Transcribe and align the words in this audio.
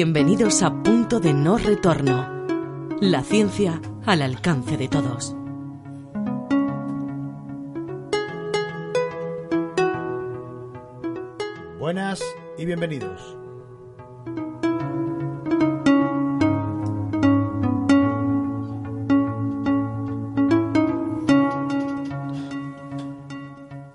Bienvenidos 0.00 0.62
a 0.62 0.70
Punto 0.84 1.18
de 1.18 1.34
No 1.34 1.58
Retorno. 1.58 2.46
La 3.00 3.24
ciencia 3.24 3.80
al 4.06 4.22
alcance 4.22 4.76
de 4.76 4.86
todos. 4.86 5.34
Buenas 11.80 12.22
y 12.56 12.64
bienvenidos. 12.64 13.36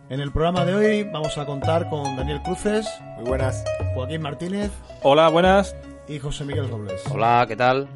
En 0.10 0.20
el 0.20 0.34
programa 0.34 0.66
de 0.66 0.76
hoy 0.76 1.04
vamos 1.04 1.38
a 1.38 1.46
contar 1.46 1.90
con 1.90 2.04
Daniel 2.18 2.42
Cruces, 2.44 2.86
Muy 3.16 3.24
buenas. 3.24 3.64
Joaquín 3.96 4.22
Martínez 4.22 4.70
Hola, 5.02 5.30
buenas. 5.30 5.74
Y 6.08 6.20
José 6.20 6.46
Miguel 6.46 6.70
Robles. 6.70 7.04
Hola, 7.12 7.46
¿qué 7.48 7.56
tal? 7.56 7.88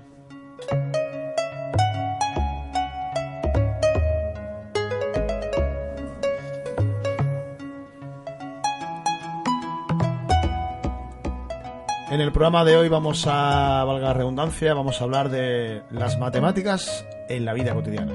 En 12.09 12.21
el 12.21 12.31
programa 12.31 12.63
de 12.63 12.77
hoy 12.77 12.89
vamos 12.89 13.27
a, 13.27 13.83
valga 13.83 14.07
la 14.07 14.13
redundancia, 14.13 14.73
vamos 14.73 15.01
a 15.01 15.03
hablar 15.03 15.29
de 15.29 15.83
las 15.91 16.17
matemáticas 16.17 17.05
en 17.29 17.45
la 17.45 17.53
vida 17.53 17.75
cotidiana. 17.75 18.13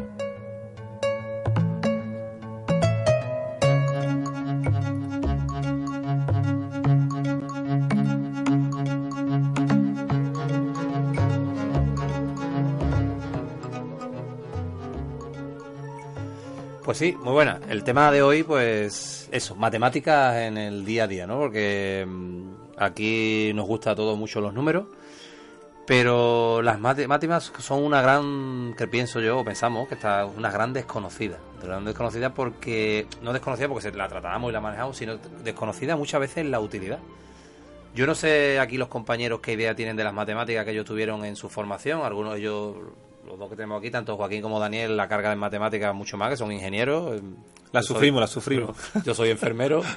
Sí, 17.03 17.17
muy 17.21 17.33
buena. 17.33 17.59
El 17.69 17.83
tema 17.83 18.13
de 18.13 18.23
hoy, 18.23 18.45
pues 18.45 19.29
eso, 19.33 19.57
matemáticas 19.57 20.37
en 20.37 20.57
el 20.57 20.85
día 20.85 21.03
a 21.03 21.07
día, 21.09 21.27
¿no? 21.27 21.37
Porque 21.37 22.07
mm, 22.07 22.53
aquí 22.77 23.51
nos 23.57 23.67
gusta 23.67 23.91
a 23.91 23.95
todos 23.97 24.17
mucho 24.17 24.41
los 24.41 24.55
números, 24.55 24.85
pero 25.85 26.63
las 26.63 26.79
matemáticas 26.79 27.53
son 27.59 27.83
una 27.83 28.01
gran, 28.03 28.77
que 28.79 28.87
pienso 28.87 29.19
yo, 29.19 29.41
o 29.41 29.45
pensamos, 29.45 29.89
que 29.89 29.97
está 29.97 30.27
una 30.27 30.53
gran 30.53 30.73
desconocida. 30.73 31.39
Gran 31.61 31.85
desconocida 31.85 32.35
porque, 32.35 33.09
no 33.21 33.33
desconocida 33.33 33.67
porque 33.67 33.83
se 33.83 33.97
la 33.97 34.07
tratábamos 34.07 34.51
y 34.51 34.53
la 34.53 34.61
manejamos, 34.61 34.97
sino 34.97 35.17
desconocida 35.43 35.97
muchas 35.97 36.21
veces 36.21 36.47
la 36.47 36.61
utilidad. 36.61 37.01
Yo 37.97 38.07
no 38.07 38.15
sé 38.15 38.61
aquí 38.61 38.77
los 38.77 38.87
compañeros 38.87 39.41
qué 39.41 39.55
idea 39.55 39.75
tienen 39.75 39.97
de 39.97 40.05
las 40.05 40.15
matemáticas 40.15 40.65
que 40.65 40.71
ellos 40.71 40.87
tuvieron 40.87 41.25
en 41.25 41.35
su 41.35 41.49
formación. 41.49 42.03
Algunos 42.03 42.35
de 42.35 42.39
ellos, 42.39 42.77
los 43.27 43.39
dos 43.39 43.49
que 43.51 43.57
tenemos 43.57 43.79
aquí, 43.79 43.91
tanto 43.91 44.17
Joaquín 44.17 44.43
como 44.43 44.59
Daniel, 44.61 44.97
la 44.97 45.09
carga 45.09 45.31
de 45.31 45.37
matemáticas 45.37 45.95
mucho 45.95 46.17
más, 46.17 46.31
que 46.31 46.37
son 46.37 46.51
ingenieros. 46.53 47.21
La 47.73 47.81
Yo 47.81 47.87
soy- 47.87 47.95
sufrimos, 47.95 48.21
la 48.21 48.27
sufrimos. 48.27 48.77
Yo 49.05 49.15
soy 49.15 49.31
enfermero. 49.31 49.83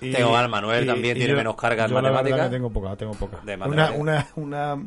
Y- 0.00 0.12
Tengo 0.12 0.36
al 0.36 0.48
Manuel 0.50 0.86
también, 0.86 1.16
tiene 1.16 1.34
menos 1.34 1.54
carga 1.54 1.84
en 1.84 1.90
yo 1.90 1.94
la 1.94 2.02
verdad 2.02 2.18
matemática. 2.22 2.48
que 2.50 2.56
tengo 2.56 2.70
poca, 2.70 2.96
tengo 2.96 3.12
poca. 3.14 3.40
De 3.44 3.54
una, 3.54 3.92
una, 3.92 4.26
una, 4.36 4.86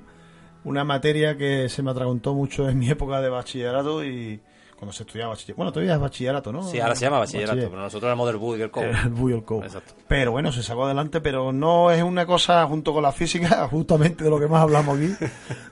una 0.65 0.83
materia 0.83 1.37
que 1.37 1.69
se 1.69 1.81
me 1.81 1.89
atraguntó 1.91 2.35
mucho 2.35 2.69
en 2.69 2.77
mi 2.77 2.89
época 2.89 3.19
de 3.21 3.29
bachillerato 3.29 4.03
y 4.03 4.39
cuando 4.77 4.93
se 4.93 5.03
estudiaba 5.03 5.29
bachillerato. 5.31 5.57
Bueno, 5.57 5.71
todavía 5.71 5.95
es 5.95 5.99
bachillerato, 5.99 6.51
¿no? 6.53 6.63
Sí, 6.63 6.79
ahora 6.79 6.95
se 6.95 7.05
llama 7.05 7.19
bachillerato, 7.19 7.51
Bachiller. 7.53 7.69
pero 7.71 7.81
nosotros 7.81 8.07
éramos 8.07 8.27
del 8.27 8.37
BUD 8.37 8.55
y 8.55 8.59
del 8.59 8.69
COU. 8.71 8.83
El. 8.83 9.63
Exacto. 9.63 9.93
Pero 10.07 10.31
bueno, 10.31 10.51
se 10.51 10.61
sacó 10.63 10.85
adelante, 10.85 11.19
pero 11.19 11.51
no 11.51 11.89
es 11.91 12.03
una 12.03 12.25
cosa 12.25 12.65
junto 12.67 12.93
con 12.93 13.01
la 13.03 13.11
física, 13.11 13.67
justamente 13.71 14.23
de 14.23 14.29
lo 14.29 14.39
que 14.39 14.47
más 14.47 14.61
hablamos 14.61 14.97
aquí, 14.97 15.13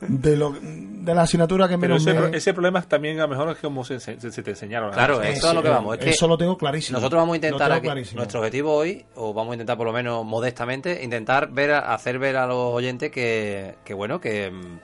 de 0.01 0.35
lo 0.35 0.53
de 0.59 1.13
la 1.13 1.21
asignatura 1.21 1.67
que 1.67 1.77
Pero 1.77 1.95
menos 1.99 2.07
ese, 2.07 2.19
me... 2.31 2.35
ese 2.37 2.53
problema 2.53 2.79
es 2.79 2.87
también 2.87 3.19
a 3.19 3.23
lo 3.23 3.27
mejor 3.29 3.49
es 3.51 3.57
como 3.57 3.85
se, 3.85 3.99
se- 3.99 4.19
se 4.19 4.41
te 4.41 4.49
enseñaron. 4.49 4.91
Claro, 4.91 5.21
eso 5.21 5.49
es 5.49 5.53
lo 5.53 5.61
que 5.61 5.69
vamos. 5.69 5.97
Es 5.99 6.03
que 6.03 6.09
Eso 6.09 6.27
lo 6.27 6.35
tengo 6.37 6.57
clarísimo. 6.57 6.97
Nosotros 6.97 7.19
vamos 7.21 7.33
a 7.33 7.33
Lo 7.33 7.35
intentar 7.47 7.67
tengo 7.67 7.77
aquí, 7.77 7.85
clarísimo. 7.85 8.17
nuestro 8.17 8.39
objetivo 8.39 8.73
hoy, 8.73 9.05
o 9.15 9.31
vamos 9.33 9.51
a 9.51 9.53
intentar 9.55 9.77
por 9.77 9.85
lo 9.85 9.93
menos 9.93 10.25
modestamente, 10.25 11.03
intentar 11.03 11.51
ver 11.51 11.73
a- 11.73 11.93
hacer 11.93 12.17
ver 12.17 12.37
a 12.37 12.47
los 12.47 12.57
oyentes 12.73 13.11
que, 13.11 13.75
que 13.85 13.93
bueno, 13.93 14.19
que, 14.19 14.49
mm, 14.49 14.79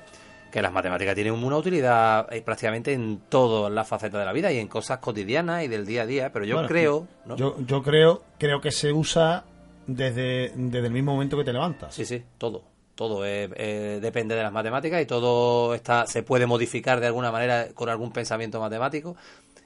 que 0.52 0.62
las 0.62 0.72
matemáticas 0.72 1.16
tienen 1.16 1.34
una 1.34 1.58
utilidad 1.58 2.32
eh, 2.32 2.42
prácticamente 2.42 2.94
en 2.94 3.22
todas 3.30 3.72
las 3.72 3.88
facetas 3.88 4.20
de 4.20 4.26
la 4.26 4.34
vida 4.34 4.52
y 4.52 4.60
en 4.60 4.68
cosas 4.68 5.00
cotidianas 5.00 5.64
y 5.64 5.68
del 5.68 5.86
día 5.86 6.04
a 6.04 6.06
día, 6.06 6.32
pero 6.32 6.46
yo 6.46 6.56
Bueno, 6.56 6.68
creo, 6.68 7.08
¿no? 7.26 7.36
Yo, 7.38 7.56
yo 7.66 7.82
creo, 7.82 8.24
creo 8.38 8.62
que 8.62 8.72
se 8.72 8.92
usa 8.92 9.46
desde, 9.88 10.52
desde 10.56 10.88
el 10.88 10.94
mismo 10.94 11.14
momento 11.14 11.38
que 11.38 11.44
te 11.44 11.54
levantas. 11.54 11.96
Sí, 11.96 12.06
sí, 12.06 12.24
todo. 12.38 12.64
Todo 12.96 13.26
eh, 13.26 13.50
eh, 13.56 14.00
depende 14.02 14.36
de 14.36 14.44
las 14.44 14.52
matemáticas 14.52 15.02
y 15.02 15.06
todo 15.06 15.74
está 15.74 16.06
se 16.06 16.22
puede 16.24 16.46
modificar 16.46 17.00
de 17.00 17.08
alguna 17.08 17.32
manera 17.32 17.70
con 17.74 17.90
algún 17.90 18.12
pensamiento 18.12 18.60
matemático. 18.60 19.16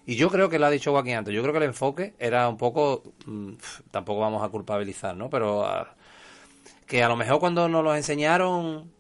Y 0.06 0.16
yo 0.16 0.30
creo 0.30 0.50
que 0.50 0.60
lo 0.60 0.68
ha 0.68 0.70
dicho 0.70 0.92
Joaquín 0.92 1.16
antes. 1.16 1.34
Yo 1.34 1.42
creo 1.42 1.52
que 1.52 1.58
el 1.58 1.66
enfoque 1.66 2.14
era 2.20 2.48
un 2.48 2.58
poco. 2.58 3.04
mm, 3.26 3.54
tampoco 3.92 4.22
vamos 4.22 4.44
a 4.44 4.50
culpabilizar, 4.50 5.18
¿no? 5.18 5.30
Pero 5.30 5.66
ah, 5.66 5.96
que 6.86 7.04
a 7.04 7.10
lo 7.10 7.16
mejor 7.16 7.40
cuando 7.40 7.68
nos 7.68 7.84
lo 7.84 7.96
enseñaron 7.96 8.92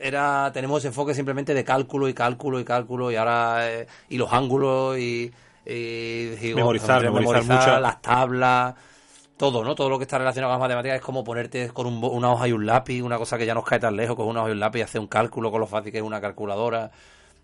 era 0.00 0.50
tenemos 0.52 0.78
ese 0.78 0.88
enfoque 0.88 1.14
simplemente 1.14 1.54
de 1.54 1.64
cálculo 1.64 2.08
y 2.08 2.14
cálculo 2.14 2.58
y 2.60 2.64
cálculo 2.64 3.10
y 3.10 3.16
ahora 3.16 3.70
eh, 3.70 3.86
y 4.08 4.16
los 4.18 4.32
ángulos 4.32 4.98
y, 4.98 5.32
y, 5.66 6.24
digo, 6.36 6.58
Memorizar, 6.58 7.02
memorizar 7.02 7.42
mucho. 7.44 7.80
las 7.80 8.02
tablas 8.02 8.74
todo, 9.36 9.64
¿no? 9.64 9.74
Todo 9.74 9.88
lo 9.88 9.98
que 9.98 10.04
está 10.04 10.18
relacionado 10.18 10.52
con 10.52 10.60
las 10.60 10.68
matemáticas 10.68 10.96
es 10.96 11.02
como 11.02 11.24
ponerte 11.24 11.68
con 11.70 11.86
un 11.86 12.00
bo- 12.00 12.10
una 12.10 12.30
hoja 12.30 12.46
y 12.48 12.52
un 12.52 12.64
lápiz, 12.64 13.02
una 13.02 13.18
cosa 13.18 13.36
que 13.38 13.46
ya 13.46 13.54
nos 13.54 13.64
cae 13.64 13.80
tan 13.80 13.96
lejos, 13.96 14.14
con 14.14 14.28
una 14.28 14.40
hoja 14.42 14.50
y 14.50 14.52
un 14.52 14.60
lápiz 14.60 14.78
y 14.80 14.82
hacer 14.82 15.00
un 15.00 15.08
cálculo 15.08 15.50
con 15.50 15.60
lo 15.60 15.66
fácil 15.66 15.90
que 15.90 15.98
es 15.98 16.04
una 16.04 16.20
calculadora. 16.20 16.90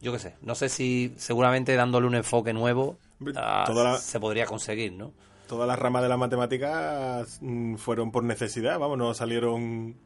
Yo 0.00 0.12
qué 0.12 0.20
sé, 0.20 0.34
no 0.42 0.54
sé 0.54 0.68
si 0.68 1.12
seguramente 1.16 1.74
dándole 1.74 2.06
un 2.06 2.14
enfoque 2.14 2.52
nuevo 2.52 2.98
ah, 3.34 3.64
la- 3.74 3.98
se 3.98 4.20
podría 4.20 4.46
conseguir, 4.46 4.92
¿no? 4.92 5.10
Todas 5.48 5.66
las 5.66 5.78
ramas 5.78 6.02
de 6.02 6.08
la 6.08 6.16
matemática 6.16 7.24
mm, 7.40 7.76
fueron 7.76 8.12
por 8.12 8.22
necesidad, 8.22 8.78
vamos, 8.78 8.96
no 8.98 9.12
salieron... 9.14 9.96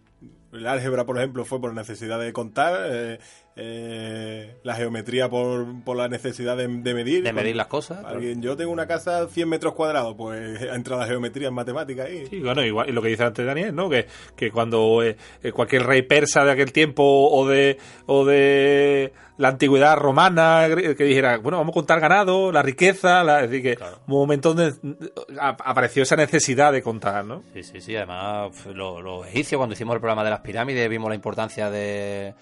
El 0.53 0.67
álgebra, 0.67 1.05
por 1.07 1.17
ejemplo, 1.19 1.45
fue 1.45 1.61
por 1.61 1.73
necesidad 1.75 2.21
de 2.21 2.33
contar, 2.33 2.75
eh, 2.91 3.19
eh, 3.57 4.57
la 4.63 4.75
geometría 4.75 5.29
por, 5.29 5.67
por 5.85 5.97
la 5.97 6.09
necesidad 6.09 6.57
de, 6.57 6.69
de 6.69 6.95
medir. 6.95 7.23
De 7.25 7.33
medir 7.33 7.57
las 7.57 7.67
cosas. 7.69 8.05
Alguien, 8.05 8.43
yo 8.43 8.57
tengo 8.57 8.71
una 8.73 8.87
casa 8.87 9.27
100 9.29 9.49
metros 9.49 9.75
cuadrados, 9.75 10.15
pues 10.17 10.61
entra 10.73 10.97
la 10.97 11.07
geometría 11.07 11.49
en 11.49 11.55
matemática 11.55 12.05
ahí. 12.05 12.27
Sí, 12.27 12.41
bueno, 12.41 12.65
igual, 12.65 12.89
y 12.89 12.93
lo 12.93 13.01
que 13.03 13.09
dice 13.09 13.25
antes 13.25 13.45
Daniel, 13.47 13.75
¿no? 13.75 13.89
Que, 13.89 14.07
que 14.37 14.51
cuando 14.51 15.03
eh, 15.03 15.17
cualquier 15.55 15.85
rey 15.87 16.03
persa 16.03 16.45
de 16.45 16.51
aquel 16.53 16.73
tiempo 16.73 17.03
o 17.05 17.47
de, 17.49 17.79
o 18.07 18.25
de 18.25 19.13
la 19.39 19.49
antigüedad 19.49 19.97
romana 19.97 20.69
que 20.97 21.05
dijera, 21.05 21.39
bueno, 21.39 21.59
vamos 21.59 21.73
a 21.73 21.75
contar 21.75 21.99
ganado, 22.01 22.53
la 22.53 22.63
riqueza, 22.63 23.25
la, 23.25 23.43
es 23.43 23.51
decir, 23.51 23.63
que 23.71 23.77
Claro. 23.77 23.99
un 24.07 24.15
momento 24.15 24.55
donde 24.55 24.75
apareció 25.41 26.03
esa 26.03 26.17
necesidad 26.17 26.73
de 26.73 26.83
contar, 26.83 27.25
¿no? 27.25 27.43
Sí, 27.55 27.63
sí, 27.63 27.81
sí. 27.81 27.97
Además, 27.97 28.51
f- 28.53 28.73
lo- 28.73 29.01
los 29.01 29.27
egipcios, 29.27 29.59
cuando 29.59 29.73
hicimos 29.75 29.95
el 29.95 30.01
programa 30.01 30.23
de 30.25 30.31
las 30.31 30.41
pirámides, 30.43 30.89
vimos 30.89 31.09
la 31.09 31.15
importancia 31.15 31.71
de, 31.71 32.35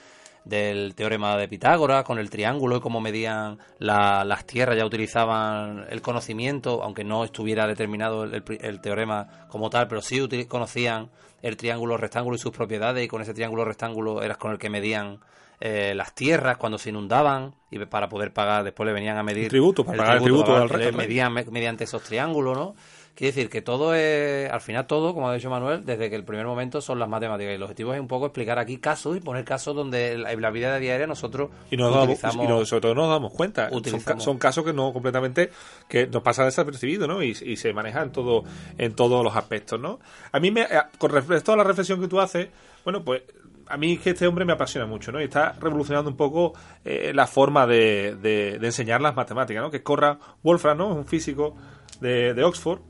del 0.45 0.95
teorema 0.95 1.37
de 1.37 1.49
Pitágoras 1.49 2.05
con 2.05 2.19
el 2.19 2.31
triángulo 2.31 2.77
y 2.77 2.81
cómo 2.81 3.01
medían 3.01 3.59
la- 3.79 4.25
las 4.25 4.45
tierras. 4.47 4.77
Ya 4.77 4.85
utilizaban 4.87 5.87
el 5.91 6.01
conocimiento, 6.03 6.83
aunque 6.83 7.05
no 7.05 7.25
estuviera 7.25 7.67
determinado 7.67 8.25
el, 8.25 8.81
teorema 8.81 9.47
como 9.49 9.71
tal, 9.71 9.87
pero 9.89 10.01
sí 10.03 10.27
conocían 10.49 11.11
el 11.43 11.57
triángulo 11.57 11.97
rectángulo 11.97 12.37
y 12.37 12.39
sus 12.39 12.53
propiedades. 12.53 13.05
Y 13.05 13.09
con 13.09 13.23
ese 13.23 13.35
triángulo 13.35 13.65
rectángulo 13.65 14.23
eras 14.23 14.37
con 14.39 14.53
el 14.53 14.59
que 14.59 14.71
medían 14.71 15.21
eh, 15.63 15.93
las 15.95 16.15
tierras 16.15 16.57
cuando 16.57 16.79
se 16.79 16.89
inundaban 16.89 17.55
y 17.71 17.79
para 17.85 18.09
poder 18.09 18.33
pagar 18.33 18.65
después 18.65 18.87
le 18.87 18.95
venían 18.95 19.19
a 19.19 19.23
medir 19.23 19.45
El 19.45 19.51
tributo, 19.51 19.85
para 19.85 19.99
pagar 19.99 20.17
el 20.17 20.23
tributo 20.23 20.57
al 20.57 20.69
rey, 20.71 20.87
medían 20.97 21.33
me- 21.35 21.45
mediante 21.45 21.85
esos 21.85 22.03
triángulos, 22.03 22.57
¿no? 22.57 22.75
Quiere 23.21 23.35
decir 23.35 23.51
que 23.51 23.61
todo 23.61 23.95
es, 23.95 24.51
al 24.51 24.63
final 24.63 24.87
todo, 24.87 25.13
como 25.13 25.29
ha 25.29 25.35
dicho 25.35 25.51
Manuel, 25.51 25.85
desde 25.85 26.09
que 26.09 26.17
el 26.17 26.25
primer 26.25 26.47
momento 26.47 26.81
son 26.81 26.99
las 26.99 27.07
matemáticas. 27.07 27.53
Y 27.53 27.57
el 27.57 27.63
objetivo 27.63 27.93
es 27.93 28.01
un 28.01 28.09
poco 28.09 28.25
explicar 28.25 28.59
aquí 28.59 28.79
casos 28.79 29.15
y 29.15 29.21
poner 29.21 29.45
casos 29.45 29.77
donde 29.77 30.13
en 30.13 30.41
la, 30.41 30.51
vida 30.51 30.79
diaria 30.79 31.07
nosotros 31.07 31.51
Y, 31.71 31.77
nos 31.77 31.91
damos, 31.91 32.05
utilizamos... 32.05 32.47
y 32.47 32.49
no- 32.49 32.65
sobre 32.65 32.81
todo 32.81 32.95
no 32.95 33.03
nos 33.03 33.11
damos 33.11 33.35
cuenta. 33.35 33.69
Son, 33.69 34.21
son 34.23 34.39
casos 34.39 34.65
que 34.65 34.73
no 34.73 34.91
completamente, 34.95 35.51
que 35.87 36.07
nos 36.07 36.23
pasa 36.23 36.47
desapercibido, 36.47 37.07
¿no? 37.07 37.23
Y, 37.23 37.37
y 37.45 37.57
se 37.59 37.75
maneja 37.75 38.01
en, 38.01 38.11
todo, 38.11 38.43
en 38.79 38.95
todos 38.95 39.23
los 39.23 39.37
aspectos, 39.37 39.79
¿no? 39.79 40.01
A 40.33 40.41
mí, 40.41 40.51
me, 40.51 40.67
con 40.97 41.11
respecto 41.11 41.53
a 41.53 41.57
la 41.59 41.65
reflexión 41.65 42.01
que 42.01 42.09
tú 42.09 42.21
haces, 42.23 42.49
bueno, 42.85 43.05
pues 43.05 43.21
a 43.67 43.77
mí 43.77 43.93
es 43.93 44.01
que 44.01 44.11
este 44.11 44.27
hombre 44.27 44.47
me 44.47 44.55
apasiona 44.55 44.87
mucho, 44.87 45.13
¿no? 45.13 45.21
Y 45.21 45.25
está 45.25 45.53
revolucionando 45.61 46.09
un 46.11 46.17
poco 46.17 46.55
eh, 46.87 47.13
la 47.15 47.27
forma 47.27 47.67
de, 47.67 48.17
de- 48.17 48.59
de 48.59 48.67
enseñar 48.67 49.03
las 49.03 49.15
matemáticas, 49.15 49.63
¿no? 49.63 49.71
Que 49.71 49.83
Corra 49.83 50.19
Wolfram, 50.43 50.79
¿no? 50.79 50.91
Es 50.93 50.97
un 50.97 51.07
físico 51.07 51.55
de, 52.01 52.33
de 52.33 52.45
Oxford. 52.45 52.81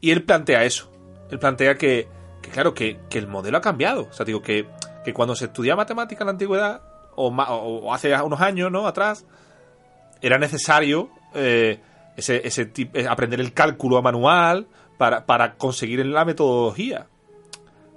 Y 0.00 0.10
él 0.10 0.24
plantea 0.24 0.64
eso. 0.64 0.90
Él 1.30 1.38
plantea 1.38 1.76
que, 1.76 2.08
que 2.42 2.50
claro, 2.50 2.74
que, 2.74 2.98
que 3.08 3.18
el 3.18 3.26
modelo 3.26 3.58
ha 3.58 3.60
cambiado. 3.60 4.08
O 4.10 4.12
sea, 4.12 4.24
digo, 4.24 4.42
que, 4.42 4.66
que 5.04 5.12
cuando 5.12 5.34
se 5.36 5.46
estudia 5.46 5.76
matemática 5.76 6.22
en 6.24 6.26
la 6.26 6.32
antigüedad, 6.32 6.82
o, 7.16 7.28
o- 7.28 7.92
hace 7.94 8.14
unos 8.22 8.40
años, 8.40 8.70
¿no? 8.72 8.86
Atrás, 8.86 9.26
era 10.22 10.38
necesario 10.38 11.10
eh, 11.34 11.80
ese, 12.16 12.46
ese 12.46 12.66
tip- 12.72 12.94
eh, 12.96 13.06
aprender 13.08 13.40
el 13.40 13.52
cálculo 13.52 14.00
manual 14.02 14.66
para, 14.98 15.26
para 15.26 15.54
conseguir 15.56 16.04
la 16.06 16.24
metodología. 16.24 17.06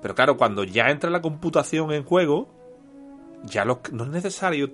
Pero 0.02 0.16
claro, 0.16 0.36
cuando 0.38 0.64
ya 0.66 0.90
entra 0.90 1.10
la 1.10 1.22
computación 1.22 1.92
en 1.94 2.04
juego, 2.04 2.50
ya 3.44 3.64
lo, 3.66 3.82
no 3.92 4.04
es 4.04 4.10
necesario, 4.10 4.70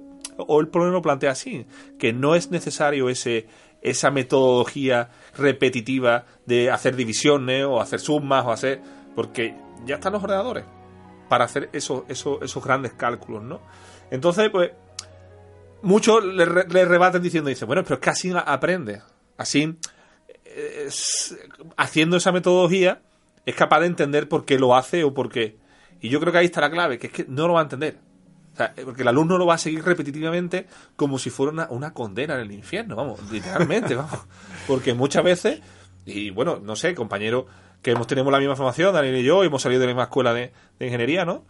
o 0.48 0.60
el 0.60 0.68
problema 0.68 0.94
lo 0.96 1.02
plantea 1.02 1.32
así, 1.32 1.66
que 1.98 2.14
no 2.14 2.36
es 2.36 2.52
necesario 2.52 3.10
ese 3.10 3.48
esa 3.82 4.12
metodología 4.12 5.10
repetitiva 5.38 6.26
de 6.46 6.70
hacer 6.70 6.98
divisiones 6.98 7.64
o 7.66 7.80
hacer 7.80 8.02
sumas 8.02 8.46
o 8.46 8.52
hacer 8.52 8.82
porque 9.16 9.56
ya 9.86 9.96
están 9.96 10.14
los 10.14 10.24
ordenadores 10.24 10.66
para 11.30 11.46
hacer 11.46 11.70
esos, 11.72 12.04
esos, 12.10 12.42
esos 12.42 12.64
grandes 12.64 12.94
cálculos, 12.94 13.44
¿no? 13.44 13.62
Entonces, 14.12 14.50
pues, 14.50 14.72
muchos 15.82 16.24
le, 16.26 16.46
le 16.46 16.86
rebaten 16.86 17.22
diciendo, 17.22 17.50
dice, 17.50 17.66
bueno, 17.66 17.84
pero 17.84 17.96
es 17.96 18.02
que 18.02 18.10
así 18.10 18.34
aprende. 18.36 19.02
Así, 19.38 19.78
haciendo 21.78 22.18
esa 22.18 22.32
metodología, 22.32 23.02
es 23.46 23.56
capaz 23.56 23.82
de 23.82 23.88
entender 23.88 24.28
por 24.28 24.46
qué 24.46 24.60
lo 24.60 24.76
hace 24.76 25.04
o 25.04 25.14
por 25.14 25.30
qué. 25.30 25.58
Y 26.02 26.10
yo 26.10 26.20
creo 26.20 26.32
que 26.32 26.40
ahí 26.40 26.46
está 26.46 26.62
la 26.62 26.72
clave, 26.72 26.98
que 26.98 27.08
es 27.08 27.14
que 27.14 27.26
no 27.28 27.48
lo 27.48 27.54
va 27.54 27.62
a 27.62 27.64
entender. 27.64 28.00
Sea, 28.60 28.74
porque 28.84 29.04
el 29.04 29.08
alumno 29.08 29.38
lo 29.38 29.46
va 29.46 29.54
a 29.54 29.58
seguir 29.58 29.86
repetitivamente 29.86 30.68
como 30.98 31.18
si 31.18 31.30
fuera 31.30 31.68
una, 31.70 31.94
condena 31.94 32.34
en 32.36 32.42
el 32.42 32.52
infierno, 32.52 32.98
vamos, 32.98 33.32
literalmente, 33.32 33.96
vamos. 33.96 34.20
Porque 34.68 34.94
muchas 34.94 35.24
veces, 35.24 35.62
y 36.06 36.30
bueno, 36.32 36.60
no 36.62 36.76
sé, 36.76 36.94
compañeros 36.94 37.46
que 37.82 37.92
hemos 37.92 38.06
tenido 38.06 38.30
la 38.30 38.38
misma 38.38 38.58
formación, 38.58 38.94
Daniel 38.94 39.16
y 39.16 39.24
yo, 39.24 39.46
hemos 39.46 39.62
salido 39.62 39.80
de 39.80 39.88
la 39.88 39.94
misma 39.94 40.04
escuela 40.04 40.34
de, 40.34 40.52
de 40.78 40.86
ingeniería, 40.86 41.24
¿no? 41.24 41.46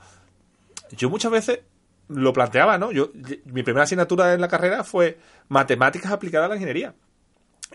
Yo 0.92 1.10
muchas 1.10 1.32
veces 1.32 1.62
lo 2.10 2.32
planteaba, 2.32 2.78
¿no? 2.78 2.92
Yo, 2.92 3.10
mi 3.46 3.64
primera 3.64 3.86
asignatura 3.86 4.36
en 4.36 4.42
la 4.42 4.48
carrera 4.48 4.84
fue 4.84 5.18
matemáticas 5.48 6.12
aplicadas 6.12 6.46
a 6.46 6.50
la 6.50 6.56
ingeniería. 6.58 6.94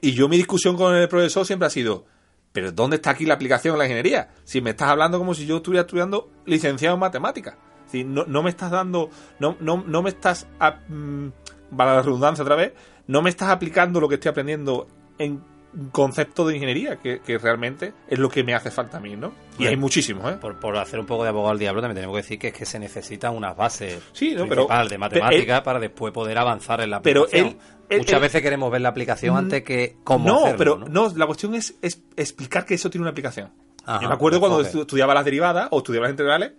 Y 0.01 0.13
yo 0.13 0.29
mi 0.29 0.37
discusión 0.37 0.77
con 0.77 0.95
el 0.95 1.09
profesor 1.09 1.45
siempre 1.45 1.67
ha 1.67 1.71
sido, 1.71 2.07
pero 2.53 2.71
¿dónde 2.71 2.97
está 2.97 3.11
aquí 3.11 3.27
la 3.27 3.35
aplicación 3.35 3.75
en 3.75 3.79
la 3.81 3.85
ingeniería? 3.87 4.29
Si 4.45 4.61
me 4.61 4.71
estás 4.71 4.91
hablando 4.91 5.19
como 5.19 5.35
si 5.35 5.45
yo 5.45 5.57
estuviera 5.57 5.81
estudiando 5.81 6.31
licenciado 6.47 6.95
en 6.95 7.01
matemáticas. 7.01 7.57
Decir, 7.95 8.07
no, 8.07 8.25
no 8.27 8.43
me 8.43 8.51
estás 8.51 8.71
dando, 8.71 9.11
no, 9.39 9.57
no, 9.61 9.85
no 9.87 10.03
me 10.03 10.11
estás, 10.11 10.47
a- 10.61 10.81
mm, 10.89 11.33
para 11.77 11.95
la 11.97 12.03
redundancia 12.03 12.43
otra 12.43 12.57
vez, 12.57 12.73
no 13.07 13.23
me 13.23 13.31
estás 13.31 13.49
aplicando 13.51 14.01
lo 14.01 14.09
que 14.09 14.15
estoy 14.17 14.31
aprendiendo 14.31 14.87
en 15.19 15.43
concepto 15.91 16.47
de 16.47 16.55
ingeniería, 16.55 16.97
que, 17.01 17.21
que 17.21 17.37
realmente 17.37 17.93
es 18.09 18.19
lo 18.21 18.29
que 18.29 18.45
me 18.45 18.55
hace 18.55 18.71
falta 18.71 18.99
a 18.99 19.01
mí, 19.01 19.17
¿no? 19.17 19.33
Y 19.59 19.67
hay 19.67 19.77
muchísimos, 19.77 20.33
¿eh? 20.33 20.37
Por, 20.41 20.61
por 20.61 20.77
hacer 20.77 21.01
un 21.01 21.07
poco 21.07 21.25
de 21.25 21.31
abogado 21.31 21.51
al 21.51 21.59
diablo, 21.59 21.81
también 21.81 21.97
tenemos 21.97 22.15
que 22.15 22.23
decir 22.23 22.39
que 22.39 22.49
es 22.49 22.55
que 22.55 22.65
se 22.65 22.79
necesitan 22.79 23.35
unas 23.35 23.57
bases 23.57 24.01
Sí, 24.13 24.35
no, 24.37 24.47
pero- 24.49 24.69
de 24.89 24.99
matemáticas 24.99 25.63
para 25.63 25.81
después 25.81 26.13
poder 26.13 26.39
avanzar 26.39 26.81
en 26.81 26.91
la 26.91 27.03
Pero 27.03 27.23
aplicación. 27.25 27.49
él- 27.49 27.57
él- 27.89 27.99
Muchas 27.99 28.15
él- 28.15 28.21
veces 28.21 28.43
queremos 28.43 28.71
ver 28.71 28.81
la 28.83 28.89
aplicación 28.91 29.37
antes 29.37 29.63
que 29.65 29.97
cómo 30.05 30.29
no, 30.29 30.39
hacerlo, 30.47 30.59
pero 30.59 30.77
¿no? 30.79 31.09
¿no? 31.09 31.17
la 31.17 31.27
cuestión 31.27 31.55
es, 31.57 31.75
es 31.83 32.03
explicar 32.17 32.65
que 32.65 32.75
eso 32.75 32.89
tiene 32.89 33.03
una 33.03 33.11
aplicación. 33.11 33.51
Ajá, 33.85 34.01
yo 34.01 34.09
me 34.09 34.15
acuerdo 34.15 34.39
cuando 34.39 34.61
enfoque. 34.61 34.79
estu- 34.79 34.81
estudiaba 34.83 35.13
las 35.13 35.25
derivadas 35.25 35.69
o 35.73 35.79
estudiaba 35.79 36.05
las 36.07 36.13
integrales, 36.13 36.53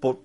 por- 0.00 0.20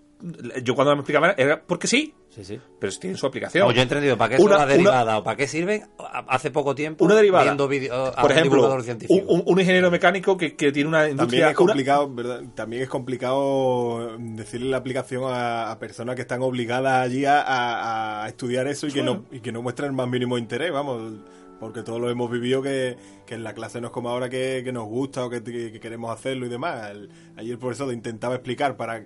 yo 0.64 0.76
cuando 0.76 0.94
me 0.96 1.00
explicaban 1.02 1.34
era 1.38 1.62
porque 1.62 1.88
sí, 1.88 2.14
Sí, 2.30 2.44
sí. 2.44 2.60
pero 2.80 2.92
tiene 3.00 3.16
su 3.16 3.26
aplicación. 3.26 3.66
No, 3.68 3.72
yo 3.74 3.80
he 3.80 3.84
entendido 3.84 4.18
para 4.18 4.36
qué 4.36 4.42
Una- 4.42 4.56
las 4.58 4.64
una- 4.66 4.72
derivadas 4.74 5.20
o 5.20 5.24
para 5.24 5.38
qué 5.38 5.48
sirven 5.48 5.84
hace 6.28 6.52
poco 6.52 6.76
tiempo 6.76 7.06
una 7.06 7.16
derivada. 7.16 7.44
viendo 7.46 7.64
a 7.64 7.68
por 7.68 8.26
un 8.26 8.32
ejemplo, 8.32 8.42
divulgador 8.44 8.80
un, 8.80 8.84
científico. 8.86 9.26
un- 9.34 9.44
un 9.46 9.60
ingeniero 9.60 9.90
mecánico 9.90 10.36
que, 10.38 10.56
que 10.56 10.72
tiene 10.74 10.90
una 10.90 11.10
industria. 11.10 11.26
También 11.26 11.44
es 11.44 11.48
una- 11.50 11.56
complicado, 11.56 12.14
¿verdad? 12.14 12.42
También 12.54 12.82
es 12.84 12.90
complicado 12.90 14.18
decirle 14.20 14.70
la 14.70 14.78
aplicación 14.78 15.24
a, 15.26 15.72
a 15.72 15.80
personas 15.80 16.16
que 16.16 16.22
están 16.22 16.42
obligadas 16.42 17.06
allí 17.06 17.26
a, 17.26 17.42
a- 17.42 18.26
a 18.26 18.28
estudiar 18.28 18.68
eso 18.68 18.88
y 18.88 18.92
que 18.92 19.04
no 19.04 19.24
y 19.32 19.40
que 19.40 19.52
no 19.52 19.62
muestran 19.62 19.90
el 19.90 19.96
más 19.96 20.08
mínimo 20.08 20.38
interés, 20.38 20.72
vamos, 20.72 21.14
porque 21.60 21.84
todos 21.84 22.00
lo 22.00 22.10
hemos 22.10 22.32
vivido 22.32 22.62
que, 22.62 22.98
que 23.26 23.36
en 23.36 23.44
la 23.44 23.54
clase 23.54 23.82
no 23.82 23.88
es 23.88 23.94
como 23.94 24.10
ahora 24.10 24.30
que, 24.30 24.62
que 24.64 24.72
nos 24.72 24.86
gusta 24.86 25.26
o 25.26 25.30
que, 25.30 25.44
que- 25.44 25.72
que 25.72 25.80
queremos 25.80 26.12
hacerlo 26.12 26.46
y 26.46 26.50
demás. 26.50 26.90
El- 26.92 27.10
ayer 27.38 27.52
el 27.54 27.60
profesor 27.60 27.92
intentaba 27.94 28.36
explicar 28.36 28.78
para 28.78 29.04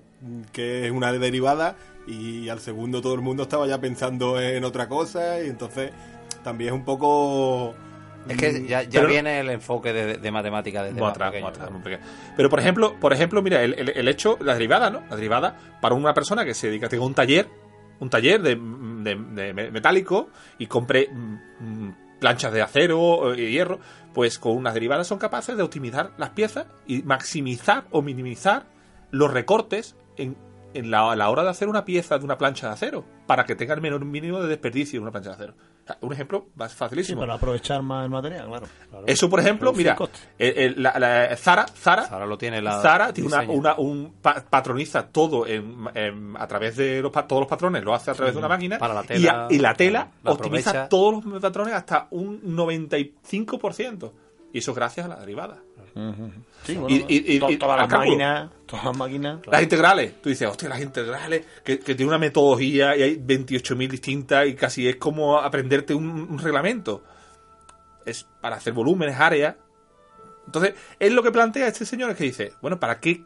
qué 0.51 0.85
es 0.85 0.91
una 0.91 1.11
derivada 1.11 1.75
y 2.07 2.49
al 2.49 2.59
segundo 2.59 3.01
todo 3.01 3.15
el 3.15 3.21
mundo 3.21 3.43
estaba 3.43 3.65
ya 3.67 3.79
pensando 3.81 4.39
en 4.39 4.63
otra 4.63 4.87
cosa 4.87 5.41
y 5.43 5.47
entonces 5.49 5.91
también 6.43 6.69
es 6.73 6.79
un 6.79 6.85
poco 6.85 7.73
es 8.27 8.37
que 8.37 8.65
ya, 8.67 8.83
ya 8.83 8.99
pero- 9.01 9.07
viene 9.09 9.39
el 9.41 9.49
enfoque 9.49 9.91
de, 9.91 10.17
de 10.17 10.31
matemáticas 10.31 10.85
desde 10.93 11.03
atrás, 11.05 11.29
pequeño, 11.31 11.45
muy 11.47 11.49
atrás, 11.51 11.69
¿no? 11.69 11.77
muy 11.77 11.83
pequeño. 11.83 12.03
Pero 12.37 12.49
por 12.49 12.59
ejemplo, 12.59 12.95
por 12.99 13.11
ejemplo, 13.13 13.41
mira, 13.41 13.61
el, 13.63 13.73
el- 13.73 13.89
el 13.89 14.07
hecho, 14.07 14.37
la 14.41 14.53
derivada, 14.53 14.89
¿no? 14.89 15.01
La 15.09 15.15
derivada 15.17 15.57
para 15.81 15.95
una 15.95 16.13
persona 16.13 16.45
que 16.45 16.53
se 16.53 16.67
dedica, 16.67 16.87
tenga 16.87 17.03
un 17.05 17.13
taller, 17.13 17.49
un 17.99 18.09
taller 18.09 18.41
de, 18.41 18.55
de- 18.55 19.15
de 19.15 19.53
me- 19.53 19.71
metálico 19.71 20.29
y 20.57 20.67
compre 20.67 21.09
mm, 21.11 21.35
mm, 21.59 21.95
planchas 22.23 22.53
de 22.53 22.61
acero 22.61 23.35
y 23.35 23.51
hierro, 23.51 23.81
pues 24.13 24.39
con 24.39 24.55
unas 24.55 24.73
derivadas 24.73 25.07
son 25.07 25.19
capaces 25.19 25.57
de 25.57 25.63
optimizar 25.63 26.11
las 26.17 26.29
piezas 26.29 26.67
y 26.87 27.03
maximizar 27.03 27.83
o 27.91 28.01
minimizar 28.01 28.63
los 29.11 29.29
recortes 29.29 29.97
en, 30.15 30.37
en 30.73 30.89
la, 30.89 31.11
a 31.11 31.17
la 31.17 31.29
hora 31.29 31.43
de 31.43 31.49
hacer 31.49 31.67
una 31.67 31.83
pieza 31.83 32.17
de 32.17 32.23
una 32.23 32.37
plancha 32.37 32.67
de 32.67 32.73
acero 32.75 33.03
para 33.27 33.43
que 33.43 33.55
tenga 33.55 33.73
el 33.73 33.81
menor 33.81 34.05
mínimo 34.05 34.39
de 34.39 34.47
desperdicio 34.47 34.99
de 34.99 35.01
una 35.01 35.11
plancha 35.11 35.31
de 35.31 35.35
acero. 35.35 35.53
Un 35.99 36.13
ejemplo 36.13 36.45
más 36.55 36.71
Sí, 36.71 36.77
facilísimo. 36.77 37.19
para 37.21 37.33
aprovechar 37.33 37.81
más 37.81 38.05
el 38.05 38.09
material, 38.09 38.47
claro. 38.47 38.65
Eso, 39.05 39.29
por 39.29 39.41
ejemplo, 39.41 39.71
Reducir 39.73 39.93
mira, 39.97 40.09
el- 40.37 40.57
el- 40.57 40.83
la, 40.83 40.97
la- 40.97 41.35
Zara, 41.35 41.65
Zara, 41.67 42.03
Zara 42.03 42.25
lo 42.25 42.37
tiene 42.37 42.61
la 42.61 42.81
Zara 42.81 43.11
tiene 43.11 43.27
una, 43.27 43.41
diseña. 43.41 43.59
una- 43.59 43.75
un 43.75 44.13
pa- 44.21 44.45
patroniza 44.49 45.07
todo 45.07 45.45
en, 45.45 45.85
en- 45.93 46.35
a 46.37 46.47
través 46.47 46.77
de 46.77 47.01
los, 47.01 47.11
todos 47.11 47.41
los 47.41 47.47
patrones, 47.47 47.83
lo 47.83 47.93
hace 47.93 48.11
a 48.11 48.13
través 48.13 48.33
de 48.33 48.39
una 48.39 48.47
máquina 48.47 48.77
Para 48.77 48.93
la 48.93 49.03
y, 49.03 49.07
tela, 49.07 49.47
a- 49.47 49.53
y 49.53 49.59
la 49.59 49.73
tela 49.73 50.07
la 50.23 50.31
optimiza 50.31 50.69
aprovecha. 50.69 50.89
todos 50.89 51.25
los 51.25 51.41
patrones 51.41 51.73
hasta 51.73 52.07
un 52.11 52.39
95%. 52.43 54.11
Y 54.53 54.59
eso 54.59 54.73
gracias 54.73 55.05
a 55.05 55.09
la 55.09 55.15
derivada. 55.19 55.57
Sí, 56.63 56.79
Y- 56.87 56.95
y- 57.07 57.35
y- 57.35 57.39
to- 57.39 57.49
y- 57.51 57.57
todas 57.57 57.77
las 57.77 57.89
máquinas, 57.89 58.49
todas 58.65 58.85
las 58.85 58.97
máquinas. 58.97 59.39
Las 59.51 59.61
integrales, 59.61 60.21
tú 60.21 60.29
dices, 60.29 60.47
hostia, 60.47 60.69
las 60.69 60.81
integrales, 60.81 61.45
que, 61.63 61.77
que 61.79 61.93
tiene 61.95 62.09
una 62.09 62.17
metodología 62.17 62.95
y 62.97 63.03
hay 63.03 63.15
28.000 63.17 63.89
distintas 63.91 64.47
y 64.47 64.55
casi 64.55 64.87
es 64.87 64.95
como 64.95 65.37
aprenderte 65.39 65.93
un, 65.93 66.07
un 66.09 66.39
reglamento. 66.39 67.03
Es 68.05 68.25
para 68.41 68.55
hacer 68.55 68.73
volúmenes, 68.73 69.19
áreas. 69.19 69.55
Entonces, 70.45 70.73
es 70.99 71.11
lo 71.11 71.21
que 71.23 71.31
plantea 71.31 71.67
este 71.67 71.85
señor, 71.85 72.11
es 72.11 72.17
que 72.17 72.23
dice, 72.25 72.53
bueno, 72.61 72.79
¿para 72.79 72.99
qué? 72.99 73.23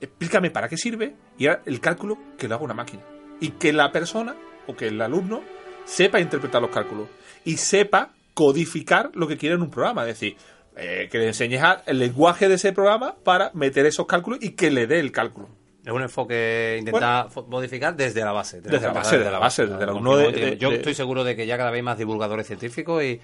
Explícame 0.00 0.50
para 0.50 0.68
qué 0.68 0.76
sirve 0.76 1.14
y 1.38 1.46
ahora 1.46 1.62
el 1.66 1.80
cálculo 1.80 2.16
que 2.38 2.48
lo 2.48 2.54
haga 2.56 2.64
una 2.64 2.74
máquina. 2.74 3.02
Y 3.40 3.50
que 3.52 3.72
la 3.72 3.90
persona 3.92 4.34
o 4.66 4.76
que 4.76 4.88
el 4.88 5.00
alumno 5.00 5.42
sepa 5.84 6.20
interpretar 6.20 6.60
los 6.62 6.70
cálculos 6.70 7.08
y 7.44 7.56
sepa 7.56 8.10
codificar 8.34 9.10
lo 9.14 9.26
que 9.26 9.36
quiere 9.36 9.54
en 9.56 9.62
un 9.62 9.70
programa. 9.70 10.02
Es 10.02 10.08
decir, 10.20 10.36
eh, 10.80 11.08
que 11.10 11.18
le 11.18 11.26
enseñes 11.28 11.62
el 11.86 11.98
lenguaje 11.98 12.48
de 12.48 12.54
ese 12.54 12.72
programa 12.72 13.14
para 13.22 13.50
meter 13.54 13.86
esos 13.86 14.06
cálculos 14.06 14.38
y 14.42 14.50
que 14.52 14.70
le 14.70 14.86
dé 14.86 14.98
el 15.00 15.12
cálculo. 15.12 15.48
Es 15.84 15.92
un 15.92 16.02
enfoque 16.02 16.76
intenta 16.78 17.28
modificar 17.48 17.96
desde 17.96 18.20
la 18.22 18.32
base. 18.32 18.60
Desde 18.60 18.80
la 18.86 18.92
base, 18.92 19.16
desde 19.18 19.30
la 19.30 19.38
base, 19.38 19.66
desde 19.66 19.86
la- 19.86 19.94
uno 19.94 20.16
de- 20.16 20.32
de- 20.32 20.56
Yo 20.58 20.70
de- 20.70 20.76
estoy 20.76 20.94
seguro 20.94 21.24
de 21.24 21.36
que 21.36 21.46
ya 21.46 21.56
cada 21.56 21.70
vez 21.70 21.78
hay 21.78 21.82
más 21.82 21.96
divulgadores 21.98 22.46
científicos 22.46 23.02
y, 23.02 23.20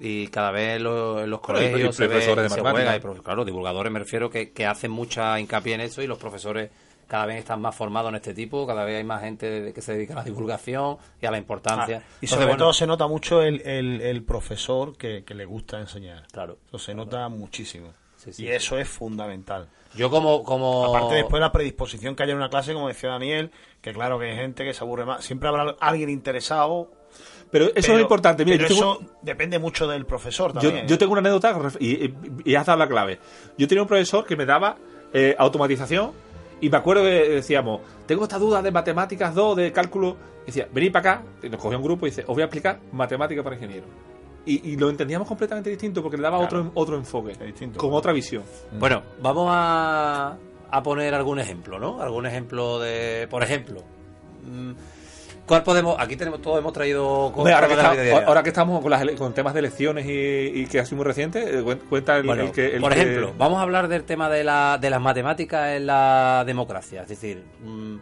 y 0.00 0.26
cada 0.28 0.50
vez 0.50 0.80
lo- 0.82 1.22
en 1.22 1.30
los 1.30 1.40
Bueno, 1.40 1.60
y- 1.62 1.64
y 1.64 1.68
colegios 1.70 1.96
ve, 1.98 2.06
profesores 2.08 2.42
de 2.44 2.48
se 2.50 2.60
juega. 2.60 2.96
Y, 2.96 3.00
claro, 3.22 3.44
divulgadores 3.44 3.90
me 3.92 3.98
refiero 4.00 4.28
que, 4.28 4.52
que 4.52 4.66
hacen 4.66 4.90
mucha 4.90 5.38
hincapié 5.40 5.74
en 5.74 5.80
eso 5.80 6.02
y 6.02 6.06
los 6.06 6.18
profesores 6.18 6.70
cada 7.14 7.26
vez 7.26 7.36
están 7.38 7.60
más 7.60 7.76
formados 7.76 8.08
en 8.08 8.16
este 8.16 8.34
tipo, 8.34 8.66
cada 8.66 8.84
vez 8.84 8.96
hay 8.98 9.04
más 9.04 9.20
gente 9.22 9.72
que 9.72 9.80
se 9.80 9.92
dedica 9.92 10.14
a 10.14 10.16
la 10.16 10.24
divulgación 10.24 10.96
y 11.22 11.26
a 11.26 11.30
la 11.30 11.38
importancia. 11.38 11.98
Ah, 11.98 12.08
y 12.20 12.26
Entonces, 12.26 12.30
sobre 12.30 12.44
bueno, 12.46 12.58
todo 12.58 12.72
se 12.72 12.88
nota 12.88 13.06
mucho 13.06 13.40
el, 13.40 13.60
el, 13.60 14.00
el 14.00 14.24
profesor 14.24 14.96
que, 14.96 15.22
que 15.22 15.32
le 15.32 15.44
gusta 15.44 15.78
enseñar. 15.78 16.26
Claro. 16.32 16.58
Eso 16.66 16.78
se 16.80 16.92
nota 16.92 17.28
muchísimo. 17.28 17.92
Sí, 18.16 18.32
sí, 18.32 18.44
y 18.46 18.48
eso 18.48 18.76
es 18.78 18.88
fundamental. 18.88 19.68
yo 19.94 20.10
como... 20.10 20.42
como 20.42 20.86
Aparte 20.92 21.14
después 21.14 21.38
la 21.40 21.52
predisposición 21.52 22.16
que 22.16 22.24
haya 22.24 22.32
en 22.32 22.38
una 22.38 22.48
clase, 22.50 22.72
como 22.74 22.88
decía 22.88 23.10
Daniel, 23.10 23.52
que 23.80 23.92
claro 23.92 24.18
que 24.18 24.30
hay 24.32 24.36
gente 24.36 24.64
que 24.64 24.74
se 24.74 24.82
aburre 24.82 25.04
más. 25.04 25.22
Siempre 25.24 25.48
habrá 25.48 25.76
alguien 25.78 26.10
interesado. 26.10 26.90
Pero 27.52 27.66
eso 27.66 27.74
pero- 27.76 27.94
es 27.98 28.00
importante. 28.02 28.44
Mira, 28.44 28.56
pero 28.56 28.68
yo 28.70 28.74
tengo, 28.74 28.92
eso 29.02 29.12
depende 29.22 29.60
mucho 29.60 29.86
del 29.86 30.04
profesor 30.04 30.52
también. 30.52 30.88
yo 30.88 30.98
tengo 30.98 31.12
una 31.12 31.20
anécdota 31.20 31.56
y, 31.78 32.06
y- 32.06 32.14
y 32.44 32.54
has 32.56 32.66
dado 32.66 32.80
la 32.80 32.88
clave. 32.88 33.20
Yo 33.56 33.68
tenía 33.68 33.82
un 33.82 33.88
profesor 33.88 34.26
que 34.26 34.34
me 34.34 34.44
daba 34.46 34.74
eh, 35.12 35.36
automatización 35.38 36.23
y 36.64 36.70
me 36.70 36.78
acuerdo 36.78 37.02
que 37.02 37.28
decíamos, 37.28 37.82
tengo 38.06 38.22
esta 38.22 38.38
duda 38.38 38.62
de 38.62 38.70
matemáticas 38.70 39.34
2, 39.34 39.56
de 39.56 39.70
cálculo. 39.70 40.16
Y 40.44 40.46
decía, 40.46 40.66
venid 40.72 40.92
para 40.92 41.12
acá. 41.12 41.24
Y 41.42 41.50
nos 41.50 41.60
cogía 41.60 41.76
un 41.76 41.84
grupo 41.84 42.06
y 42.06 42.10
dice, 42.10 42.22
os 42.22 42.28
voy 42.28 42.40
a 42.40 42.46
explicar 42.46 42.80
matemática 42.90 43.42
para 43.42 43.56
ingeniero. 43.56 43.84
Y, 44.46 44.70
y 44.70 44.76
lo 44.76 44.88
entendíamos 44.88 45.28
completamente 45.28 45.68
distinto 45.68 46.02
porque 46.02 46.16
le 46.16 46.22
daba 46.22 46.38
otro, 46.38 46.70
otro 46.72 46.96
enfoque, 46.96 47.32
distinto, 47.44 47.78
con 47.78 47.90
claro. 47.90 47.98
otra 47.98 48.12
visión. 48.14 48.44
Bueno, 48.78 49.02
vamos 49.20 49.48
a, 49.50 50.38
a 50.70 50.82
poner 50.82 51.14
algún 51.14 51.38
ejemplo, 51.38 51.78
¿no? 51.78 52.00
Algún 52.00 52.24
ejemplo 52.24 52.78
de... 52.78 53.26
Por 53.28 53.42
ejemplo... 53.42 53.82
mm, 54.46 54.72
¿Cuál 55.46 55.62
podemos...? 55.62 55.96
Aquí 55.98 56.16
tenemos 56.16 56.40
todos 56.40 56.58
hemos 56.58 56.72
traído... 56.72 57.06
Hombre, 57.26 57.52
ahora, 57.52 57.66
que 57.68 57.74
está- 57.74 58.26
ahora 58.26 58.40
estamos 58.44 58.80
con, 58.80 58.90
las 58.90 59.04
con 59.12 59.34
temas 59.34 59.52
de 59.52 59.60
elecciones 59.60 60.06
y, 60.06 60.10
y 60.62 60.66
que 60.66 60.80
ha 60.80 60.84
sido 60.86 60.96
muy 60.98 61.04
reciente, 61.06 61.58
eh, 61.58 61.62
cuen- 61.62 61.80
cuenta 61.88 62.16
el, 62.16 62.22
Bueno, 62.26 62.44
el 62.44 62.52
que... 62.52 62.76
el 62.76 62.80
por 62.80 62.94
que- 62.94 63.00
ejemplo, 63.02 63.34
vamos 63.36 63.58
a 63.58 63.62
hablar 63.62 63.88
del 63.88 64.04
tema 64.04 64.30
de, 64.30 64.42
la, 64.42 64.78
de 64.80 64.88
las 64.88 65.00
matemáticas 65.02 65.70
en 65.76 65.86
la 65.86 66.44
democracia. 66.46 67.02
Es 67.02 67.08
decir, 67.08 67.44
mm, 67.62 67.96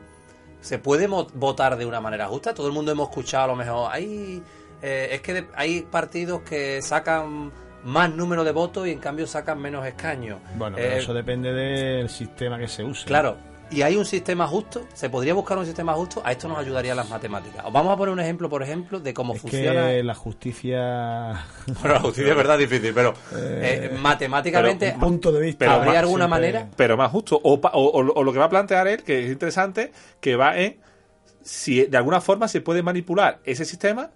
¿se 0.61 0.79
puede 0.79 1.09
votar 1.09 1.77
de 1.77 1.85
una 1.85 2.01
manera 2.01 2.29
justa? 2.29 2.55
Todo 2.55 2.69
el 2.69 2.73
mundo 2.73 2.93
hemos 2.93 3.09
escuchado 3.09 3.45
a 3.45 3.47
lo 3.49 3.57
mejor. 3.57 3.89
Hay, 3.93 4.41
eh, 4.81 5.09
es 5.11 5.21
que 5.21 5.35
de- 5.35 5.47
hay 5.57 5.81
partidos 5.83 6.43
que 6.43 6.81
sacan 6.81 7.51
más 7.85 8.09
número 8.15 8.45
de 8.45 8.53
votos 8.53 8.87
y 8.87 8.93
en 8.93 9.01
cambio 9.01 9.27
sacan 9.27 9.61
menos 9.61 9.85
escaños. 9.85 10.39
Bueno, 10.57 10.79
Eh, 10.79 10.83
pero 10.85 10.97
eso 11.01 11.13
depende 11.13 11.53
del 11.53 12.09
sistema 12.09 12.57
que 12.57 12.69
se 12.69 12.85
use. 12.85 13.05
Claro. 13.05 13.37
Y 13.75 13.83
hay 13.83 13.97
un 13.97 14.05
sistema 14.05 14.47
justo, 14.47 14.87
se 14.95 15.09
podría 15.11 15.35
buscar 15.35 15.57
un 15.59 15.65
sistema 15.67 15.93
justo, 15.95 16.23
a 16.25 16.33
esto 16.33 16.49
nos 16.49 16.59
ayudaría 16.59 16.95
las 16.95 17.09
matemáticas. 17.09 17.65
Os 17.65 17.73
vamos 17.73 17.93
a 17.93 17.97
poner 17.97 18.13
un 18.13 18.21
ejemplo, 18.21 18.49
por 18.49 18.63
ejemplo, 18.63 19.01
de 19.01 19.15
cómo 19.15 19.35
Es 19.35 19.41
funciona. 19.41 19.89
que 19.89 20.03
la 20.03 20.15
justicia... 20.15 21.47
Bueno, 21.81 21.95
la 21.95 22.01
justicia 22.01 22.31
es 22.31 22.37
verdad 22.37 22.59
difícil, 22.59 22.93
pero 22.95 23.15
eh, 23.37 23.97
matemáticamente 24.01 24.93
un 24.95 25.01
punto 25.01 25.33
de 25.33 25.41
vista... 25.41 25.59
Pero 25.61 25.73
¿habría 25.73 25.93
más 25.93 25.99
alguna 26.01 26.25
siempre- 26.27 26.53
manera? 26.53 26.69
pero 26.77 26.97
más 26.97 27.11
justo. 27.11 27.41
O, 27.43 27.61
pa- 27.61 27.73
o- 27.75 27.85
o- 28.01 28.13
o 28.15 28.23
lo 28.25 28.33
que 28.33 28.39
va 28.39 28.45
a 28.47 28.51
plantear 28.51 28.87
él, 28.89 29.03
que 29.03 29.25
es 29.25 29.31
interesante, 29.33 29.93
que 30.21 30.37
va 30.37 30.57
en 30.59 30.79
si 31.43 31.87
de 31.87 31.97
alguna 31.97 32.21
forma 32.21 32.47
se 32.49 32.61
puede 32.61 32.83
manipular 32.83 33.41
ese 33.45 33.65
sistema 33.65 34.11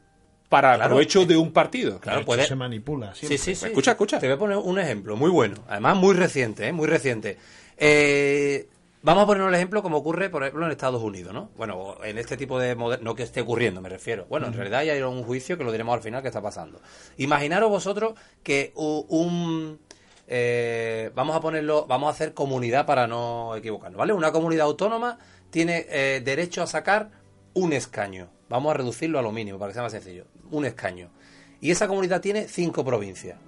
para 0.48 0.72
el 0.74 0.76
Claro. 0.78 0.90
provecho 0.90 1.26
de 1.26 1.36
un 1.36 1.52
partido. 1.52 1.98
Claro, 1.98 2.24
puede. 2.24 2.46
se 2.46 2.54
manipula 2.54 3.12
Sí, 3.14 3.26
sí, 3.36 3.54
sí. 3.56 3.66
Escucha, 3.66 3.92
escucha. 3.92 4.18
Te 4.20 4.26
voy 4.26 4.36
a 4.36 4.38
poner 4.38 4.56
un 4.58 4.78
ejemplo 4.78 5.16
muy 5.16 5.30
bueno, 5.30 5.56
además 5.68 5.96
muy 5.96 6.14
reciente, 6.14 6.68
¿eh? 6.68 6.72
muy 6.72 6.86
reciente. 6.86 7.36
Eh, 7.76 8.68
vamos 9.02 9.24
a 9.24 9.26
poner 9.26 9.42
un 9.42 9.54
ejemplo 9.54 9.82
como 9.82 9.98
ocurre, 9.98 10.30
por 10.30 10.42
ejemplo, 10.42 10.66
en 10.66 10.72
Estados 10.72 11.02
Unidos, 11.02 11.32
¿no? 11.32 11.50
Bueno, 11.56 11.96
en 12.02 12.18
este 12.18 12.36
tipo 12.36 12.58
de... 12.58 12.74
No 12.74 13.14
que 13.14 13.22
esté 13.22 13.40
ocurriendo, 13.40 13.80
me 13.80 13.88
refiero. 13.88 14.26
Bueno, 14.28 14.46
en 14.46 14.52
realidad 14.52 14.82
ya 14.82 14.92
hay 14.94 15.02
un 15.02 15.22
juicio 15.22 15.56
que 15.56 15.64
lo 15.64 15.72
diremos 15.72 15.94
al 15.94 16.02
final 16.02 16.22
que 16.22 16.28
está 16.28 16.42
pasando. 16.42 16.80
Imaginaros 17.18 17.70
vosotros 17.70 18.14
que 18.42 18.72
un... 18.74 19.78
eh, 20.26 21.10
vamos 21.14 21.36
a 21.36 21.40
ponerlo, 21.40 21.86
vamos 21.86 22.08
a 22.08 22.10
hacer 22.10 22.34
comunidad 22.34 22.86
para 22.86 23.06
no 23.06 23.54
equivocarnos, 23.54 23.98
¿vale? 23.98 24.12
Una 24.12 24.32
comunidad 24.32 24.66
autónoma 24.66 25.18
tiene 25.50 25.86
eh, 25.88 26.20
derecho 26.24 26.62
a 26.62 26.66
sacar 26.66 27.10
un 27.54 27.72
escaño. 27.72 28.28
Vamos 28.48 28.70
a 28.70 28.74
reducirlo 28.74 29.18
a 29.18 29.22
lo 29.22 29.32
mínimo 29.32 29.58
para 29.58 29.70
que 29.70 29.74
sea 29.74 29.82
más 29.82 29.92
sencillo. 29.92 30.24
Un 30.50 30.64
escaño. 30.66 31.10
Y 31.60 31.70
esa 31.70 31.88
comunidad 31.88 32.20
tiene 32.20 32.48
cinco 32.48 32.84
provincias. 32.84 33.38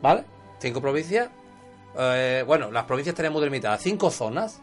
¿Vale? 0.00 0.24
Cinco 0.60 0.80
provincias. 0.80 1.28
eh, 1.98 2.44
bueno, 2.46 2.70
las 2.70 2.84
provincias 2.84 3.16
tenemos 3.16 3.40
delimitadas 3.40 3.82
cinco 3.82 4.10
zonas. 4.10 4.60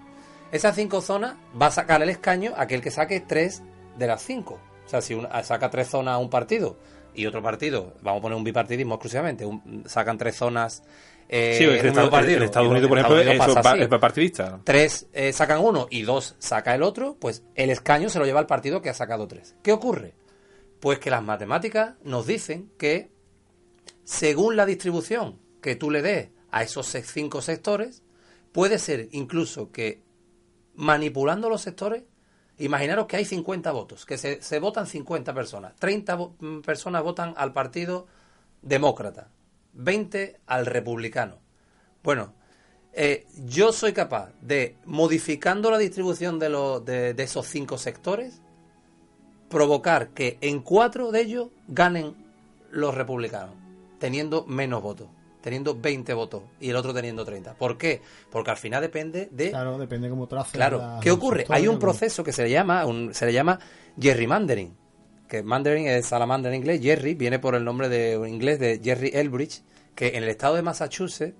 Esas 0.55 0.75
cinco 0.75 1.01
zonas 1.01 1.35
va 1.61 1.67
a 1.67 1.71
sacar 1.71 2.01
el 2.01 2.09
escaño 2.09 2.53
aquel 2.55 2.81
que 2.81 2.89
saque 2.91 3.19
tres 3.19 3.61
de 3.97 4.07
las 4.07 4.21
cinco. 4.23 4.57
O 4.85 4.89
sea, 4.89 5.01
si 5.01 5.13
una- 5.13 5.43
saca 5.43 5.69
tres 5.69 5.89
zonas 5.89 6.17
un 6.19 6.29
partido 6.29 6.77
y 7.13 7.25
otro 7.25 7.41
partido, 7.41 7.93
vamos 8.01 8.19
a 8.19 8.21
poner 8.21 8.37
un 8.37 8.43
bipartidismo 8.45 8.95
exclusivamente, 8.95 9.45
un- 9.45 9.83
sacan 9.85 10.17
tres 10.17 10.35
zonas. 10.37 10.81
eh, 11.27 11.55
Sí, 11.57 11.63
es 11.63 11.69
que 11.69 11.73
un 11.73 11.79
en 11.79 11.85
mismo 11.85 11.89
Estados, 11.89 12.09
partido, 12.11 12.37
en 12.37 12.43
Estados 12.43 12.67
Unidos, 12.69 12.87
por 12.87 12.97
ejemplo, 12.99 13.17
Estados 13.19 13.31
Unidos 13.39 13.47
eso 13.47 13.63
pasa 13.63 13.83
es 13.95 13.99
partidista. 13.99 14.59
tres 14.63 15.07
eh, 15.11 15.33
sacan 15.33 15.59
uno 15.59 15.87
y 15.89 16.03
dos 16.03 16.35
saca 16.39 16.73
el 16.75 16.83
otro, 16.83 17.17
pues 17.19 17.43
el 17.55 17.69
escaño 17.71 18.09
se 18.09 18.19
lo 18.19 18.25
lleva 18.25 18.39
el 18.39 18.45
partido 18.45 18.81
que 18.81 18.89
ha 18.89 18.93
sacado 18.93 19.27
tres. 19.27 19.55
¿Qué 19.63 19.71
ocurre? 19.73 20.13
Pues 20.79 20.99
que 20.99 21.09
las 21.09 21.23
matemáticas 21.23 21.95
nos 22.03 22.27
dicen 22.27 22.69
que 22.77 23.09
según 24.03 24.55
la 24.55 24.65
distribución 24.67 25.39
que 25.61 25.75
tú 25.75 25.89
le 25.91 26.01
des 26.01 26.29
a 26.51 26.61
esos 26.63 26.85
cinco 26.87 27.41
sectores, 27.41 28.03
puede 28.51 28.77
ser 28.79 29.09
incluso 29.11 29.71
que 29.71 30.04
manipulando 30.75 31.49
los 31.49 31.61
sectores, 31.61 32.03
imaginaros 32.57 33.07
que 33.07 33.17
hay 33.17 33.25
50 33.25 33.71
votos, 33.71 34.05
que 34.05 34.17
se, 34.17 34.59
votan 34.59 34.87
50 34.87 35.33
personas, 35.33 35.75
30 35.77 36.17
vo- 36.17 36.33
mm, 36.39 36.61
personas 36.61 37.03
votan 37.03 37.33
al 37.37 37.53
partido 37.53 38.07
demócrata, 38.61 39.29
20 39.73 40.39
al 40.45 40.65
republicano. 40.65 41.37
Bueno, 42.03 42.33
eh, 42.93 43.25
yo 43.45 43.73
soy 43.73 43.91
capaz 43.93 44.31
de, 44.41 44.77
modificando 44.85 45.69
la 45.69 45.77
distribución 45.77 46.39
de, 46.39 47.13
de 47.13 47.23
esos 47.23 47.45
cinco 47.47 47.77
sectores, 47.77 48.41
provocar 49.49 50.09
que 50.09 50.37
en 50.41 50.61
cuatro 50.61 51.11
de 51.11 51.21
ellos 51.21 51.49
ganen 51.67 52.15
los 52.71 52.95
republicanos, 52.95 53.55
teniendo 53.99 54.45
menos 54.45 54.81
votos, 54.81 55.07
teniendo 55.45 55.79
20 55.79 56.11
votos 56.15 56.41
y 56.59 56.71
el 56.71 56.75
otro 56.75 56.91
teniendo 56.91 57.23
30. 57.23 57.53
¿Por 57.53 57.77
qué? 57.77 58.01
Porque 58.31 58.49
al 58.49 58.57
final 58.57 58.81
depende 58.81 59.29
de... 59.31 59.51
Claro, 59.51 59.77
depende 59.77 60.09
cómo 60.09 60.25
traces. 60.27 60.53
Claro, 60.53 60.79
la- 60.79 60.99
¿qué 61.01 61.11
ocurre? 61.11 61.45
Hay 61.49 61.67
un 61.67 61.77
proceso 61.77 62.23
que 62.23 62.31
se 62.33 62.41
le 62.41 62.49
llama, 62.49 62.83
un- 62.87 63.13
se 63.13 63.27
le 63.27 63.31
llama 63.33 63.59
gerrymandering, 64.01 64.75
que 65.29 65.43
mandarin 65.43 65.85
es 65.87 66.07
salamander 66.07 66.51
en 66.51 66.61
inglés, 66.61 66.81
Jerry 66.81 67.13
viene 67.13 67.37
por 67.37 67.53
el 67.53 67.63
nombre 67.63 67.89
de 67.89 68.13
en 68.13 68.27
inglés 68.27 68.59
de 68.59 68.81
Jerry 68.83 69.11
Elbridge, 69.13 69.61
que 69.93 70.17
en 70.17 70.23
el 70.23 70.29
estado 70.29 70.55
de 70.55 70.63
Massachusetts 70.63 71.35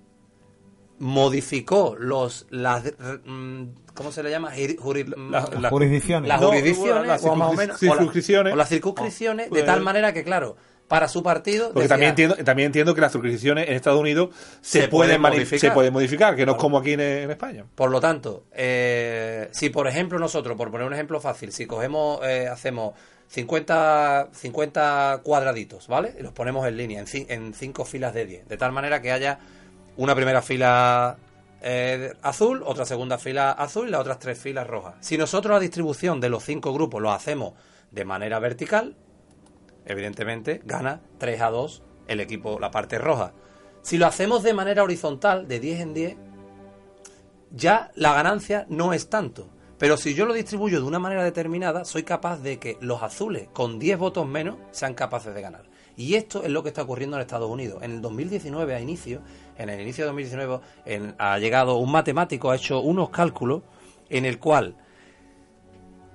modificó 0.99 1.95
los 1.99 2.47
las 2.51 2.83
mm, 3.25 3.63
¿cómo 3.93 4.11
se 4.11 4.23
le 4.23 4.29
llama? 4.29 4.51
Juri- 4.55 5.05
La- 5.07 5.41
mm, 5.41 5.61
Las 5.61 5.71
jurisdicciones. 5.71 6.27
las 6.29 6.39
No, 6.41 6.47
jurisdicciones 6.49 7.07
las 7.07 7.23
o 7.25 7.35
más 7.35 7.49
o 7.49 7.53
menos, 7.53 7.81
o 7.81 7.85
la- 7.85 7.91
circunscripciones. 7.91 8.53
o 8.53 8.55
las 8.55 8.69
circunscripciones 8.69 9.45
de 9.45 9.49
Pues- 9.49 9.65
tal 9.65 9.81
manera 9.81 10.13
que 10.13 10.23
claro 10.23 10.55
para 10.87 11.07
su 11.07 11.23
partido 11.23 11.67
Porque 11.73 11.81
decía, 11.81 11.89
también 11.95 12.09
entiendo, 12.11 12.35
también 12.43 12.65
entiendo 12.67 12.93
que 12.93 13.01
las 13.01 13.11
circunscripciones 13.11 13.67
en 13.67 13.73
Estados 13.75 13.99
Unidos 13.99 14.29
se, 14.61 14.81
Se 14.81 14.87
pueden 14.87 15.19
modificar. 15.21 15.59
se 15.59 15.71
pueden 15.71 15.91
modificar, 15.93 16.35
que 16.35 16.45
no 16.45 16.51
es 16.53 16.57
como 16.59 16.77
aquí 16.77 16.93
en, 16.93 16.99
en 17.01 17.31
España. 17.31 17.65
Por 17.73 17.89
lo 17.89 17.99
tanto, 17.99 18.43
eh, 18.53 19.49
si 19.51 19.69
por 19.69 19.87
ejemplo 19.87 20.19
nosotros, 20.19 20.55
por 20.55 20.69
poner 20.71 20.85
un 20.85 20.93
ejemplo 20.93 21.19
fácil, 21.19 21.51
si 21.51 21.65
cogemos, 21.65 22.19
eh, 22.23 22.47
hacemos 22.47 22.93
50, 23.27 24.29
50 24.31 25.21
cuadraditos, 25.23 25.87
¿vale? 25.87 26.15
Y 26.19 26.23
los 26.23 26.33
ponemos 26.33 26.67
en 26.67 26.77
línea, 26.77 26.99
en, 26.99 27.05
ci- 27.05 27.25
en 27.29 27.53
cinco 27.53 27.85
filas 27.85 28.13
de 28.13 28.25
10, 28.25 28.47
de 28.47 28.57
tal 28.57 28.71
manera 28.71 29.01
que 29.01 29.11
haya 29.11 29.39
una 29.97 30.13
primera 30.15 30.41
fila 30.41 31.17
eh, 31.61 32.13
azul, 32.21 32.61
otra 32.65 32.85
segunda 32.85 33.17
fila 33.17 33.51
azul 33.51 33.87
y 33.87 33.91
las 33.91 34.01
otras 34.01 34.19
tres 34.19 34.37
filas 34.37 34.67
rojas. 34.67 34.95
Si 34.99 35.17
nosotros 35.17 35.53
la 35.53 35.59
distribución 35.59 36.19
de 36.21 36.29
los 36.29 36.43
cinco 36.43 36.73
grupos 36.73 37.01
lo 37.01 37.11
hacemos 37.11 37.53
de 37.91 38.05
manera 38.05 38.39
vertical, 38.39 38.95
evidentemente 39.85 40.61
gana 40.65 41.01
3 41.17 41.41
a 41.41 41.49
2 41.49 41.83
el 42.07 42.19
equipo, 42.19 42.59
la 42.59 42.71
parte 42.71 42.97
roja. 42.97 43.33
Si 43.81 43.97
lo 43.97 44.05
hacemos 44.07 44.43
de 44.43 44.53
manera 44.53 44.83
horizontal, 44.83 45.47
de 45.47 45.59
10 45.59 45.79
en 45.81 45.93
10, 45.93 46.17
ya 47.51 47.91
la 47.95 48.13
ganancia 48.13 48.65
no 48.69 48.93
es 48.93 49.09
tanto. 49.09 49.49
Pero 49.77 49.97
si 49.97 50.13
yo 50.13 50.25
lo 50.25 50.33
distribuyo 50.33 50.79
de 50.79 50.87
una 50.87 50.99
manera 50.99 51.23
determinada, 51.23 51.83
soy 51.85 52.03
capaz 52.03 52.37
de 52.41 52.59
que 52.59 52.77
los 52.81 53.03
azules 53.03 53.49
con 53.53 53.77
10 53.77 53.97
votos 53.97 54.25
menos 54.27 54.55
sean 54.71 54.93
capaces 54.93 55.33
de 55.35 55.41
ganar. 55.41 55.63
Y 55.97 56.15
esto 56.15 56.43
es 56.43 56.49
lo 56.49 56.63
que 56.63 56.69
está 56.69 56.81
ocurriendo 56.83 57.15
en 57.17 57.21
Estados 57.21 57.49
Unidos. 57.49 57.81
En 57.83 57.91
el 57.91 58.01
2019, 58.01 58.73
a 58.75 58.79
inicio, 58.79 59.21
en 59.57 59.69
el 59.69 59.79
inicio 59.81 60.03
de 60.03 60.07
2019, 60.07 60.59
en- 60.85 61.15
ha 61.17 61.37
llegado 61.39 61.75
un 61.77 61.91
matemático, 61.91 62.51
ha 62.51 62.55
hecho 62.55 62.79
unos 62.81 63.09
cálculos 63.09 63.63
en 64.09 64.25
el 64.25 64.39
cual 64.39 64.75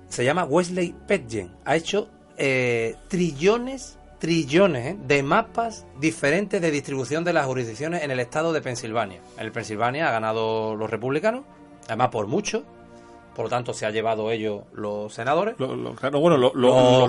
se 0.07 0.25
llama 0.25 0.43
Wesley 0.43 0.93
Petjen. 1.07 1.51
Ha 1.65 1.75
hecho 1.75 2.09
eh, 2.43 2.95
trillones, 3.07 3.99
trillones 4.17 4.87
¿eh? 4.87 4.97
de 5.05 5.21
mapas 5.21 5.85
diferentes 5.99 6.59
de 6.59 6.71
distribución 6.71 7.23
de 7.23 7.33
las 7.33 7.45
jurisdicciones 7.45 8.01
en 8.01 8.09
el 8.09 8.19
estado 8.19 8.51
de 8.51 8.61
Pensilvania. 8.61 9.19
En 9.37 9.45
el 9.45 9.51
Pensilvania 9.51 10.07
ha 10.07 10.11
ganado 10.11 10.75
los 10.75 10.89
republicanos, 10.89 11.43
además 11.85 12.09
por 12.09 12.25
mucho. 12.25 12.63
Por 13.35 13.45
lo 13.45 13.49
tanto, 13.49 13.73
se 13.73 13.85
ha 13.85 13.91
llevado 13.91 14.31
ellos 14.31 14.63
los 14.73 15.13
senadores. 15.13 15.55
Lo- 15.59 15.75
lo- 15.75 15.93
claro, 15.95 16.19
bueno, 16.19 16.35
lo- 16.37 16.51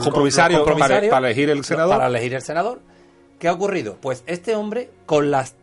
compromisarios, 0.01 0.59
los 0.61 0.67
compromisarios 0.69 1.11
para, 1.11 1.21
para 1.23 1.27
elegir 1.29 1.49
el 1.51 1.65
senador. 1.65 1.97
Para 1.97 2.07
elegir 2.09 2.35
el 2.35 2.43
senador. 2.43 2.81
¿Qué 3.39 3.49
ha 3.49 3.53
ocurrido? 3.55 3.97
Pues 4.01 4.23
este 4.27 4.55
hombre 4.55 4.91
con 5.07 5.31
las 5.31 5.57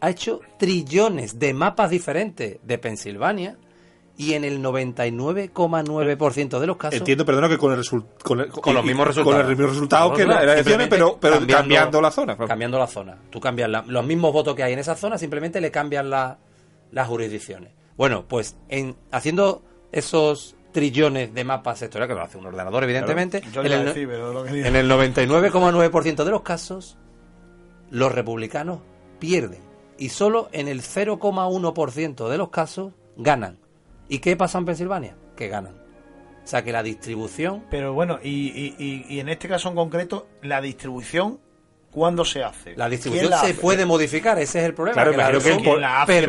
ha 0.00 0.10
hecho 0.10 0.40
trillones 0.58 1.38
de 1.38 1.54
mapas 1.54 1.88
diferentes 1.90 2.58
de 2.62 2.78
Pensilvania 2.78 3.56
y 4.18 4.32
en 4.34 4.44
el 4.44 4.62
99,9% 4.62 6.58
de 6.58 6.66
los 6.66 6.76
casos 6.76 6.98
Entiendo, 6.98 7.24
perdona, 7.26 7.48
que 7.48 7.58
con, 7.58 7.72
el 7.72 7.84
con, 8.22 8.40
el- 8.40 8.48
Con 8.48 8.74
los 8.74 8.84
mismos 8.84 9.04
Con 9.06 9.14
resultados. 9.14 9.42
el 9.42 9.48
mismo 9.56 9.66
resultado 9.66 10.08
Con 10.08 10.16
que 10.18 10.24
las 10.26 10.42
elecciones, 10.42 10.88
pero, 10.88 11.18
pero 11.20 11.46
cambiando, 11.46 12.00
la 12.00 12.10
zona. 12.10 12.34
claro. 12.36 12.48
Cambiando 12.48 12.78
la 12.78 12.86
zona. 12.86 13.18
Tú 13.30 13.40
cambias 13.40 13.68
la- 13.68 13.84
los 13.86 14.04
mismos 14.06 14.32
votos 14.32 14.54
que 14.54 14.62
hay 14.62 14.72
en 14.72 14.78
esa 14.78 14.94
zona, 14.96 15.18
simplemente 15.18 15.60
le 15.60 15.70
cambian 15.70 16.08
la- 16.10 16.38
las 16.92 17.08
jurisdicciones. 17.08 17.72
Bueno, 17.96 18.24
pues 18.28 18.56
en 18.68 18.96
haciendo 19.10 19.62
esos 19.92 20.56
trillones 20.72 21.32
de 21.34 21.44
mapas 21.44 21.78
sectoriales, 21.78 22.14
que 22.14 22.18
lo 22.18 22.24
hace 22.24 22.38
un 22.38 22.46
ordenador, 22.46 22.84
evidentemente, 22.84 23.42
Yo 23.52 23.62
en 23.62 23.68
le 23.68 23.74
iba 23.74 23.82
el- 23.82 23.88
a 23.88 23.92
decir, 23.92 24.08
pero 24.08 24.32
lo 24.32 24.44
que 24.44 24.52
digo- 24.52 24.66
en 24.66 24.76
el 24.76 24.88
99,9% 24.88 26.24
de 26.24 26.30
los 26.30 26.42
casos, 26.42 26.98
los 27.90 28.12
republicanos 28.12 28.80
pierden. 29.18 29.60
Y 29.98 30.10
solo 30.10 30.48
en 30.52 30.68
el 30.68 30.82
0,1% 30.82 32.28
de 32.28 32.36
los 32.38 32.50
casos 32.50 32.92
ganan. 33.16 33.58
¿Y 34.08 34.18
qué 34.20 34.36
pasa 34.36 34.58
en 34.58 34.64
Pensilvania? 34.64 35.16
Que 35.36 35.48
ganan. 35.48 35.74
O 36.44 36.48
sea 36.48 36.62
que 36.62 36.70
la 36.70 36.82
distribución 36.84 37.64
Pero 37.70 37.92
bueno, 37.92 38.20
y, 38.22 38.28
y, 38.30 38.74
y, 38.78 39.04
y 39.14 39.20
en 39.20 39.28
este 39.28 39.48
caso 39.48 39.68
en 39.68 39.74
concreto, 39.74 40.28
la 40.42 40.60
distribución, 40.60 41.40
¿cuándo 41.90 42.24
se 42.24 42.44
hace? 42.44 42.70
La 42.76 42.84
¿Quién 42.84 42.90
distribución 42.90 43.30
la 43.30 43.38
se 43.38 43.46
hace? 43.46 43.54
puede 43.60 43.84
modificar, 43.84 44.38
ese 44.38 44.60
es 44.60 44.64
el 44.66 44.74
problema. 44.74 44.94
Claro, 44.94 45.10
que 45.10 45.16
me 45.16 45.22
imagino 45.24 45.38
las 45.38 45.42
que 45.44 45.48
el 45.50 45.54
son 45.56 45.64
pol- 45.64 45.80
la 45.80 46.02
hace, 46.02 46.26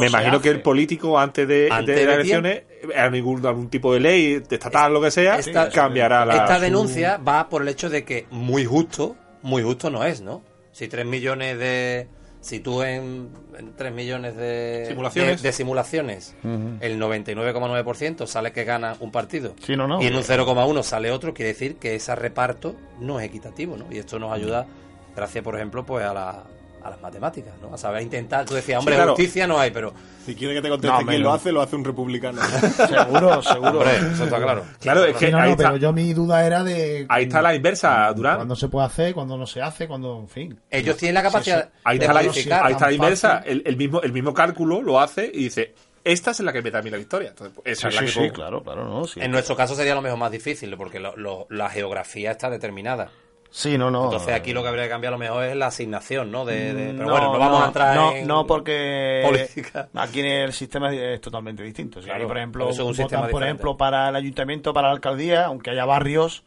Me, 0.00 0.06
imagino 0.08 0.40
que 0.40 0.48
el 0.48 0.60
político 0.62 1.18
antes 1.18 1.46
de, 1.46 1.68
Antes 1.70 1.94
de 1.94 2.04
las 2.04 2.14
elecciones, 2.16 2.62
a 2.96 3.08
ningún 3.10 3.46
algún 3.46 3.68
tipo 3.70 3.94
de 3.94 4.00
ley, 4.00 4.40
de 4.40 4.56
estatal, 4.56 4.92
lo 4.92 5.00
que 5.00 5.12
sea, 5.12 5.38
Esta- 5.38 5.68
cambiará 5.70 6.24
la. 6.26 6.34
Esta 6.34 6.56
su- 6.56 6.62
denuncia 6.62 7.16
va 7.18 7.48
por 7.48 7.62
el 7.62 7.68
hecho 7.68 7.88
de 7.88 8.04
que 8.04 8.26
muy 8.30 8.64
justo, 8.64 9.16
muy 9.42 9.62
justo 9.62 9.88
no 9.88 10.02
es, 10.04 10.20
¿no? 10.20 10.42
Si 10.72 10.88
3 10.88 11.06
millones 11.06 11.58
de... 11.58 12.08
Si 12.40 12.60
tú 12.60 12.82
en, 12.82 13.28
en 13.58 13.72
3 13.76 13.92
millones 13.92 14.34
de 14.34 14.86
Simulaciones. 14.88 15.42
de, 15.42 15.48
de 15.48 15.52
simulaciones, 15.52 16.34
el 16.42 16.98
99,9% 17.00 18.26
sale 18.26 18.52
que 18.52 18.64
gana 18.64 18.96
un 19.00 19.10
partido 19.12 19.54
Sí, 19.62 19.76
no, 19.76 19.86
no. 19.86 20.02
y 20.02 20.06
en 20.06 20.16
un 20.16 20.22
0,1 20.22 20.82
sale 20.82 21.10
otro, 21.10 21.34
quiere 21.34 21.50
decir 21.52 21.76
que 21.76 21.94
ese 21.94 22.14
reparto 22.14 22.74
no 22.98 23.20
es 23.20 23.26
equitativo, 23.26 23.76
¿no? 23.76 23.84
Y 23.90 23.98
esto 23.98 24.18
nos 24.18 24.32
ayuda, 24.32 24.66
gracias, 25.14 25.44
por 25.44 25.54
ejemplo, 25.56 25.84
pues 25.84 26.04
a, 26.06 26.14
la- 26.14 26.44
a 26.82 26.90
las 26.90 27.00
matemáticas, 27.00 27.54
¿no? 27.60 27.74
A 27.74 27.78
saber 27.78 28.02
intentar, 28.02 28.44
tú 28.46 28.54
decías, 28.54 28.78
hombre, 28.78 28.94
claro. 28.94 29.10
justicia 29.14 29.46
no 29.46 29.58
hay, 29.58 29.70
pero 29.70 29.92
Si 30.24 30.34
quiere 30.34 30.54
que 30.54 30.62
te 30.62 30.68
conteste 30.68 30.92
No, 30.92 30.96
quién 30.98 31.06
menos. 31.08 31.22
lo 31.22 31.32
hace, 31.32 31.52
lo 31.52 31.60
hace 31.62 31.76
un 31.76 31.84
republicano. 31.84 32.40
Seguro, 32.88 33.42
seguro. 33.42 33.78
Hombre, 33.80 33.96
eso 34.12 34.24
está 34.24 34.38
claro. 34.40 34.64
Claro, 34.80 35.04
es 35.04 35.16
que 35.16 35.26
Sí, 35.26 35.32
no, 35.32 35.38
ahí, 35.38 35.44
no, 35.48 35.50
está, 35.52 35.64
pero 35.68 35.76
yo 35.76 35.92
mi 35.92 36.12
duda 36.14 36.44
era 36.46 36.62
de... 36.64 37.06
ahí 37.08 37.24
está 37.24 37.42
la 37.42 37.54
inversa, 37.54 38.12
Durán. 38.14 38.36
Cuándo 38.36 38.56
se 38.56 38.68
puede 38.68 38.86
hacer, 38.86 39.14
cuándo 39.14 39.36
no 39.36 39.46
se 39.46 39.60
hace, 39.62 39.86
cuándo, 39.88 40.18
en 40.20 40.28
fin. 40.28 40.60
Ellos 40.70 40.96
tienen 40.96 41.14
la 41.14 41.22
capacidad 41.22 41.70
Ahí 41.84 41.98
de 41.98 42.04
está, 42.04 42.14
la, 42.14 42.20
ahí 42.64 42.72
está 42.72 42.86
la 42.86 42.92
inversa. 42.92 43.42
El, 43.44 43.62
el 43.66 43.76
mismo, 43.76 44.00
el 44.02 44.12
mismo 44.12 44.32
cálculo 44.34 44.82
lo 44.82 45.00
hace 45.00 45.30
y 45.32 45.44
dice: 45.44 45.74
Esta 46.04 46.30
es 46.30 46.40
la 46.40 46.52
que 46.52 46.62
me 46.62 46.70
da 46.70 46.78
a 46.78 46.82
mí 46.82 46.90
la 46.90 46.96
victoria. 46.96 47.28
Entonces, 47.30 47.54
pues, 47.62 47.78
esa 47.78 47.90
Sí, 47.90 47.96
es 47.96 48.02
la 48.02 48.08
sí, 48.08 48.18
que 48.20 48.26
sí, 48.28 48.30
claro, 48.34 48.62
claro, 48.62 48.84
no. 48.84 49.06
Sí, 49.06 49.20
En 49.20 49.30
nuestro 49.30 49.56
caso 49.56 49.74
sería 49.74 49.94
lo 49.94 50.02
mejor 50.02 50.18
más 50.18 50.30
difícil, 50.30 50.74
porque 50.76 51.00
lo- 51.00 51.16
lo- 51.16 51.46
la 51.50 51.68
geografía 51.68 52.30
está 52.30 52.48
determinada. 52.50 53.10
Sí, 53.52 53.76
no, 53.76 53.90
no. 53.90 54.04
Entonces 54.04 54.32
aquí 54.32 54.52
lo 54.52 54.62
que 54.62 54.68
habría 54.68 54.84
que 54.84 54.90
cambiar 54.90 55.12
a 55.12 55.16
lo 55.16 55.18
mejor 55.18 55.42
es 55.44 55.56
la 55.56 55.66
asignación, 55.66 56.30
¿no? 56.30 56.44
De, 56.44 56.72
de- 56.72 56.92
pero 56.94 57.06
No, 57.06 57.10
bueno, 57.10 57.32
no 57.32 57.38
vamos 57.38 57.62
a 57.64 57.66
entrar 57.66 57.96
no, 57.96 58.12
en... 58.12 58.26
no, 58.26 58.46
porque 58.46 59.22
política. 59.26 59.88
aquí 59.94 60.20
el 60.20 60.52
sistema 60.52 60.94
es, 60.94 61.20
totalmente 61.20 61.62
distinto. 61.64 61.98
O 61.98 62.02
sea, 62.02 62.10
Claro, 62.12 62.24
aquí, 62.24 62.28
por 62.28 62.38
ejemplo, 62.38 62.64
por 62.66 62.72
eso 62.74 62.90
es 62.90 62.98
un 62.98 63.04
votan, 63.04 63.28
por 63.30 63.42
ejemplo, 63.42 63.76
para 63.76 64.08
el 64.10 64.16
ayuntamiento, 64.16 64.72
para 64.72 64.88
la 64.88 64.94
alcaldía, 64.94 65.46
aunque 65.46 65.70
haya 65.70 65.84
barrios, 65.84 66.44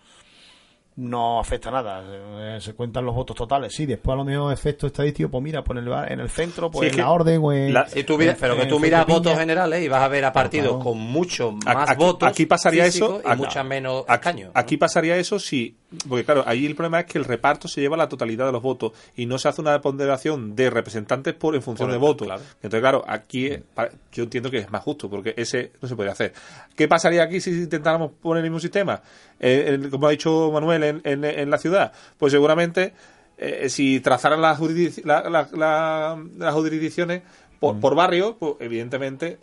no 0.96 1.40
afecta 1.40 1.72
nada. 1.72 2.04
Eh, 2.06 2.62
Se 2.62 2.76
cuentan 2.76 3.04
los 3.04 3.16
votos 3.16 3.36
totales. 3.36 3.74
Sí, 3.76 3.86
después 3.88 4.14
a 4.14 4.18
lo 4.18 4.24
mejor 4.24 4.54
efecto 4.54 4.86
estadístico, 4.88 5.28
pues 5.30 5.44
mira, 5.44 5.64
pues 5.64 5.78
en 5.80 5.84
el, 5.86 5.90
bar- 5.90 6.12
en 6.12 6.20
el 6.20 6.30
centro, 6.30 6.70
pues 6.70 6.90
Sí, 6.92 6.96
en 7.00 7.04
la 7.04 7.10
orden 7.12 7.42
o 7.44 7.52
en... 7.52 7.74
la- 7.74 7.88
Si 7.88 8.04
tú 8.04 8.16
miras- 8.18 8.36
en- 8.36 8.40
pero 8.42 8.56
que 8.56 8.62
en 8.64 8.70
tú 8.70 8.80
miras 8.80 9.06
votos 9.08 9.36
generales 9.38 9.82
y 9.84 9.88
vas 9.88 10.04
a 10.04 10.08
ver 10.08 10.24
a 10.24 10.32
partidos 10.32 10.68
claro. 10.76 10.84
con 10.84 11.00
mucho 11.00 11.52
más 11.52 11.90
aquí, 11.90 12.04
votos. 12.04 12.30
aquí 12.30 12.46
pasaría 12.46 12.86
eso 12.86 13.22
y 13.26 13.28
aquí- 13.28 13.38
muchas 13.42 13.66
menos 13.66 14.06
aquí, 14.08 14.46
aquí 14.54 14.78
pasaría 14.78 15.18
eso 15.18 15.40
si 15.40 15.76
porque 16.08 16.26
claro 16.26 16.44
ahí 16.48 16.66
el 16.66 16.76
problema 16.76 17.02
es 17.02 17.06
que 17.06 17.18
el 17.18 17.26
reparto 17.26 17.68
se 17.68 17.82
lleva 17.82 17.96
la 17.98 18.10
totalidad 18.10 18.46
de 18.46 18.52
los 18.52 18.62
votos 18.62 18.94
y 19.16 19.26
no 19.26 19.38
se 19.38 19.48
hace 19.48 19.62
una 19.62 19.80
ponderación 19.82 20.56
de 20.56 20.70
representantes 20.70 21.34
por 21.34 21.56
en 21.56 21.62
función 21.62 21.88
Por- 21.88 21.94
de 21.94 21.98
votos. 22.00 22.28
claro. 22.28 22.42
entonces 22.56 22.80
claro 22.80 23.04
aquí 23.08 23.48
eh, 23.48 23.64
yo 24.12 24.24
entiendo 24.24 24.50
que 24.52 24.58
es 24.60 24.72
más 24.72 24.82
justo 24.84 25.10
porque 25.10 25.34
ese 25.38 25.72
no 25.82 25.88
se 25.88 25.96
podría 25.96 26.14
hacer. 26.14 26.34
Qué 26.76 26.88
pasaría 26.88 27.24
aquí 27.24 27.40
si 27.42 27.52
intentáramos 27.52 28.12
poner 28.22 28.44
el 28.44 28.50
mismo 28.50 28.60
sistema 28.60 29.02
Eh, 29.40 29.66
el- 29.68 29.90
como 29.90 30.08
ha 30.08 30.12
dicho 30.12 30.50
Manuel 30.52 30.84
en, 30.84 31.02
en- 31.04 31.24
en 31.26 31.50
la 31.50 31.58
ciudad 31.58 31.92
pues 32.18 32.32
seguramente 32.32 32.94
eh, 33.38 33.68
si 33.70 34.00
trazaran 34.00 34.42
las, 34.42 34.60
jurisdic- 34.60 35.04
la- 35.06 35.30
la- 35.30 35.50
la- 35.54 36.24
las 36.38 36.54
jurisdicciones 36.54 37.24
por, 37.60 37.80
por 37.80 37.96
barrio, 37.96 38.36
pues 38.38 38.56
evidentemente 38.60 39.38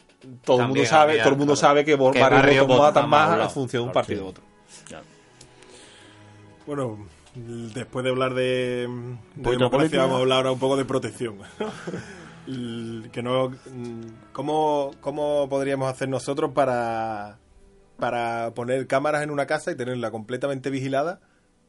todo 0.45 0.61
el 0.61 0.69
mundo 0.69 0.85
sabe, 0.85 1.19
todo 1.19 1.31
el 1.31 1.37
mundo 1.37 1.55
claro, 1.55 1.69
sabe 1.69 1.85
que 1.87 1.97
por 1.97 2.13
que 2.13 2.21
barrio, 2.21 2.39
barrio 2.39 2.67
votan 2.67 2.79
votan 2.87 3.09
más 3.09 3.31
a 3.31 3.37
más 3.37 3.47
en 3.49 3.51
función 3.51 3.83
de 3.85 3.87
un 3.89 3.93
partido. 3.93 4.25
u 4.25 4.29
otro. 4.29 4.45
Bueno, 6.67 6.99
después 7.35 8.05
de 8.05 8.11
hablar 8.11 8.35
de, 8.35 8.89
de 9.37 9.51
democracia, 9.51 10.01
vamos 10.01 10.17
a 10.17 10.21
hablar 10.21 10.39
ahora 10.39 10.53
un 10.53 10.59
poco 10.59 10.77
de 10.77 10.85
protección. 10.85 11.39
Que 13.13 13.23
no, 13.23 13.53
¿cómo, 14.33 14.91
¿Cómo 15.01 15.49
podríamos 15.49 15.89
hacer 15.89 16.09
nosotros 16.09 16.51
para, 16.53 17.39
para 17.97 18.55
poner 18.55 18.89
cámaras 18.89 19.23
en 19.23 19.31
una 19.31 19.47
casa 19.47 19.71
y 19.71 19.77
tenerla 19.77 20.11
completamente 20.11 20.69
vigilada? 20.71 21.21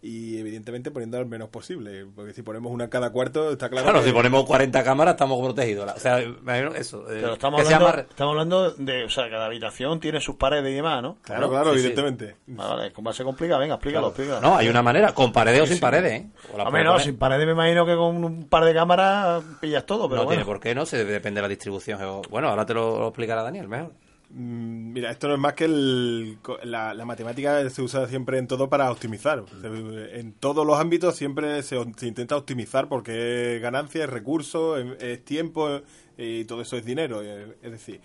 Y 0.04 0.40
evidentemente 0.40 0.90
poniendo 0.90 1.20
al 1.20 1.28
menos 1.28 1.50
posible. 1.50 2.08
Porque 2.16 2.34
si 2.34 2.42
ponemos 2.42 2.72
una 2.72 2.86
en 2.86 2.90
cada 2.90 3.12
cuarto, 3.12 3.52
está 3.52 3.70
claro, 3.70 3.84
Claro, 3.86 4.00
que- 4.00 4.08
si 4.08 4.12
ponemos 4.12 4.46
40 4.46 4.84
cámaras 4.84 5.14
estamos 5.14 5.40
protegidos. 5.40 5.94
O 5.96 6.00
sea, 6.00 6.22
imagino 6.24 6.74
eso. 6.74 7.02
eh, 7.12 7.20
Pero 7.22 7.34
estamos 7.34 7.62
hablando, 7.64 8.00
estamos 8.00 8.32
hablando 8.32 8.72
de, 8.72 9.04
o 9.04 9.10
sea, 9.10 9.30
cada 9.30 9.46
habitación 9.46 10.00
tiene 10.00 10.20
sus 10.20 10.38
paredes 10.38 10.72
y 10.72 10.76
demás, 10.76 11.04
¿no? 11.04 11.18
Claro, 11.22 11.50
claro, 11.52 11.74
sí, 11.74 11.80
sí. 11.82 11.86
evidentemente. 11.86 12.36
Vale, 12.48 12.76
vale, 12.76 12.94
¿cómo 12.94 13.14
se 13.14 13.24
complica? 13.24 13.60
Venga, 13.60 13.76
explícalo, 13.76 14.08
explícalo. 14.08 14.42
No, 14.42 14.58
hay 14.58 14.70
una 14.70 14.82
manera, 14.82 15.14
con 15.14 15.32
paredes 15.32 15.62
o 15.62 15.66
sin 15.68 15.80
paredes, 15.80 16.12
¿eh? 16.14 16.28
O 16.52 16.60
Hombre, 16.64 16.84
no, 16.84 16.94
poner. 16.94 17.06
sin 17.06 17.18
paredes 17.18 17.46
me 17.46 17.52
imagino 17.52 17.86
que 17.86 17.96
con 17.96 18.24
un 18.24 18.50
par 18.50 18.66
de 18.66 18.74
cámaras 18.74 19.44
pillas 19.62 19.86
todo, 19.86 20.10
pero 20.10 20.22
no 20.22 20.26
bueno. 20.26 20.30
tiene 20.30 20.46
por 20.46 20.60
qué, 20.60 20.74
¿no? 20.74 20.88
Se 20.88 21.06
depende 21.06 21.38
de 21.38 21.42
la 21.44 21.48
distribución. 21.48 22.00
Bueno, 22.32 22.50
ahora 22.50 22.66
te 22.66 22.74
lo, 22.74 22.98
lo 23.00 23.08
explicará 23.10 23.44
Daniel, 23.44 23.68
mejor. 23.68 23.92
Mm, 24.34 24.94
Mira, 24.94 25.12
esto 25.12 25.28
no 25.28 25.34
es 25.36 25.40
más 25.40 25.54
que 25.54 25.66
el, 25.66 26.38
la, 26.64 26.94
la 26.94 27.06
matemática 27.06 27.70
se 27.70 27.82
usa 27.82 28.08
siempre 28.08 28.38
en 28.38 28.48
todo 28.48 28.70
para 28.70 28.92
optimizar. 28.92 29.44
Se- 29.62 30.20
En 30.20 30.34
todos 30.34 30.66
los 30.66 30.80
ámbitos 30.80 31.16
siempre 31.16 31.64
se, 31.64 31.78
se 31.98 32.08
intenta 32.08 32.36
optimizar 32.38 32.88
porque 32.90 33.56
es 33.58 33.62
ganancia, 33.62 34.04
es 34.04 34.10
recurso, 34.10 34.78
es, 34.78 35.02
es 35.02 35.26
tiempo 35.26 35.70
eh, 36.18 36.40
y 36.42 36.46
todo 36.46 36.62
eso 36.62 36.78
es 36.78 36.86
dinero. 36.86 37.22
eh, 37.24 37.58
Es 37.62 37.72
decir, 37.72 38.02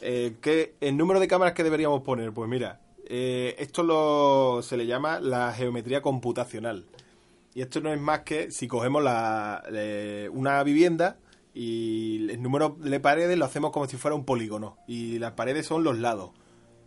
eh, 0.00 0.34
¿qué- 0.40 0.74
el 0.80 0.96
número 0.96 1.20
de 1.20 1.28
cámaras 1.28 1.54
que 1.54 1.64
deberíamos 1.64 2.02
poner, 2.02 2.32
pues 2.32 2.48
mira, 2.48 2.80
eh, 3.06 3.54
esto 3.58 3.82
lo, 3.82 4.62
se 4.62 4.76
le 4.76 4.86
llama 4.86 5.20
la 5.20 5.52
geometría 5.52 6.02
computacional. 6.02 6.84
Y 7.54 7.60
esto 7.60 7.80
no 7.80 7.92
es 7.92 8.00
más 8.00 8.20
que 8.20 8.50
si 8.50 8.66
cogemos 8.68 9.02
la, 9.02 9.62
le- 9.70 10.28
una 10.30 10.62
vivienda 10.64 11.18
y 11.54 12.28
el 12.30 12.40
número 12.42 12.76
de 12.80 13.00
paredes 13.00 13.36
lo 13.38 13.44
hacemos 13.44 13.72
como 13.72 13.86
si 13.86 13.96
fuera 13.96 14.14
un 14.14 14.24
polígono. 14.24 14.76
Y 14.86 15.18
las 15.18 15.32
paredes 15.32 15.66
son 15.66 15.84
los 15.84 15.98
lados. 15.98 16.30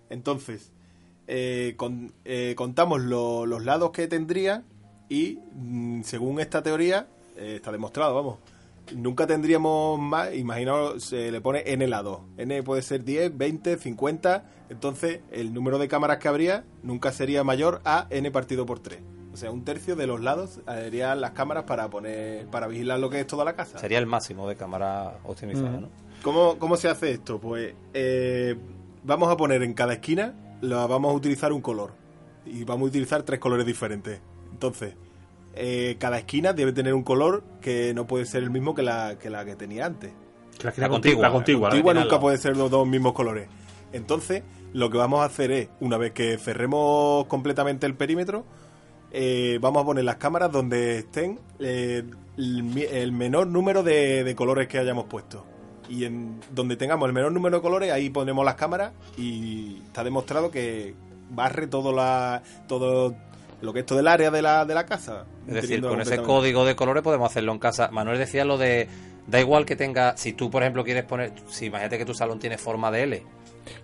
Entonces, 0.09 0.71
eh, 1.27 1.73
con- 1.77 2.13
eh, 2.23 2.53
contamos 2.55 3.01
lo- 3.01 3.45
los 3.45 3.63
lados 3.65 3.91
que 3.91 4.07
tendría 4.07 4.63
y 5.09 5.39
mm, 5.53 6.01
según 6.03 6.39
esta 6.39 6.61
teoría, 6.63 7.07
eh, 7.37 7.55
está 7.57 7.71
demostrado, 7.71 8.13
vamos, 8.15 8.37
nunca 8.95 9.25
tendríamos 9.27 9.99
más, 9.99 10.33
imaginaos, 10.35 11.03
se 11.03 11.31
le 11.31 11.41
pone 11.41 11.63
n 11.65 11.87
lados. 11.87 12.21
n 12.37 12.61
puede 12.63 12.81
ser 12.81 13.03
10, 13.03 13.35
20, 13.35 13.77
50, 13.77 14.45
entonces 14.69 15.21
el 15.31 15.53
número 15.53 15.77
de 15.79 15.87
cámaras 15.87 16.17
que 16.19 16.27
habría 16.27 16.63
nunca 16.83 17.11
sería 17.11 17.43
mayor 17.43 17.81
a 17.85 18.07
n 18.11 18.29
partido 18.31 18.65
por 18.65 18.79
3. 18.79 18.99
O 19.35 19.37
sea, 19.37 19.51
un 19.51 19.65
tercio 19.65 19.97
de 19.97 20.07
los 20.07 20.21
lados 20.21 20.61
harían 20.65 21.19
las 21.19 21.31
cámaras 21.31 21.65
para 21.65 21.89
poner 21.89 22.47
para 22.47 22.67
vigilar 22.67 23.01
lo 23.01 23.09
que 23.09 23.19
es 23.19 23.27
toda 23.27 23.43
la 23.43 23.53
casa. 23.53 23.77
Sería 23.77 23.99
el 23.99 24.05
máximo 24.05 24.47
de 24.47 24.55
cámara 24.55 25.17
optimizada, 25.25 25.71
¿no? 25.71 25.89
¿Cómo, 26.23 26.57
cómo 26.57 26.77
se 26.77 26.87
hace 26.87 27.11
esto? 27.11 27.37
Pues 27.37 27.73
eh, 27.93 28.55
vamos 29.03 29.29
a 29.29 29.35
poner 29.35 29.61
en 29.63 29.73
cada 29.73 29.91
esquina, 29.91 30.35
la 30.61 30.87
vamos 30.87 31.11
a 31.11 31.15
utilizar 31.15 31.51
un 31.51 31.59
color. 31.59 31.91
Y 32.45 32.63
vamos 32.63 32.85
a 32.85 32.89
utilizar 32.91 33.23
tres 33.23 33.41
colores 33.41 33.65
diferentes. 33.65 34.21
Entonces, 34.53 34.93
eh, 35.53 35.97
cada 35.99 36.17
esquina 36.17 36.53
debe 36.53 36.71
tener 36.71 36.93
un 36.93 37.03
color 37.03 37.43
que 37.59 37.93
no 37.93 38.07
puede 38.07 38.25
ser 38.25 38.41
el 38.41 38.51
mismo 38.51 38.73
que 38.73 38.83
la 38.83 39.17
que, 39.19 39.29
la 39.29 39.43
que 39.43 39.57
tenía 39.57 39.85
antes. 39.85 40.13
La, 40.63 40.73
La 40.77 40.87
contigua. 40.87 41.21
La 41.23 41.31
contigua. 41.33 41.69
Contigua 41.71 41.93
la 41.93 41.99
nunca 41.99 42.11
lado. 42.13 42.21
puede 42.21 42.37
ser 42.37 42.55
los 42.55 42.71
dos 42.71 42.87
mismos 42.87 43.11
colores. 43.11 43.49
Entonces, 43.91 44.43
lo 44.71 44.89
que 44.89 44.97
vamos 44.97 45.19
a 45.19 45.25
hacer 45.25 45.51
es, 45.51 45.69
una 45.81 45.97
vez 45.97 46.13
que 46.13 46.37
cerremos 46.37 47.25
completamente 47.25 47.85
el 47.85 47.95
perímetro, 47.95 48.45
eh, 49.17 49.59
vamos 49.61 49.83
a 49.83 49.85
poner 49.85 50.03
las 50.03 50.17
cámaras 50.17 50.51
donde 50.51 50.97
estén 50.97 51.39
eh, 51.59 52.03
el, 52.37 53.11
menor 53.13 53.47
número 53.47 53.81
de, 53.81 54.25
de 54.25 54.35
colores 54.35 54.67
que 54.67 54.77
hayamos 54.77 55.05
puesto. 55.05 55.45
Y 55.87 56.03
en 56.03 56.41
donde 56.51 56.75
tengamos 56.75 57.07
el 57.07 57.13
menor 57.13 57.31
número 57.31 57.57
de 57.57 57.61
colores, 57.61 57.91
ahí 57.93 58.09
ponemos 58.09 58.43
las 58.43 58.55
cámaras 58.55 58.91
y 59.17 59.77
está 59.85 60.03
demostrado 60.03 60.51
que 60.51 60.95
barre 61.29 61.67
todo 61.67 61.93
la 61.93 62.43
todo 62.67 63.15
lo 63.61 63.71
que 63.71 63.79
es 63.79 63.85
todo 63.85 64.01
el 64.01 64.07
área 64.07 64.31
de 64.31 64.41
la, 64.41 64.65
de 64.65 64.73
la 64.73 64.85
casa. 64.85 65.25
Es 65.47 65.53
decir, 65.53 65.81
con 65.81 66.01
ese 66.01 66.17
código 66.17 66.65
de 66.65 66.75
colores 66.75 67.01
podemos 67.01 67.31
hacerlo 67.31 67.53
en 67.53 67.59
casa. 67.59 67.89
Manuel 67.91 68.17
decía 68.17 68.43
lo 68.43 68.57
de, 68.57 68.89
da 69.27 69.39
igual 69.39 69.65
que 69.65 69.77
tenga, 69.77 70.17
si 70.17 70.33
tú 70.33 70.51
por 70.51 70.61
ejemplo 70.61 70.83
quieres 70.83 71.05
poner, 71.05 71.31
si 71.47 71.67
imagínate 71.67 71.97
que 71.97 72.05
tu 72.05 72.13
salón 72.13 72.39
tiene 72.39 72.57
forma 72.57 72.91
de 72.91 73.03
L, 73.03 73.23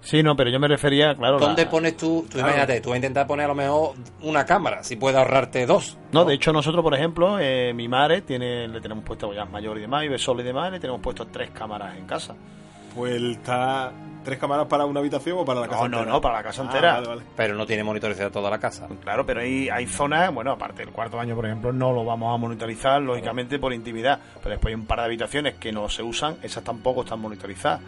Sí, 0.02 0.22
no, 0.24 0.36
pero 0.36 0.50
yo 0.50 0.60
me 0.60 0.68
refería, 0.68 1.16
claro. 1.16 1.40
la- 1.40 1.48
¿dónde 1.48 1.66
pones 1.66 1.98
tú, 1.98 2.26
tú 2.30 2.40
imagínate, 2.40 2.82
tú 2.82 2.90
vas 2.90 2.96
a 2.96 2.98
intentar 2.98 3.26
poner 3.28 3.46
a 3.46 3.50
lo 3.50 3.56
mejor 3.56 3.94
una 4.22 4.46
cámara, 4.46 4.84
si 4.84 4.96
puedes 4.96 5.18
ahorrarte 5.18 5.66
dos. 5.66 5.98
No, 6.12 6.26
de 6.26 6.34
hecho 6.36 6.52
nosotros, 6.54 6.84
por 6.84 6.94
ejemplo, 6.94 7.40
eh, 7.40 7.74
mi 7.74 7.88
madre 7.88 8.22
tiene, 8.22 8.68
le 8.68 8.80
tenemos 8.82 9.04
puesto 9.04 9.34
ya 9.34 9.44
es 9.44 9.50
mayor 9.50 9.78
y 9.78 9.82
demás, 9.82 10.04
y 10.06 10.08
ve 10.10 10.18
solo 10.18 10.42
y 10.42 10.44
demás, 10.46 10.72
le 10.72 10.80
tenemos 10.80 11.02
puesto 11.02 11.26
tres 11.28 11.52
cámaras 11.52 11.98
en 11.98 12.06
casa. 12.06 12.36
Pues 12.96 13.22
está 13.22 13.92
tres 14.24 14.38
cámaras 14.38 14.68
para 14.68 14.86
una 14.86 15.00
habitación 15.00 15.38
o 15.40 15.46
para 15.46 15.62
la 15.62 15.68
casa 15.68 15.84
No, 15.84 15.88
no, 15.90 15.98
entera? 16.00 16.12
no, 16.14 16.22
para 16.22 16.36
la 16.36 16.44
casa 16.44 16.62
Ah, 16.62 16.66
entera. 16.66 16.94
vale, 16.96 17.08
vale. 17.08 17.22
Pero 17.38 17.56
no 17.56 17.66
tiene 17.66 17.84
monitorizada 17.84 18.30
toda 18.30 18.50
la 18.52 18.60
casa. 18.60 18.88
Claro, 19.02 19.26
pero 19.26 19.40
hay, 19.40 19.70
hay 19.70 19.88
zonas, 19.88 20.32
bueno, 20.34 20.52
aparte 20.52 20.84
del 20.84 20.92
cuarto 20.94 21.18
baño, 21.18 21.34
por 21.34 21.46
ejemplo, 21.46 21.72
no 21.72 21.92
lo 21.94 22.04
vamos 22.06 22.36
a 22.36 22.38
monitorizar, 22.38 23.02
lógicamente, 23.02 23.58
por 23.60 23.74
intimidad. 23.74 24.20
Pero 24.44 24.52
después 24.52 24.72
hay 24.74 24.76
un 24.80 24.86
par 24.86 25.00
de 25.00 25.06
habitaciones 25.06 25.56
que 25.56 25.72
no 25.72 25.88
se 25.90 26.04
usan, 26.04 26.36
esas 26.44 26.64
tampoco 26.64 27.02
están 27.04 27.20
monitorizadas. 27.22 27.80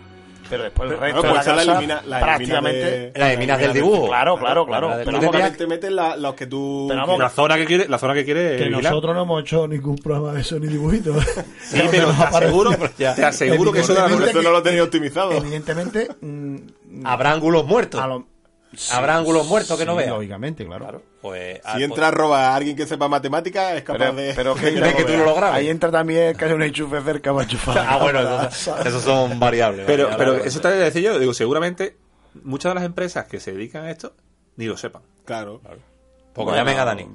Pero 0.49 0.63
después 0.63 0.91
el 0.91 0.97
Pero, 0.97 1.01
resto 1.05 1.21
claro, 1.21 1.33
de 1.33 1.43
pues 1.43 1.47
la 1.47 1.53
la 1.55 1.79
elimina- 1.79 2.01
la 2.05 2.19
prácticamente... 2.19 2.79
de- 2.79 3.11
La 3.19 3.27
eliminas 3.31 3.59
del 3.59 3.73
dibujo. 3.73 4.07
Claro, 4.07 4.37
claro, 4.37 4.65
claro. 4.65 4.87
Claro, 4.87 5.01
Pero 5.05 5.17
vamos, 5.17 5.31
Solamente 5.33 5.67
meten 5.67 5.95
la- 5.95 6.15
los 6.17 6.33
que 6.35 6.47
tú... 6.47 6.87
Vamos, 6.93 7.19
La 7.19 7.29
zona 7.29 7.55
que 7.57 7.65
quiere, 7.65 7.87
la 7.87 7.97
zona 7.97 8.13
que 8.13 8.25
quiere 8.25 8.57
que 8.57 8.63
vigilar. 8.65 8.83
nosotros 8.91 9.15
no 9.15 9.21
hemos 9.23 9.41
hecho 9.41 9.67
ningún 9.67 9.95
programa 9.97 10.33
de 10.33 10.41
eso 10.41 10.59
ni 10.59 10.67
dibujitos. 10.67 11.23
Sí, 11.63 11.81
pero 11.89 12.11
te 12.11 12.23
aseguro, 12.23 12.71
te 12.97 13.05
aseguro 13.25 13.71
que 13.71 13.79
eso 13.79 13.93
de 13.93 13.99
la 13.99 14.05
Por 14.07 14.11
Evidentemente 14.13 14.39
eso 14.39 14.41
no 14.43 14.51
lo 14.51 14.63
tenía 14.63 14.83
optimizado. 14.83 15.31
Evidentemente, 15.31 16.07
mm, 16.21 16.55
Habrá 17.05 17.31
ángulos 17.31 17.65
muertos. 17.65 17.99
Habrá 18.91 19.17
ángulos 19.17 19.47
muertos 19.47 19.77
que 19.77 19.85
no 19.85 19.93
Sí, 19.93 19.97
veas. 19.99 20.09
Lógicamente, 20.11 20.65
claro. 20.65 20.83
Claro, 20.85 21.01
pues, 21.21 21.59
ah, 21.63 21.71
Si 21.73 21.77
pues- 21.79 21.83
entra 21.83 22.07
a 22.07 22.11
robar 22.11 22.43
a 22.45 22.55
alguien 22.55 22.75
que 22.75 22.85
sepa 22.85 23.07
matemáticas, 23.07 23.73
es 23.73 23.83
capaz 23.83 23.99
Pero, 23.99 24.13
de... 24.13 24.33
pero 24.33 24.55
que, 24.55 24.71
de 24.71 24.93
que 24.95 25.03
tú 25.03 25.13
no 25.17 25.25
lo 25.25 25.35
grabes. 25.35 25.55
Ahí 25.57 25.69
entra 25.69 25.91
también 25.91 26.35
que 26.35 26.45
hay 26.45 26.51
un 26.53 26.63
enchufe 26.63 27.01
cerca 27.01 27.31
para 27.31 27.43
enchufar. 27.43 27.77
Ah, 27.87 27.97
bueno, 27.97 28.19
esos, 28.47 28.85
esos 28.85 29.03
son 29.03 29.39
variables. 29.39 29.85
Pero, 29.85 30.09
variables. 30.09 30.33
pero 30.35 30.45
eso 30.47 30.61
te 30.61 30.67
voy 30.69 30.77
a 30.77 30.81
decir 30.81 31.01
yo, 31.03 31.19
digo, 31.19 31.33
seguramente 31.33 31.97
muchas 32.43 32.71
de 32.71 32.75
las 32.75 32.83
empresas 32.83 33.25
que 33.27 33.39
se 33.39 33.51
dedican 33.53 33.85
a 33.85 33.91
esto 33.91 34.13
ni 34.55 34.65
lo 34.65 34.75
sepan. 34.77 35.01
Claro. 35.25 35.61
Pues 36.33 36.47
que 36.49 36.55
llamen 36.55 36.79
a 36.79 36.85
Dani. 36.85 37.07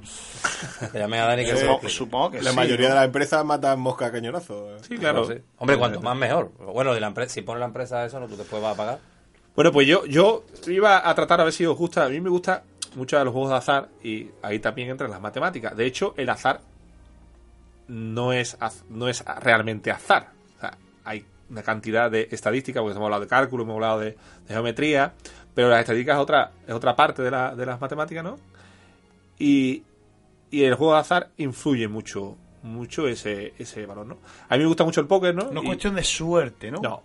Que 0.93 0.97
llamen 0.97 1.19
a 1.19 1.25
Dani 1.25 1.43
que 1.43 1.51
se 1.51 1.57
Supongo, 1.57 1.73
explique. 1.73 1.93
supongo 1.97 2.31
que 2.31 2.41
La 2.41 2.51
sí, 2.51 2.55
mayoría 2.55 2.87
¿no? 2.87 2.93
de 2.93 2.99
las 3.01 3.05
empresas 3.05 3.43
matan 3.43 3.77
mosca 3.81 4.05
a 4.05 4.11
cañonazo. 4.13 4.77
Sí, 4.87 4.97
claro. 4.97 5.25
Sí. 5.25 5.33
Hombre, 5.57 5.77
cuanto 5.77 5.99
más 5.99 6.15
mejor. 6.15 6.51
Bueno, 6.57 6.93
de 6.93 7.01
la 7.01 7.07
empresa, 7.07 7.33
si 7.33 7.41
pone 7.41 7.59
la 7.59 7.65
empresa 7.65 8.05
eso, 8.05 8.17
no 8.21 8.27
tú 8.27 8.37
después 8.37 8.61
vas 8.63 8.75
a 8.75 8.77
pagar. 8.77 8.99
Bueno, 9.59 9.73
pues 9.73 9.89
yo, 9.89 10.05
yo 10.05 10.45
iba 10.67 11.09
a 11.09 11.13
tratar 11.15 11.41
a 11.41 11.43
ver 11.43 11.51
si 11.51 11.65
os 11.65 11.77
gusta. 11.77 12.05
A 12.05 12.07
mí 12.09 12.21
me 12.21 12.29
gusta 12.29 12.63
mucho 12.95 13.17
de 13.19 13.25
los 13.25 13.33
juegos 13.33 13.49
de 13.51 13.57
azar 13.57 13.89
y 14.01 14.29
ahí 14.41 14.59
también 14.59 14.89
entran 14.89 15.11
las 15.11 15.19
matemáticas. 15.19 15.75
De 15.75 15.85
hecho, 15.85 16.13
el 16.15 16.29
azar 16.29 16.61
no 17.89 18.31
es, 18.31 18.57
no 18.87 19.09
es 19.09 19.21
realmente 19.41 19.91
azar. 19.91 20.29
O 20.55 20.61
sea, 20.61 20.77
hay 21.03 21.25
una 21.49 21.61
cantidad 21.61 22.09
de 22.09 22.29
estadísticas, 22.31 22.79
porque 22.79 22.93
hemos 22.95 23.03
hablado 23.03 23.23
de 23.23 23.27
cálculo, 23.27 23.63
hemos 23.63 23.73
hablado 23.75 23.99
de, 23.99 24.11
de 24.11 24.53
geometría, 24.53 25.11
pero 25.53 25.67
las 25.67 25.81
estadísticas 25.81 26.15
es 26.15 26.21
otra, 26.21 26.51
es 26.65 26.73
otra 26.73 26.95
parte 26.95 27.21
de, 27.21 27.31
la- 27.31 27.53
de 27.53 27.65
las 27.65 27.81
matemáticas, 27.81 28.23
¿no? 28.23 28.37
Y, 29.39 29.83
y 30.51 30.63
el 30.63 30.75
juego 30.75 30.93
de 30.93 30.99
azar 31.01 31.31
influye 31.35 31.89
mucho 31.89 32.37
mucho 32.63 33.09
ese, 33.09 33.53
ese 33.59 33.85
valor, 33.85 34.05
¿no? 34.05 34.19
A 34.47 34.55
mí 34.55 34.59
me 34.63 34.67
gusta 34.67 34.85
mucho 34.85 35.01
el 35.01 35.07
póker, 35.07 35.35
¿no? 35.35 35.51
No 35.51 35.59
es 35.59 35.63
Y- 35.63 35.67
cuestión 35.67 35.95
de 35.95 36.03
suerte, 36.05 36.71
¿no? 36.71 36.79
No, 36.81 37.03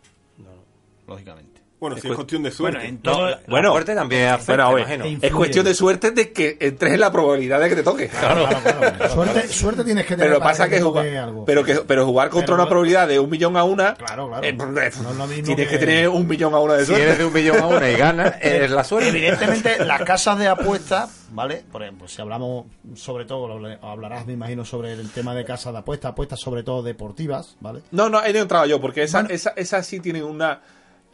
Lógicamente. 1.09 1.54
Bueno, 1.85 1.97
Es 1.97 2.03
sí 2.03 2.09
es 2.09 2.13
cu- 2.13 2.17
cuestión 2.17 2.43
de 2.43 2.51
suerte. 2.51 2.79
Bueno, 2.79 2.89
en 2.89 3.01
No, 3.05 3.13
todo... 3.13 3.31
la- 3.31 3.41
bueno, 3.47 3.69
la 3.69 3.73
suerte 3.75 3.95
también 3.95 4.29
afecta, 4.29 4.53
Bueno, 4.53 4.65
a 4.65 4.73
ver, 4.75 5.01
imagino. 5.01 5.05
e 5.23 5.27
es 5.27 5.33
cuestión 5.35 5.65
de 5.67 5.75
suerte 5.75 6.11
de 6.13 6.33
que 6.33 6.57
entres 6.61 6.95
en 6.95 7.01
la 7.01 7.13
probabilidad 7.13 7.61
de 7.61 7.69
que 7.69 7.77
te 7.77 7.83
toque. 7.83 8.09
Claro, 8.09 8.47
claro, 8.49 8.79
claro. 8.79 9.09
Suerte, 9.15 9.49
suerte 9.49 9.85
tienes 9.85 10.07
que 10.07 10.15
tener 10.17 10.29
Pero 10.31 10.41
pasa 10.41 10.69
que 10.69 10.81
toque 10.81 11.11
jugar, 11.11 11.45
pero 11.45 11.63
que 11.65 11.75
pero 11.87 12.07
jugar 12.07 12.31
contra 12.31 12.47
Pero 12.47 12.63
una 12.63 12.69
probabilidad 12.69 13.07
de 13.09 13.19
un 13.19 13.29
millón 13.29 13.57
a 13.57 13.65
una, 13.65 13.95
Claro, 13.95 14.29
claro. 14.29 14.45
eh, 14.47 14.53
No 14.55 14.81
es 14.81 14.97
lo 14.99 15.27
mismo 15.27 15.45
tienes 15.45 15.67
que... 15.69 15.79
que- 15.79 15.79
tener 15.79 16.09
un 16.09 16.27
millón 16.27 16.55
a 16.55 16.59
una 16.59 16.75
de 16.75 16.87
Si 16.87 16.93
eres 16.95 17.05
suerte. 17.17 17.19
de 17.23 17.25
un 17.27 17.33
millón 17.35 17.59
a 17.61 17.67
una 17.67 17.91
y 17.91 17.97
ganas, 17.97 18.35
eres 18.41 18.71
la 18.71 18.83
suerte. 18.85 19.09
Evidentemente, 19.11 19.85
las 19.85 20.03
casas 20.03 20.39
de 20.39 20.49
apuestas, 20.49 21.27
¿vale? 21.33 21.65
Por 21.71 21.83
ejemplo, 21.83 22.09
si 22.09 22.23
hablamos 22.23 22.65
sobre 22.95 23.25
todo, 23.27 23.59
lo 23.59 23.69
hablarás, 23.87 24.27
me 24.27 24.33
imagino, 24.33 24.65
sobre 24.65 24.93
el 24.93 25.11
tema 25.11 25.35
de 25.35 25.45
casas 25.45 25.73
de 25.73 25.81
apuestas, 25.81 26.13
apuestas 26.13 26.41
sobre 26.41 26.63
todo 26.63 26.83
deportivas, 26.83 27.57
¿vale? 27.61 27.81
No, 27.91 28.09
no, 28.09 28.19
ahí 28.19 28.33
no 28.33 28.39
he 28.39 28.43
entrado 28.43 28.67
yo, 28.67 28.81
porque 28.81 29.03
esa, 29.03 29.19
Bueno. 29.21 29.35
esa, 29.35 29.51
esa 29.57 29.83
sí 29.83 30.01
tiene 30.01 30.23
una... 30.23 30.61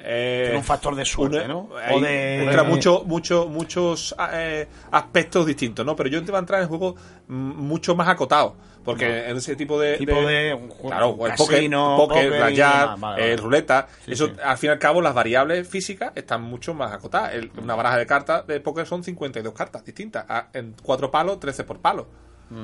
eh, 0.03 0.43
Tiene 0.45 0.59
un 0.59 0.65
factor 0.65 0.95
de 0.95 1.05
suerte, 1.05 1.39
una- 1.39 1.49
¿no? 1.49 1.69
O 1.93 2.01
de- 2.01 2.43
entra 2.45 2.63
mucho, 2.65 3.03
mucho, 3.07 3.47
muchos 3.47 4.15
eh, 4.33 4.67
aspectos 4.91 5.47
distintos, 5.47 5.85
¿no? 5.87 5.95
Pero 5.97 6.09
yo 6.09 6.25
te 6.25 6.33
va 6.33 6.39
a 6.39 6.41
entrar 6.41 6.63
en 6.63 6.69
juegos 6.69 6.95
mucho 7.29 7.95
más 7.95 8.09
acotados. 8.09 8.55
Porque 8.83 9.29
en 9.29 9.37
ese 9.37 9.57
tipo 9.57 9.79
de. 9.79 9.99
Tipo 9.99 10.23
de 10.23 10.59
juego- 10.71 10.89
claro, 10.89 11.27
el 11.27 11.33
casino, 11.33 12.07
vale, 12.09 12.97
vale. 12.99 13.33
el 13.33 13.39
ruleta. 13.39 13.87
Sí, 14.07 14.13
eso, 14.13 14.29
sí. 14.29 14.33
al 14.43 14.57
fin 14.57 14.69
y 14.69 14.73
al 14.73 14.79
cabo, 14.79 15.03
las 15.03 15.13
variables 15.15 15.69
físicas 15.69 16.13
están 16.15 16.41
mucho 16.43 16.73
más 16.73 16.91
acotadas. 16.91 17.35
El- 17.35 17.51
una 17.63 17.75
baraja 17.75 17.99
de 17.99 18.07
cartas 18.07 18.47
de 18.47 18.59
póker 18.61 18.87
son 18.87 19.05
52 19.05 19.53
cartas 19.53 19.85
distintas. 19.85 20.25
En 20.55 20.75
cuatro 20.83 21.11
palos, 21.11 21.39
13 21.39 21.65
por 21.65 21.79
palo. 21.81 22.07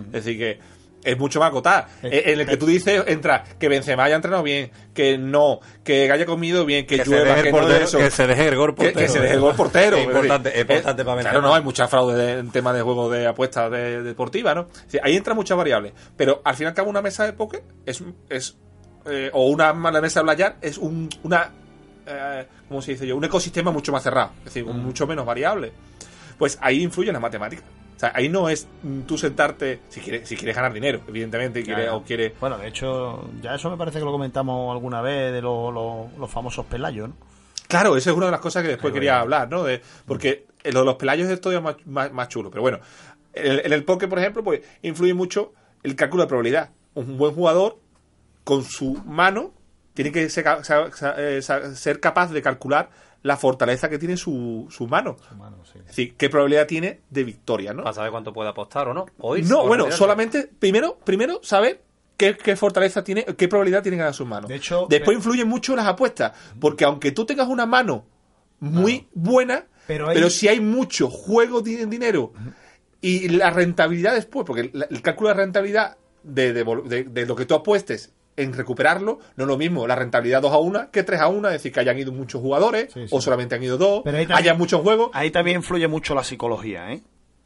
Es 0.07 0.25
decir, 0.25 0.39
que 0.39 0.59
es 1.07 1.19
mucho 1.19 1.41
más 1.41 1.49
acotada. 1.51 1.89
Eh, 2.03 2.23
En 2.27 2.41
el 2.41 2.47
que 2.47 2.57
tú 2.57 2.67
dices, 2.67 3.03
entra 3.07 3.43
que 3.59 3.69
Benzema 3.69 4.05
haya 4.05 4.17
entrenado 4.17 4.43
bien, 4.43 4.71
que 4.93 5.17
no, 5.19 5.61
que 5.85 6.11
haya 6.11 6.27
comido 6.27 6.65
bien, 6.67 6.87
que, 6.87 6.99
llueva, 6.99 7.35
deje 7.37 7.43
que 7.45 7.53
no 7.53 7.67
de 7.69 7.85
eso. 7.85 7.99
que 7.99 8.11
se 8.11 8.27
deje 8.27 8.49
el 8.49 8.57
gol 8.57 8.71
Que- 8.75 8.77
portero. 8.85 8.99
que 9.01 9.09
se 9.09 9.21
deje 9.21 9.35
el 9.35 9.41
gol 9.41 9.55
portero. 9.55 9.97
Es 9.97 10.05
importante, 10.05 10.49
es 10.55 10.61
importante 10.61 11.03
eh, 11.03 11.05
para 11.05 11.21
Claro, 11.21 11.31
Benzema. 11.35 11.41
no, 11.49 11.55
hay 11.55 11.63
mucha 11.63 11.89
fraude 11.89 12.15
de- 12.17 12.39
en 12.41 12.51
temas 12.51 12.75
de 12.75 12.83
juego 12.83 13.09
de 13.11 13.27
apuestas 13.27 13.71
de, 13.71 14.03
deportivas, 14.03 14.55
¿no? 14.57 14.67
Ahí 15.03 15.17
entran 15.17 15.37
muchas 15.37 15.57
variables. 15.57 15.93
Pero 16.17 16.43
al 16.45 16.55
fin 16.57 16.65
y 16.65 16.69
al 16.69 16.75
cabo, 16.75 16.91
una 16.91 17.03
mesa 17.03 17.25
de 17.25 17.33
póker 17.33 17.63
es. 17.87 18.03
es 18.29 18.57
eh, 19.09 19.31
o 19.33 19.47
una 19.49 19.73
mala 19.73 20.01
mesa 20.01 20.21
de 20.21 20.25
blackjack 20.25 20.57
es 20.63 20.79
un, 20.79 21.09
una. 21.23 21.51
Eh, 22.07 22.47
¿Cómo 22.69 22.83
se 22.83 22.93
dice 22.93 23.07
yo? 23.07 23.17
Un 23.17 23.25
ecosistema 23.25 23.71
mucho 23.71 23.93
más 23.93 24.03
cerrado. 24.03 24.31
Es 24.39 24.45
decir, 24.47 24.65
con 24.65 24.83
mucho 24.85 25.07
menos 25.07 25.25
variables. 25.25 25.73
Pues 26.39 26.59
ahí 26.61 26.83
influye 26.83 27.13
la 27.13 27.21
matemática. 27.21 27.63
O 27.97 27.99
sea, 27.99 28.13
ahí 28.15 28.29
no 28.29 28.49
es 28.51 28.69
tú 29.07 29.17
sentarte. 29.17 29.81
Si 29.89 30.01
quieres, 30.01 30.29
si 30.29 30.37
quieres 30.37 30.55
ganar 30.55 30.73
dinero, 30.73 31.01
evidentemente, 31.09 31.63
quieres- 31.63 31.87
ya. 31.87 31.95
o 31.95 32.05
quieres. 32.05 32.33
Bueno, 32.39 32.59
de 32.59 32.69
hecho, 32.69 33.29
ya 33.41 33.55
eso 33.55 33.71
me 33.71 33.77
parece 33.79 33.99
que 33.99 34.05
lo 34.05 34.13
comentamos 34.13 34.71
alguna 34.73 35.01
vez 35.01 35.33
de 35.33 35.41
los, 35.41 36.31
famosos 36.31 36.67
pelayos, 36.67 37.09
¿no? 37.09 37.17
Claro, 37.69 37.97
esa 37.97 38.11
es 38.11 38.17
una 38.17 38.27
de 38.27 38.33
las 38.33 38.41
cosas 38.41 38.63
que 38.63 38.69
después 38.69 38.93
quería 38.93 39.19
hablar, 39.21 39.49
¿no? 39.49 39.65
De, 39.65 39.81
porque 40.05 40.47
lo 40.65 40.81
de 40.81 40.87
los 40.87 40.97
pelayos 40.97 41.29
es 41.31 41.41
todavía 41.41 41.63
más, 41.63 41.77
más, 41.87 42.13
más 42.13 42.29
chulo. 42.29 42.51
Pero 42.51 42.63
bueno, 42.63 42.81
en 43.33 43.53
el, 43.53 43.61
en 43.65 43.73
el 43.73 43.83
póker, 43.85 44.09
por 44.09 44.19
ejemplo, 44.19 44.45
pues 44.45 44.61
influye 44.83 45.15
mucho 45.15 45.53
el 45.83 45.97
cálculo 45.97 46.23
de 46.25 46.29
probabilidad. 46.29 46.71
Un 46.95 47.17
buen 47.17 47.35
jugador, 47.35 47.79
con 48.45 48.63
su 48.63 48.95
mano, 49.07 49.53
tiene 49.95 50.13
que 50.13 50.29
ser, 50.29 50.45
eh, 51.17 51.41
ser 51.43 52.01
capaz 52.01 52.31
de 52.31 52.43
calcular 52.43 52.91
la 53.23 53.37
fortaleza 53.37 53.89
que 53.89 53.99
tiene 53.99 54.17
su, 54.17 54.67
su 54.71 54.87
mano. 54.87 55.17
Es 55.75 55.87
decir, 55.87 56.15
qué 56.17 56.29
probabilidad 56.31 56.67
tiene 56.67 57.01
de 57.11 57.25
victoria, 57.25 57.73
¿no? 57.73 57.83
Para 57.83 57.95
saber 57.95 58.11
cuánto 58.11 58.33
puede 58.33 58.49
apostar 58.51 58.89
o 58.89 58.95
no. 58.95 59.07
O 59.19 59.37
irse, 59.37 59.51
No, 59.51 59.61
o 59.63 59.67
bueno, 59.67 59.85
retirarse. 59.85 59.99
solamente, 59.99 60.51
primero, 60.59 60.99
primero 61.05 61.41
saber 61.43 61.83
qué, 62.17 62.37
qué 62.37 62.55
fortaleza 62.57 63.03
tiene, 63.03 63.25
qué 63.25 63.49
probabilidad 63.49 63.83
tiene 63.83 63.99
ganar 63.99 64.15
sus 64.15 64.27
manos. 64.27 64.49
De 64.49 64.57
hecho, 64.57 64.87
Después 64.89 65.17
me- 65.17 65.19
influyen 65.21 65.49
mucho 65.49 65.75
las 65.75 65.87
apuestas, 65.87 66.33
porque 66.61 66.85
aunque 66.85 67.11
tú 67.13 67.25
tengas 67.27 67.49
una 67.49 67.67
mano 67.67 68.05
muy 68.61 69.09
buena, 69.13 69.67
Pero 69.87 70.07
pero, 70.09 70.25
hay- 70.27 70.31
si 70.31 70.49
hay 70.49 70.61
mucho 70.61 71.09
juego 71.11 71.61
de 71.63 71.87
dinero 71.87 72.33
y 73.01 73.29
la 73.29 73.51
rentabilidad 73.51 74.15
después, 74.15 74.47
porque 74.47 74.71
el, 74.73 74.87
el 74.89 75.03
cálculo 75.03 75.29
de 75.29 75.35
rentabilidad 75.35 75.97
de, 76.23 76.53
de- 76.53 77.05
de 77.05 77.27
lo 77.27 77.37
que 77.37 77.45
tú 77.47 77.55
apuestes 77.55 78.13
en 78.37 78.53
recuperarlo, 78.53 79.19
no 79.37 79.45
es 79.45 79.49
lo 79.49 79.57
mismo 79.57 79.87
la 79.87 79.95
rentabilidad 79.97 80.43
2 80.43 80.53
a 80.53 80.59
1 80.59 80.91
que 80.91 81.03
3 81.03 81.21
a 81.21 81.29
1, 81.29 81.49
es 81.49 81.53
decir, 81.55 81.73
que 81.73 81.81
hayan 81.81 81.99
ido 81.99 82.13
muchos 82.13 82.41
jugadores 82.41 82.93
Sí, 82.93 83.09
sí. 83.09 83.15
o 83.15 83.21
solamente 83.21 83.55
han 83.55 83.63
ido 83.63 83.79
dos, 83.79 84.05
también- 84.05 84.31
haya 84.33 84.55
muchos 84.55 84.81
juegos. 84.83 85.11
Ahí 85.15 85.31
también 85.31 85.57
influye 85.59 85.89
mucho 85.89 86.15
la 86.15 86.23
psicología, 86.25 86.93
¿eh? 86.93 87.03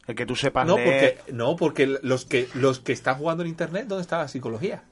El 0.07 0.15
que 0.15 0.25
tú 0.25 0.35
sepas 0.35 0.65
No, 0.67 0.75
leer- 0.77 0.83
porque, 0.85 1.33
no, 1.33 1.55
porque 1.55 1.97
los 2.01 2.25
que 2.25 2.47
los 2.55 2.79
que 2.79 2.91
están 2.91 3.15
jugando 3.15 3.43
en 3.43 3.49
internet, 3.49 3.85
¿dónde 3.87 4.01
está 4.01 4.17
la 4.17 4.27
psicología? 4.27 4.83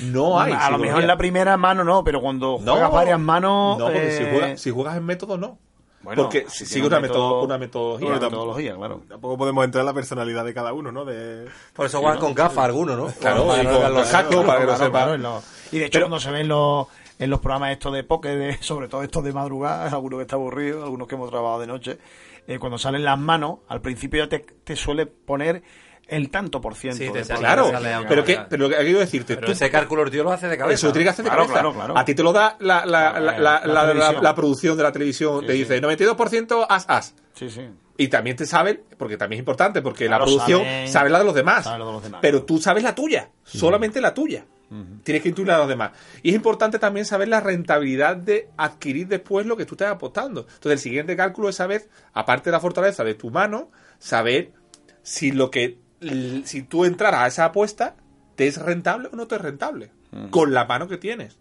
No 0.00 0.40
hay. 0.40 0.52
a 0.58 0.70
lo 0.70 0.78
mejor 0.78 1.02
en 1.02 1.06
la 1.06 1.16
primera 1.18 1.56
mano 1.56 1.84
no, 1.84 2.02
pero 2.02 2.20
cuando 2.20 2.58
No, 2.62 2.72
juegas 2.72 2.90
varias 2.92 3.20
manos... 3.20 3.78
No, 3.78 3.84
porque 3.86 4.10
si, 4.12 4.22
eh, 4.22 4.28
juegas, 4.32 4.60
si 4.60 4.70
juegas 4.70 4.96
en 4.96 5.04
método, 5.04 5.36
no. 5.36 5.58
Bueno, 6.02 6.22
porque 6.22 6.46
si 6.48 6.66
sigue 6.66 6.86
una, 6.86 7.00
metodo- 7.00 7.46
metodología. 7.58 8.06
una 8.08 8.18
Bueno, 8.18 8.30
metodología, 8.30 8.76
claro. 8.76 9.02
Tampoco 9.08 9.38
podemos 9.38 9.64
entrar 9.64 9.82
en 9.82 9.86
la 9.86 9.94
personalidad 9.94 10.44
de 10.44 10.54
cada 10.54 10.72
uno, 10.72 10.90
¿no? 10.92 11.04
De... 11.04 11.46
Por 11.74 11.86
eso 11.86 12.00
juegan 12.00 12.18
con 12.18 12.34
gafas 12.34 12.64
algunos, 12.64 12.96
¿no? 12.96 13.06
Claro, 13.20 13.46
Para 13.46 13.62
y 13.62 13.64
no 13.66 13.70
con 13.72 13.80
vean 13.80 13.94
los 13.94 14.02
exacto, 14.06 14.30
sacos. 14.32 14.46
para 14.46 14.60
que 14.60 14.66
lo 14.66 14.74
Claro, 14.76 14.90
claro, 15.16 15.42
y 15.70 15.78
de 15.78 15.86
hecho, 15.86 15.98
cuando 16.00 16.20
se 16.20 16.30
ven 16.30 16.48
los, 16.48 16.86
en 17.18 17.30
los 17.30 17.40
programas 17.40 17.72
estos 17.72 17.92
de 17.94 18.04
póker, 18.04 18.38
de- 18.38 18.58
sobre 18.62 18.88
todo 18.88 19.02
estos 19.02 19.22
de 19.24 19.32
madrugada, 19.32 19.88
algunos 19.92 20.18
que 20.18 20.22
está 20.22 20.36
aburrido, 20.36 20.82
algunos 20.82 21.06
que 21.08 21.14
hemos 21.14 21.30
trabajado 21.30 21.60
de 21.60 21.66
noche, 21.66 21.98
eh, 22.46 22.58
cuando 22.58 22.78
salen 22.78 23.04
las 23.04 23.18
manos, 23.18 23.58
al 23.68 23.80
principio 23.80 24.24
ya 24.24 24.28
te, 24.28 24.40
te 24.40 24.74
suele 24.76 25.06
poner 25.06 25.62
el 26.12 26.30
tanto 26.30 26.60
por 26.60 26.74
ciento. 26.74 26.98
Sí, 26.98 27.08
de 27.10 27.24
sale- 27.24 27.40
Claro, 27.40 27.70
sale 27.70 28.06
pero 28.08 28.24
que, 28.24 28.38
pero 28.48 28.68
lo 28.68 28.76
que 28.76 28.82
quiero 28.84 28.98
decirte, 29.00 29.34
Pero 29.34 29.46
tú- 29.48 29.52
ese 29.52 29.70
cálculo 29.70 30.02
el 30.02 30.10
tío 30.10 30.22
lo 30.24 30.32
hace 30.32 30.46
de 30.48 30.56
cabeza. 30.58 30.74
eso 30.74 30.86
lo 30.88 30.92
tienes 30.92 31.06
que 31.06 31.10
hacer 31.10 31.24
de 31.24 31.30
Claro, 31.30 31.42
cabeza. 31.44 31.60
claro, 31.60 31.74
claro. 31.74 31.98
A 31.98 32.04
ti 32.04 32.14
te 32.14 32.22
lo 32.22 32.32
da 32.32 32.56
la, 32.60 34.32
producción 34.34 34.76
de 34.76 34.82
la 34.82 34.92
televisión. 34.92 35.46
te 35.46 35.52
dice 35.52 35.80
92% 35.80 36.66
as 36.68 36.84
as. 36.88 37.14
Sí, 37.34 37.50
sí. 37.50 37.62
Y 37.96 38.08
también 38.08 38.36
te 38.36 38.46
saben, 38.46 38.82
porque 38.96 39.16
también 39.16 39.38
es 39.38 39.40
importante, 39.42 39.82
porque 39.82 40.06
Claro, 40.06 40.24
la 40.24 40.26
producción 40.30 40.60
saben- 40.62 40.88
sabe 40.88 41.10
la 41.10 41.18
de 41.18 41.24
los 41.24 41.34
demás. 41.34 41.64
sabe 41.64 41.78
la 41.78 41.84
de 41.86 41.92
los 41.92 42.02
demás. 42.02 42.20
Pero 42.22 42.42
tú 42.44 42.58
sabes 42.58 42.82
la 42.82 42.94
tuya, 42.94 43.30
solamente 43.44 44.00
la 44.00 44.14
tuya. 44.14 44.44
Tienes 45.04 45.22
que 45.22 45.28
incluir 45.28 45.48
la 45.48 45.54
de 45.56 45.60
los 45.60 45.68
demás. 45.68 45.90
Y 46.22 46.30
es 46.30 46.34
importante 46.34 46.78
también 46.78 47.04
saber 47.04 47.28
la 47.28 47.40
rentabilidad 47.40 48.16
de 48.16 48.48
adquirir 48.56 49.06
después 49.06 49.44
lo 49.44 49.54
que 49.54 49.66
tú 49.66 49.74
estás 49.74 49.90
apostando. 49.92 50.40
Entonces, 50.42 50.72
el 50.72 50.78
siguiente 50.78 51.14
cálculo 51.14 51.50
es 51.50 51.56
saber, 51.56 51.90
aparte 52.14 52.44
de 52.48 52.52
la 52.52 52.60
fortaleza 52.60 53.04
de 53.04 53.12
tu 53.12 53.30
mano, 53.30 53.70
saber 53.98 54.52
si 55.02 55.30
lo 55.30 55.50
que 55.50 55.76
si 56.44 56.62
tú 56.62 56.84
entraras 56.84 57.20
a 57.22 57.26
esa 57.26 57.44
apuesta 57.46 57.94
te 58.36 58.46
es 58.46 58.56
rentable 58.60 59.08
o 59.12 59.16
no 59.16 59.26
te 59.26 59.36
es 59.36 59.40
rentable 59.42 59.90
con 60.30 60.52
la 60.52 60.64
mano 60.66 60.88
que 60.88 60.98
tienes. 60.98 61.38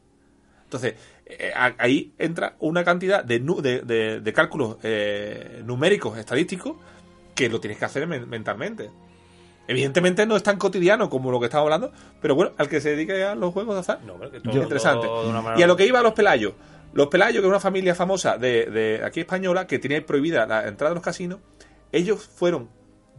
Entonces, 0.63 0.95
eh, 1.25 1.51
ahí 1.77 2.13
entra 2.17 2.55
una 2.59 2.83
cantidad 2.85 3.23
de, 3.23 3.39
de, 3.39 3.81
de- 3.81 4.21
de 4.21 4.33
cálculos 4.33 4.77
eh, 4.83 5.61
numéricos, 5.65 6.17
estadísticos, 6.17 6.77
que 7.35 7.49
lo 7.49 7.59
tienes 7.59 7.77
que 7.77 7.85
hacer 7.85 8.07
men- 8.07 8.29
mentalmente. 8.29 8.89
Evidentemente 9.67 10.25
no 10.25 10.35
es 10.35 10.43
tan 10.43 10.57
cotidiano 10.57 11.09
como 11.09 11.31
lo 11.31 11.39
que 11.39 11.45
estamos 11.45 11.65
hablando, 11.65 11.91
pero 12.21 12.35
bueno, 12.35 12.51
al 12.57 12.67
que 12.67 12.81
se 12.81 12.91
dedique 12.91 13.23
a 13.23 13.35
los 13.35 13.53
juegos 13.53 13.75
de 13.75 13.79
azar, 13.81 13.99
No, 14.05 14.13
hombre, 14.13 14.31
que 14.31 14.39
todo 14.39 14.51
es 14.59 14.63
interesante. 14.63 15.07
Y 15.59 15.63
a 15.63 15.67
lo 15.67 15.75
que 15.75 15.85
iba 15.85 15.99
a 15.99 16.03
los 16.03 16.13
pelayos. 16.13 16.53
Los 16.93 17.07
pelayos, 17.07 17.35
que 17.41 17.45
es 17.47 17.49
una 17.49 17.59
familia 17.59 17.95
famosa 17.95 18.37
de, 18.37 18.65
de 18.65 19.01
aquí 19.05 19.21
española, 19.21 19.67
que 19.67 19.79
tiene 19.79 20.01
prohibida 20.01 20.45
la 20.45 20.67
entrada 20.67 20.91
a 20.91 20.95
los 20.95 21.03
casinos, 21.03 21.39
ellos 21.91 22.25
fueron 22.27 22.69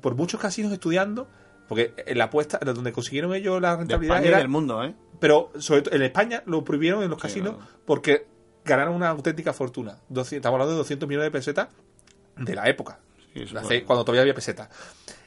por 0.02 0.14
muchos 0.14 0.38
casinos 0.40 0.70
estudiando, 0.72 1.28
porque 1.68 1.94
en 1.96 2.18
la 2.18 2.24
apuesta, 2.24 2.58
donde 2.58 2.92
consiguieron 2.92 3.34
ellos 3.34 3.60
la 3.62 3.70
De 3.70 3.76
rentabilidad 3.78 4.22
y 4.22 4.28
era 4.28 4.38
del 4.38 4.48
mundo, 4.48 4.84
¿eh? 4.84 4.94
pero 5.18 5.50
sobre 5.58 5.82
todo 5.82 5.94
en 5.94 6.02
España 6.02 6.42
lo 6.44 6.62
prohibieron 6.64 7.02
en 7.02 7.08
los 7.08 7.18
Sí, 7.18 7.22
casinos 7.22 7.54
claro. 7.56 7.70
porque 7.86 8.26
ganaron 8.64 8.94
una 8.94 9.08
auténtica 9.08 9.52
fortuna. 9.54 9.96
200 10.10 10.32
estamos 10.32 10.54
hablando 10.56 10.72
de 10.72 10.78
200 10.78 11.08
millones 11.08 11.26
de 11.26 11.30
pesetas 11.30 11.68
de 12.36 12.54
la 12.54 12.68
época, 12.68 12.98
Sí, 13.32 13.44
bueno. 13.52 13.68
cuando 13.86 14.04
todavía 14.04 14.20
había 14.22 14.34
pesetas. 14.34 14.68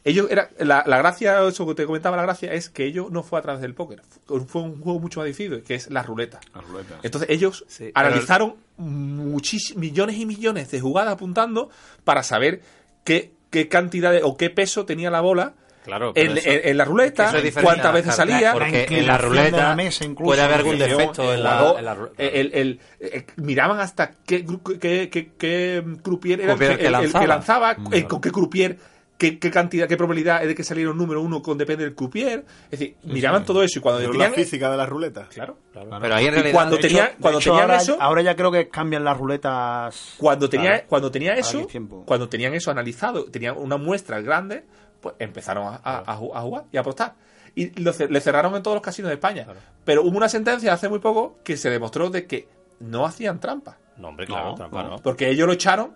Ellos 0.03 0.27
era 0.29 0.49
la, 0.59 0.83
la 0.85 0.97
gracia, 0.99 1.41
eso 1.47 1.65
que 1.65 1.73
te 1.73 1.85
comentaba 1.87 2.15
la 2.15 2.21
gracia, 2.21 2.53
es 2.53 2.69
que 2.69 2.85
ellos 2.85 3.09
no 3.09 3.23
fue 3.23 3.39
a 3.39 3.41
través 3.41 3.61
del 3.61 3.73
póker, 3.73 4.03
fue 4.45 4.61
un 4.61 4.79
juego 4.79 4.99
mucho 4.99 5.19
más 5.21 5.25
difícil, 5.27 5.63
que 5.63 5.73
es 5.73 5.89
la 5.89 6.03
ruleta. 6.03 6.39
La 6.53 6.61
ruleta. 6.61 6.99
Entonces 7.01 7.27
ellos 7.31 7.65
Sí, 7.67 7.89
analizaron 7.95 8.55
muchis- 8.77 9.75
millones 9.75 10.17
y 10.17 10.25
millones 10.27 10.69
de 10.69 10.79
jugadas 10.79 11.13
apuntando 11.13 11.69
para 12.03 12.21
saber 12.21 12.61
qué, 13.03 13.33
qué 13.55 13.69
cantidad 13.69 14.11
de, 14.11 14.21
o 14.23 14.35
qué 14.35 14.49
peso 14.49 14.85
tenía 14.85 15.09
la 15.09 15.21
bola 15.21 15.53
Claro, 15.85 16.11
en, 16.15 16.35
eso- 16.37 16.49
en- 16.49 16.61
en 16.63 16.77
la 16.77 16.83
ruleta, 16.85 17.37
es 17.37 17.55
cuántas 17.61 17.93
veces 17.93 18.15
salía, 18.15 18.51
Porque 18.53 18.87
en 18.89 19.05
la 19.07 19.17
ruleta 19.19 19.69
la 19.69 19.75
mesa 19.75 20.03
incluso, 20.03 20.25
puede 20.25 20.41
haber 20.41 20.57
algún 20.57 20.79
defecto 20.79 21.31
en 21.33 21.43
la, 21.43 21.49
jugador, 21.59 21.79
en 21.79 21.85
la 21.85 21.97
el, 22.17 22.51
el- 22.53 22.79
el- 22.99 23.25
miraban 23.37 23.79
hasta 23.79 24.11
qué, 24.25 24.43
gru- 24.43 24.79
qué, 24.79 25.09
qué, 25.09 25.29
qué 25.37 25.83
croupier 26.01 26.41
era 26.41 26.53
el 26.53 26.57
Croupier 26.57 26.71
que, 26.71 26.83
que 26.83 26.87
el- 26.87 26.95
el 26.95 27.01
lanzaba. 27.01 27.21
que 27.21 27.27
lanzaba, 27.27 27.77
eh, 27.93 28.03
con 28.05 28.19
qué 28.19 28.31
croupier, 28.31 28.77
qué, 29.17 29.39
qué 29.39 29.49
cantidad, 29.51 29.87
qué 29.87 29.95
probabilidad 29.97 30.41
es 30.41 30.47
de 30.49 30.55
que 30.55 30.63
saliera 30.63 30.91
un 30.91 30.97
número 30.97 31.21
uno 31.21 31.41
con 31.41 31.57
depende 31.57 31.83
del 31.85 31.95
croupier. 31.95 32.45
Es 32.65 32.79
decir, 32.79 32.95
miraban 33.03 33.45
todo 33.45 33.63
eso 33.63 33.79
y 33.79 33.81
cuando 33.81 33.99
Pero 34.01 34.11
tenían... 34.11 34.31
la 34.31 34.35
física 34.35 34.69
de 34.71 34.77
la 34.77 34.85
ruleta. 34.85 35.27
Claro, 35.29 35.57
claro. 35.71 35.89
Pero 36.01 36.15
ahí 36.15 36.25
en 36.25 36.31
Y 36.31 36.35
realidad... 36.35 36.53
cuando 36.53 36.77
tenía- 36.79 37.05
hecho- 37.05 37.15
cuando 37.21 37.39
hecho, 37.39 37.49
tenían 37.51 37.69
ahora, 37.71 37.81
eso- 37.81 37.97
ahora 37.99 38.21
ya 38.21 38.35
creo 38.35 38.51
que 38.51 38.69
cambian 38.69 39.03
las 39.03 39.17
ruletas. 39.17 40.13
Cuando 40.17 40.49
tenía, 40.49 40.71
Claro. 40.71 40.85
cuando 40.89 41.11
tenía 41.11 41.33
eso, 41.35 41.67
cuando 42.05 42.29
tenían 42.29 42.53
eso 42.53 42.71
analizado, 42.71 43.25
tenían 43.25 43.55
una 43.57 43.77
muestra 43.77 44.19
grande, 44.21 44.65
pues 45.01 45.15
empezaron 45.19 45.65
a, 45.67 45.79
a- 45.83 45.99
a 46.13 46.17
ju- 46.19 46.31
a 46.33 46.41
jugar 46.41 46.63
y 46.71 46.77
a 46.77 46.81
apostar. 46.81 47.15
Y 47.57 47.69
lo 47.81 47.93
le 48.09 48.19
cerraron 48.19 48.53
en 48.55 48.63
todos 48.63 48.75
los 48.75 48.83
casinos 48.83 49.07
de 49.09 49.15
España. 49.15 49.47
Pero 49.85 50.01
hubo 50.03 50.17
una 50.17 50.27
sentencia 50.27 50.73
hace 50.73 50.89
muy 50.89 50.99
poco 50.99 51.39
que 51.43 51.55
se 51.55 51.69
demostró 51.69 52.09
de 52.09 52.25
que 52.27 52.49
no 52.81 53.05
hacían 53.05 53.39
trampa. 53.39 53.77
No, 53.95 54.09
hombre, 54.09 54.25
claro, 54.25 54.49
No, 54.49 54.55
trampa, 54.55 54.83
no. 54.83 54.97
Porque 54.97 55.29
ellos 55.29 55.47
lo 55.47 55.53
echaron 55.53 55.95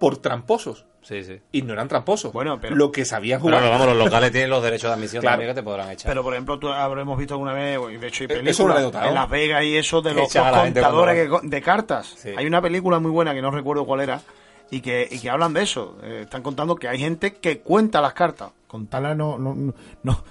por 0.00 0.16
tramposos. 0.16 0.86
Sí, 1.08 1.24
sí. 1.24 1.40
Y 1.52 1.62
no 1.62 1.72
eran 1.72 1.88
tramposos. 1.88 2.30
Bueno, 2.34 2.58
pero- 2.60 2.76
Lo 2.76 2.92
que 2.92 3.06
sabían 3.06 3.40
jugar. 3.40 3.62
vamos, 3.62 3.86
los 3.86 3.96
locales 3.96 4.30
tienen 4.30 4.50
los 4.50 4.62
derechos 4.62 4.90
de 4.90 4.94
admisión 4.94 5.22
Claro. 5.22 5.36
también 5.36 5.50
que 5.52 5.54
te 5.54 5.62
podrán 5.64 5.90
echar. 5.90 6.10
Pero 6.10 6.22
por 6.22 6.34
ejemplo, 6.34 6.58
tú 6.58 6.68
habremos 6.68 7.16
visto 7.16 7.32
alguna 7.32 7.54
vez, 7.54 7.78
y 7.90 7.96
de 7.96 8.06
hecho 8.08 8.24
hay 8.24 8.26
eso 8.26 8.66
películas 8.66 8.94
es 8.94 9.08
en 9.08 9.14
Las 9.14 9.30
Vegas 9.30 9.64
y 9.64 9.76
eso 9.78 10.02
de 10.02 10.12
los, 10.12 10.30
contadores 10.30 11.30
que- 11.30 11.48
de 11.48 11.62
cartas. 11.62 12.14
Sí. 12.18 12.30
Hay 12.36 12.44
una 12.44 12.60
película 12.60 12.98
muy 12.98 13.10
buena 13.10 13.32
que 13.32 13.40
no 13.40 13.50
recuerdo 13.50 13.86
cuál 13.86 14.00
era 14.02 14.20
y 14.70 14.80
que, 14.80 15.08
y 15.10 15.18
que 15.18 15.30
hablan 15.30 15.52
de 15.54 15.62
eso. 15.62 15.96
Eh, 16.02 16.20
están 16.24 16.42
contando 16.42 16.76
que 16.76 16.88
hay 16.88 16.98
gente 16.98 17.34
que 17.34 17.60
cuenta 17.60 18.00
las 18.00 18.12
cartas. 18.12 18.50
Contarlas 18.66 19.16
no, 19.16 19.38
no, 19.38 19.54
no, 19.54 19.74
no. 20.02 20.24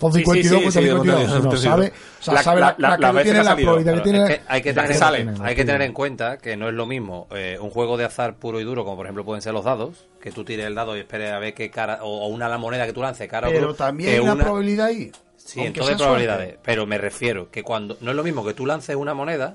Son 0.00 0.12
Sí, 0.14 0.20
52, 0.20 0.34
sí, 0.42 0.48
sí, 0.48 0.62
pues 0.62 0.74
sí, 0.74 0.80
52, 0.80 1.20
sí, 1.20 1.26
sí, 1.26 1.32
sino 1.36 1.50
sí, 1.50 1.56
sí. 1.58 1.62
sabe, 1.64 1.92
o 2.20 2.22
sea, 2.22 2.34
La- 2.34 2.42
sabe 2.42 2.60
la- 2.62 2.66
la, 2.78 2.88
la- 2.96 3.12
la 3.12 3.22
que 3.22 3.30
ha 3.32 3.42
la 3.42 3.54
probabilidad 3.56 3.94
que 3.96 4.00
tiene. 4.00 4.40
Hay 4.48 4.62
que, 4.62 4.72
tener, 4.72 4.94
sale. 4.94 5.26
hay 5.42 5.54
que 5.54 5.64
tener 5.66 5.82
en 5.82 5.92
cuenta 5.92 6.38
que 6.38 6.56
no 6.56 6.68
es 6.68 6.74
lo 6.74 6.86
mismo 6.86 7.26
eh, 7.32 7.58
un 7.60 7.68
juego 7.68 7.98
de 7.98 8.06
azar 8.06 8.36
puro 8.36 8.60
y 8.60 8.64
duro, 8.64 8.84
como 8.84 8.96
por 8.96 9.04
ejemplo 9.04 9.26
pueden 9.26 9.42
ser 9.42 9.52
los 9.52 9.64
dados, 9.66 10.06
que 10.22 10.32
tú 10.32 10.42
tires 10.42 10.64
el 10.64 10.74
dado 10.74 10.96
y 10.96 11.00
esperes 11.00 11.32
a 11.32 11.38
ver 11.38 11.52
qué 11.52 11.70
cara, 11.70 11.98
o, 12.02 12.24
o 12.24 12.28
una 12.28 12.48
la 12.48 12.56
moneda 12.56 12.86
que 12.86 12.94
tú 12.94 13.02
lances, 13.02 13.28
cara 13.28 13.48
o 13.48 13.50
Pero 13.50 13.66
cruz, 13.66 13.76
también 13.76 14.10
hay 14.14 14.20
una 14.20 14.32
una- 14.32 14.44
probabilidad 14.44 14.86
ahí. 14.86 15.12
Sí, 15.36 15.58
aunque 15.60 15.66
en 15.66 15.72
todo 15.74 15.84
hay 15.84 15.88
sea 15.90 15.96
probabilidades. 15.98 16.46
suerte. 16.46 16.60
Pero 16.64 16.86
me 16.86 16.96
refiero 16.96 17.50
que 17.50 17.62
cuando. 17.62 17.98
No 18.00 18.10
es 18.12 18.16
lo 18.16 18.22
mismo 18.24 18.42
que 18.42 18.54
tú 18.54 18.64
lances 18.64 18.96
una 18.96 19.12
moneda, 19.12 19.54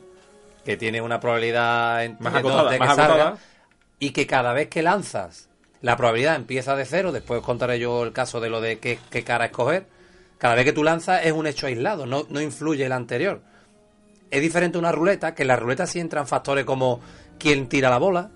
que 0.63 0.77
tiene 0.77 1.01
una 1.01 1.19
probabilidad 1.19 2.03
en- 2.03 2.17
Más 2.19 2.35
acotada, 2.35 2.69
de 2.69 2.77
que 2.77 2.85
más 2.85 2.95
salga, 2.95 3.13
acotada. 3.15 3.37
Y 3.99 4.11
que 4.11 4.27
cada 4.27 4.53
vez 4.53 4.67
que 4.67 4.81
lanzas, 4.81 5.49
la 5.81 5.97
probabilidad 5.97 6.35
empieza 6.35 6.75
de 6.75 6.85
cero. 6.85 7.11
Después 7.11 7.39
os 7.39 7.45
contaré 7.45 7.79
yo 7.79 8.03
el 8.03 8.13
caso 8.13 8.39
de 8.39 8.49
lo 8.49 8.61
de 8.61 8.79
qué, 8.79 8.99
qué 9.09 9.23
cara 9.23 9.45
escoger. 9.45 9.85
Cada 10.37 10.55
vez 10.55 10.65
que 10.65 10.73
tú 10.73 10.83
lanzas 10.83 11.25
es 11.25 11.31
un 11.31 11.47
hecho 11.47 11.67
aislado, 11.67 12.05
no, 12.05 12.25
no 12.29 12.41
influye 12.41 12.85
el 12.85 12.91
anterior. 12.91 13.41
Es 14.29 14.41
diferente 14.41 14.77
a 14.77 14.79
una 14.79 14.91
ruleta, 14.91 15.33
que 15.33 15.43
en 15.43 15.47
la 15.47 15.55
ruleta 15.55 15.87
sí 15.87 15.99
entran 15.99 16.27
factores 16.27 16.65
como 16.65 16.99
quién 17.39 17.67
tira 17.69 17.89
la 17.89 17.97
bola, 17.97 18.29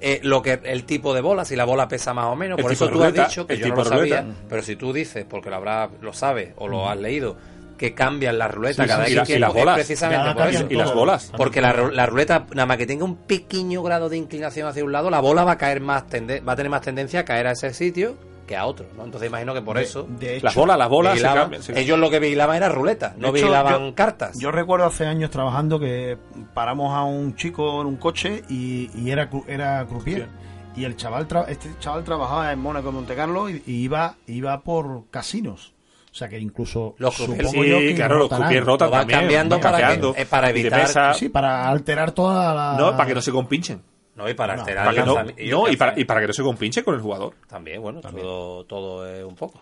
eh, 0.00 0.20
lo 0.22 0.42
que 0.42 0.60
el 0.64 0.84
tipo 0.84 1.14
de 1.14 1.20
bola, 1.20 1.44
si 1.44 1.56
la 1.56 1.64
bola 1.64 1.88
pesa 1.88 2.12
más 2.12 2.26
o 2.26 2.36
menos. 2.36 2.58
El 2.58 2.62
Por 2.62 2.72
eso 2.72 2.88
tú 2.88 3.02
has 3.02 3.14
dicho 3.14 3.46
que 3.46 3.56
yo 3.56 3.68
no 3.68 3.76
lo 3.76 3.84
ruleta. 3.84 4.18
sabía, 4.18 4.34
pero 4.48 4.62
si 4.62 4.76
tú 4.76 4.92
dices, 4.92 5.24
porque 5.28 5.48
lo 5.48 5.56
habrá, 5.56 5.88
lo 6.00 6.12
sabes 6.12 6.52
o 6.56 6.68
lo 6.68 6.88
has 6.88 6.98
leído, 6.98 7.36
que 7.78 7.94
cambian 7.94 8.36
la 8.36 8.48
ruleta 8.48 8.82
Sí, 8.82 8.88
cada 8.88 9.06
sí, 9.06 9.16
X 9.16 9.30
y 9.30 9.38
las 9.38 9.54
bolas. 9.54 9.74
precisamente 9.76 10.34
por 10.34 10.48
eso. 10.48 10.66
Y 10.68 10.74
las 10.74 10.92
bolas. 10.92 11.32
Porque 11.36 11.60
la, 11.62 11.72
la 11.72 12.04
ruleta, 12.06 12.44
nada 12.52 12.66
más 12.66 12.76
que 12.76 12.86
tenga 12.86 13.04
un 13.04 13.16
pequeño 13.16 13.82
grado 13.82 14.08
de 14.10 14.16
inclinación 14.18 14.68
hacia 14.68 14.84
un 14.84 14.92
lado, 14.92 15.08
la 15.08 15.20
bola 15.20 15.44
va 15.44 15.52
a 15.52 15.58
caer 15.58 15.80
más 15.80 16.06
tende- 16.08 16.46
va 16.46 16.52
a 16.52 16.56
tener 16.56 16.68
más 16.70 16.82
tendencia 16.82 17.20
a 17.20 17.24
caer 17.24 17.46
a 17.46 17.52
ese 17.52 17.72
sitio 17.72 18.16
que 18.46 18.56
a 18.56 18.64
otro, 18.64 18.86
¿no? 18.96 19.04
Entonces 19.04 19.28
imagino 19.28 19.52
que 19.52 19.60
por 19.62 19.76
De- 19.76 19.82
eso 19.84 20.06
de 20.08 20.36
hecho, 20.38 20.46
Las 20.46 20.54
bolas, 20.54 20.78
las 20.78 20.88
bolas 20.88 21.18
se 21.18 21.22
cambian, 21.24 21.62
sí. 21.62 21.72
ellos 21.76 21.98
lo 21.98 22.08
que 22.10 22.18
vigilaban 22.18 22.56
era 22.56 22.68
ruleta, 22.70 23.14
no 23.18 23.28
hecho, 23.28 23.32
vigilaban 23.34 23.88
yo- 23.88 23.94
cartas. 23.94 24.38
Yo 24.40 24.50
recuerdo 24.50 24.86
hace 24.86 25.04
años 25.06 25.30
trabajando 25.30 25.78
que 25.78 26.16
paramos 26.54 26.94
a 26.94 27.04
un 27.04 27.36
chico 27.36 27.80
en 27.82 27.86
un 27.86 27.96
coche 27.96 28.42
y, 28.48 28.90
y 28.94 29.10
era 29.10 29.28
era 29.46 29.84
croupier. 29.86 30.28
Y 30.76 30.84
el 30.84 30.96
chaval 30.96 31.28
tra- 31.28 31.46
este 31.48 31.68
chaval 31.80 32.04
trabajaba 32.04 32.50
en 32.52 32.58
Mónaco, 32.60 32.88
en 32.88 32.94
Monte 32.94 33.14
Carlo 33.14 33.50
y, 33.50 33.62
y 33.66 33.82
iba 33.82 34.14
iba 34.26 34.60
por 34.62 35.04
casinos. 35.10 35.74
O 36.18 36.20
sea 36.20 36.28
que 36.28 36.40
incluso 36.40 36.96
Los 36.98 37.14
supongo 37.14 37.48
Sí, 37.48 37.68
yo 37.68 37.78
que 37.78 37.94
claro, 37.94 38.14
los 38.16 38.22
rotarán. 38.24 38.42
croupiers 38.48 38.66
rotan 38.66 38.90
van 38.90 39.00
también. 39.02 39.20
cambiando 39.20 39.54
van 39.54 39.62
para 39.62 39.76
que- 39.76 39.82
cambiando. 39.82 40.14
eh, 40.16 40.26
para 40.26 40.50
evitar- 40.50 40.80
mesa, 40.80 41.14
Sí, 41.14 41.28
para 41.28 41.68
alterar 41.68 42.10
toda 42.10 42.52
la 42.52 42.76
No, 42.76 42.90
para 42.96 43.06
que 43.06 43.14
no 43.14 43.20
se 43.22 43.30
compinchen. 43.30 43.80
no, 44.16 44.28
y 44.28 44.34
para 44.34 44.56
No, 44.56 44.62
alterar 44.62 44.84
Para 44.86 45.04
no, 45.04 45.14
para, 45.14 45.98
y 46.00 46.04
para 46.04 46.20
que 46.20 46.26
no 46.26 46.32
se 46.32 46.42
compinche 46.42 46.82
con 46.82 46.96
el 46.96 47.00
jugador. 47.00 47.34
También, 47.46 47.80
bueno, 47.80 48.00
Todo, 48.00 48.64
todo 48.64 49.06
es 49.08 49.22
un 49.24 49.36
poco. 49.36 49.60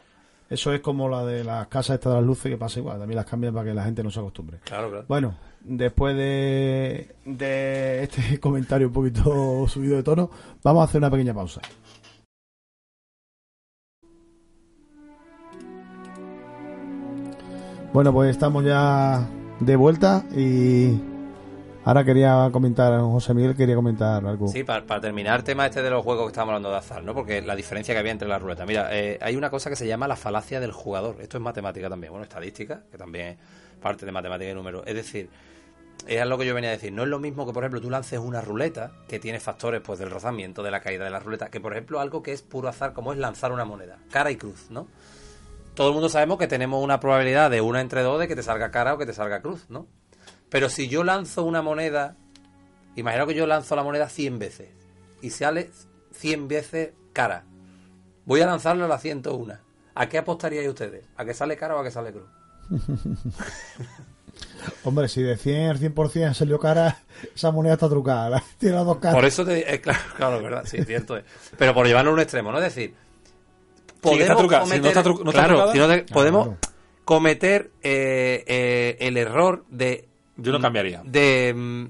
Eso 0.48 0.72
es 0.72 0.80
como 0.80 1.10
la 1.10 1.26
de 1.26 1.44
las 1.44 1.66
casas 1.66 1.96
estas 1.96 2.12
de 2.14 2.20
las 2.20 2.26
luces 2.26 2.50
que 2.50 2.56
pasa 2.56 2.78
igual, 2.78 2.98
también 2.98 3.16
las 3.16 3.26
cambian 3.26 3.52
para 3.52 3.66
que 3.66 3.74
la 3.74 3.84
gente 3.84 4.02
no 4.02 4.10
se 4.10 4.20
acostumbre. 4.20 4.58
Claro, 4.64 4.88
claro. 4.88 5.04
Bueno, 5.08 5.36
después 5.60 6.16
de, 6.16 7.16
de 7.26 8.02
este 8.04 8.40
comentario 8.40 8.86
un 8.86 8.92
poquito 8.94 9.22
subido 9.68 9.96
de 9.96 10.02
tono, 10.02 10.30
vamos 10.62 10.80
a 10.80 10.84
hacer 10.84 11.00
una 11.00 11.10
pequeña 11.10 11.34
pausa. 11.34 11.60
Bueno, 17.96 18.12
pues 18.12 18.30
estamos 18.30 18.62
ya 18.62 19.26
de 19.58 19.74
vuelta 19.74 20.22
y 20.36 21.00
ahora 21.82 22.04
quería 22.04 22.50
comentar, 22.52 23.00
José 23.00 23.32
Miguel 23.32 23.56
quería 23.56 23.74
comentar 23.74 24.22
algo. 24.26 24.48
Sí, 24.48 24.64
para, 24.64 25.00
terminar 25.00 25.42
tema 25.44 25.64
este 25.64 25.80
de 25.80 25.88
los 25.88 26.04
juegos 26.04 26.26
que 26.26 26.32
estamos 26.32 26.50
hablando 26.50 26.68
de 26.68 26.76
azar, 26.76 27.02
¿no? 27.02 27.14
Porque 27.14 27.40
la 27.40 27.56
diferencia 27.56 27.94
que 27.94 27.98
había 28.00 28.12
entre 28.12 28.28
la 28.28 28.38
ruleta. 28.38 28.66
Mira, 28.66 28.94
eh, 28.94 29.18
hay 29.22 29.34
una 29.34 29.48
cosa 29.48 29.70
que 29.70 29.76
se 29.76 29.86
llama 29.86 30.06
la 30.06 30.16
falacia 30.16 30.60
del 30.60 30.72
jugador. 30.72 31.16
Esto 31.22 31.38
es 31.38 31.42
matemática 31.42 31.88
también, 31.88 32.12
bueno, 32.12 32.24
estadística, 32.24 32.82
que 32.90 32.98
también 32.98 33.28
es 33.28 33.36
parte 33.80 34.04
de 34.04 34.12
matemática 34.12 34.50
y 34.50 34.54
números. 34.54 34.82
Es 34.86 34.94
decir, 34.94 35.30
es 36.06 36.26
lo 36.26 36.36
que 36.36 36.44
yo 36.44 36.54
venía 36.54 36.68
a 36.68 36.74
decir. 36.74 36.92
No 36.92 37.04
es 37.04 37.08
lo 37.08 37.18
mismo 37.18 37.46
que, 37.46 37.54
por 37.54 37.64
ejemplo, 37.64 37.80
tú 37.80 37.88
lances 37.88 38.18
una 38.18 38.42
ruleta 38.42 38.92
que 39.08 39.18
tiene 39.18 39.40
factores 39.40 39.80
pues 39.80 39.98
del 39.98 40.10
rozamiento, 40.10 40.62
de 40.62 40.70
la 40.70 40.80
caída 40.80 41.04
de 41.04 41.10
la 41.10 41.20
ruleta, 41.20 41.48
que, 41.48 41.60
por 41.60 41.72
ejemplo, 41.72 41.98
algo 41.98 42.22
que 42.22 42.34
es 42.34 42.42
puro 42.42 42.68
azar, 42.68 42.92
como 42.92 43.14
es 43.14 43.18
lanzar 43.18 43.52
una 43.52 43.64
moneda, 43.64 43.96
cara 44.10 44.30
y 44.30 44.36
cruz, 44.36 44.66
¿no? 44.68 44.86
Todo 45.76 45.88
el 45.88 45.92
mundo 45.92 46.08
sabemos 46.08 46.38
que 46.38 46.48
tenemos 46.48 46.82
una 46.82 47.00
probabilidad 47.00 47.50
de 47.50 47.60
una 47.60 47.82
entre 47.82 48.02
dos 48.02 48.18
de 48.18 48.26
que 48.26 48.34
te 48.34 48.42
salga 48.42 48.70
cara 48.70 48.94
o 48.94 48.98
que 48.98 49.04
te 49.04 49.12
salga 49.12 49.42
cruz, 49.42 49.66
¿no? 49.68 49.86
Pero 50.48 50.70
si 50.70 50.88
yo 50.88 51.04
lanzo 51.04 51.44
una 51.44 51.60
moneda, 51.60 52.16
imagino 52.96 53.26
que 53.26 53.34
yo 53.34 53.46
lanzo 53.46 53.76
la 53.76 53.82
moneda 53.82 54.08
100 54.08 54.38
veces 54.38 54.70
y 55.20 55.28
sale 55.28 55.70
100 56.12 56.48
veces 56.48 56.92
cara. 57.12 57.44
Voy 58.24 58.40
a 58.40 58.46
lanzarla 58.46 58.86
a 58.86 58.88
la 58.88 58.98
101. 58.98 59.54
¿A 59.94 60.08
qué 60.08 60.16
apostaríais 60.16 60.66
ustedes? 60.66 61.04
¿A 61.14 61.26
que 61.26 61.34
sale 61.34 61.58
cara 61.58 61.76
o 61.76 61.80
a 61.80 61.84
que 61.84 61.90
sale 61.90 62.10
cruz? 62.10 62.28
Hombre, 64.84 65.08
si 65.08 65.22
de 65.22 65.36
100 65.36 65.70
al 65.70 65.78
100% 65.78 66.32
salió 66.32 66.58
cara, 66.58 67.00
esa 67.34 67.50
moneda 67.50 67.74
está 67.74 67.90
trucada, 67.90 68.42
tiene 68.58 68.76
las 68.76 68.86
dos 68.86 68.96
caras. 68.96 69.14
Por 69.14 69.26
eso 69.26 69.44
te 69.44 69.74
eh, 69.74 69.80
claro, 69.82 70.00
claro, 70.16 70.42
verdad, 70.42 70.64
sí, 70.64 70.82
cierto 70.84 71.18
es. 71.18 71.24
Pero 71.58 71.74
por 71.74 71.86
llevarlo 71.86 72.12
a 72.12 72.14
un 72.14 72.20
extremo, 72.20 72.50
¿no? 72.50 72.58
Es 72.58 72.64
decir, 72.64 72.94
No 75.78 75.88
te- 75.88 76.02
podemos 76.12 76.44
Claro. 76.46 76.58
cometer 77.04 77.70
eh, 77.82 78.44
eh, 78.46 78.96
el 79.00 79.16
error 79.16 79.64
de 79.68 80.08
Yo 80.36 80.52
no 80.52 80.60
cambiaría. 80.60 81.02
de 81.04 81.52
mm, 81.54 81.84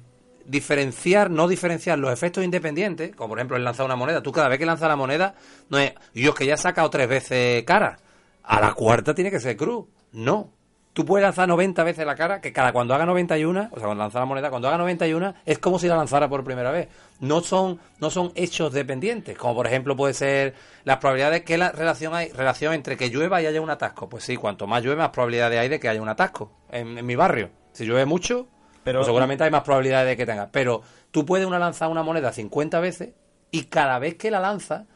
diferenciar, 0.44 1.30
no 1.30 1.48
diferenciar 1.48 1.98
los 1.98 2.12
efectos 2.12 2.44
independientes, 2.44 3.14
como 3.14 3.30
por 3.30 3.38
ejemplo 3.38 3.56
el 3.56 3.64
lanzar 3.64 3.86
una 3.86 3.96
moneda. 3.96 4.22
Tú 4.22 4.32
cada 4.32 4.48
vez 4.48 4.58
que 4.58 4.66
lanzas 4.66 4.88
la 4.88 4.96
moneda, 4.96 5.34
no 5.68 5.78
es, 5.78 5.92
yo 6.14 6.30
es 6.30 6.34
que 6.36 6.46
ya 6.46 6.54
he 6.54 6.58
sacado 6.58 6.88
tres 6.90 7.08
veces 7.08 7.64
cara. 7.64 7.98
A 8.44 8.60
la 8.60 8.72
cuarta 8.74 9.12
tiene 9.14 9.30
que 9.30 9.40
ser 9.40 9.56
cruz. 9.56 9.86
No. 10.12 10.52
Tú 10.96 11.04
puedes 11.04 11.22
lanzar 11.22 11.46
90 11.46 11.84
veces 11.84 12.06
la 12.06 12.14
cara, 12.14 12.40
que 12.40 12.54
cada 12.54 12.72
cuando 12.72 12.94
haga 12.94 13.04
91, 13.04 13.68
o 13.70 13.76
sea, 13.76 13.84
cuando 13.84 14.02
lanza 14.02 14.18
la 14.18 14.24
moneda, 14.24 14.48
cuando 14.48 14.68
haga 14.68 14.78
91, 14.78 15.34
es 15.44 15.58
como 15.58 15.78
si 15.78 15.88
la 15.88 15.94
lanzara 15.94 16.26
por 16.30 16.42
primera 16.42 16.70
vez. 16.70 16.88
No 17.20 17.42
son, 17.42 17.78
no 18.00 18.08
son 18.08 18.32
hechos 18.34 18.72
dependientes, 18.72 19.36
como 19.36 19.54
por 19.54 19.66
ejemplo 19.66 19.94
puede 19.94 20.14
ser 20.14 20.54
las 20.84 20.96
probabilidades 20.96 21.42
que 21.42 21.58
la 21.58 21.70
relación 21.70 22.14
hay, 22.14 22.30
relación 22.32 22.72
entre 22.72 22.96
que 22.96 23.10
llueva 23.10 23.42
y 23.42 23.46
haya 23.46 23.60
un 23.60 23.68
atasco. 23.68 24.08
Pues 24.08 24.24
sí, 24.24 24.36
cuanto 24.38 24.66
más 24.66 24.82
llueve, 24.82 24.96
más 24.96 25.10
probabilidades 25.10 25.58
hay 25.60 25.68
de 25.68 25.78
que 25.78 25.90
haya 25.90 26.00
un 26.00 26.08
atasco 26.08 26.50
en, 26.70 26.96
en 26.96 27.04
mi 27.04 27.14
barrio. 27.14 27.50
Si 27.72 27.84
llueve 27.84 28.06
mucho, 28.06 28.46
Pero- 28.82 29.00
pues 29.00 29.06
seguramente 29.06 29.44
hay 29.44 29.50
más 29.50 29.64
probabilidades 29.64 30.08
de 30.08 30.16
que 30.16 30.24
tenga. 30.24 30.48
Pero 30.50 30.80
tú 31.10 31.26
puedes 31.26 31.46
una 31.46 31.58
lanzar 31.58 31.90
una 31.90 32.02
moneda 32.04 32.32
50 32.32 32.80
veces 32.80 33.10
y 33.50 33.64
cada 33.64 33.98
vez 33.98 34.14
que 34.14 34.30
la 34.30 34.40
lanza 34.40 34.86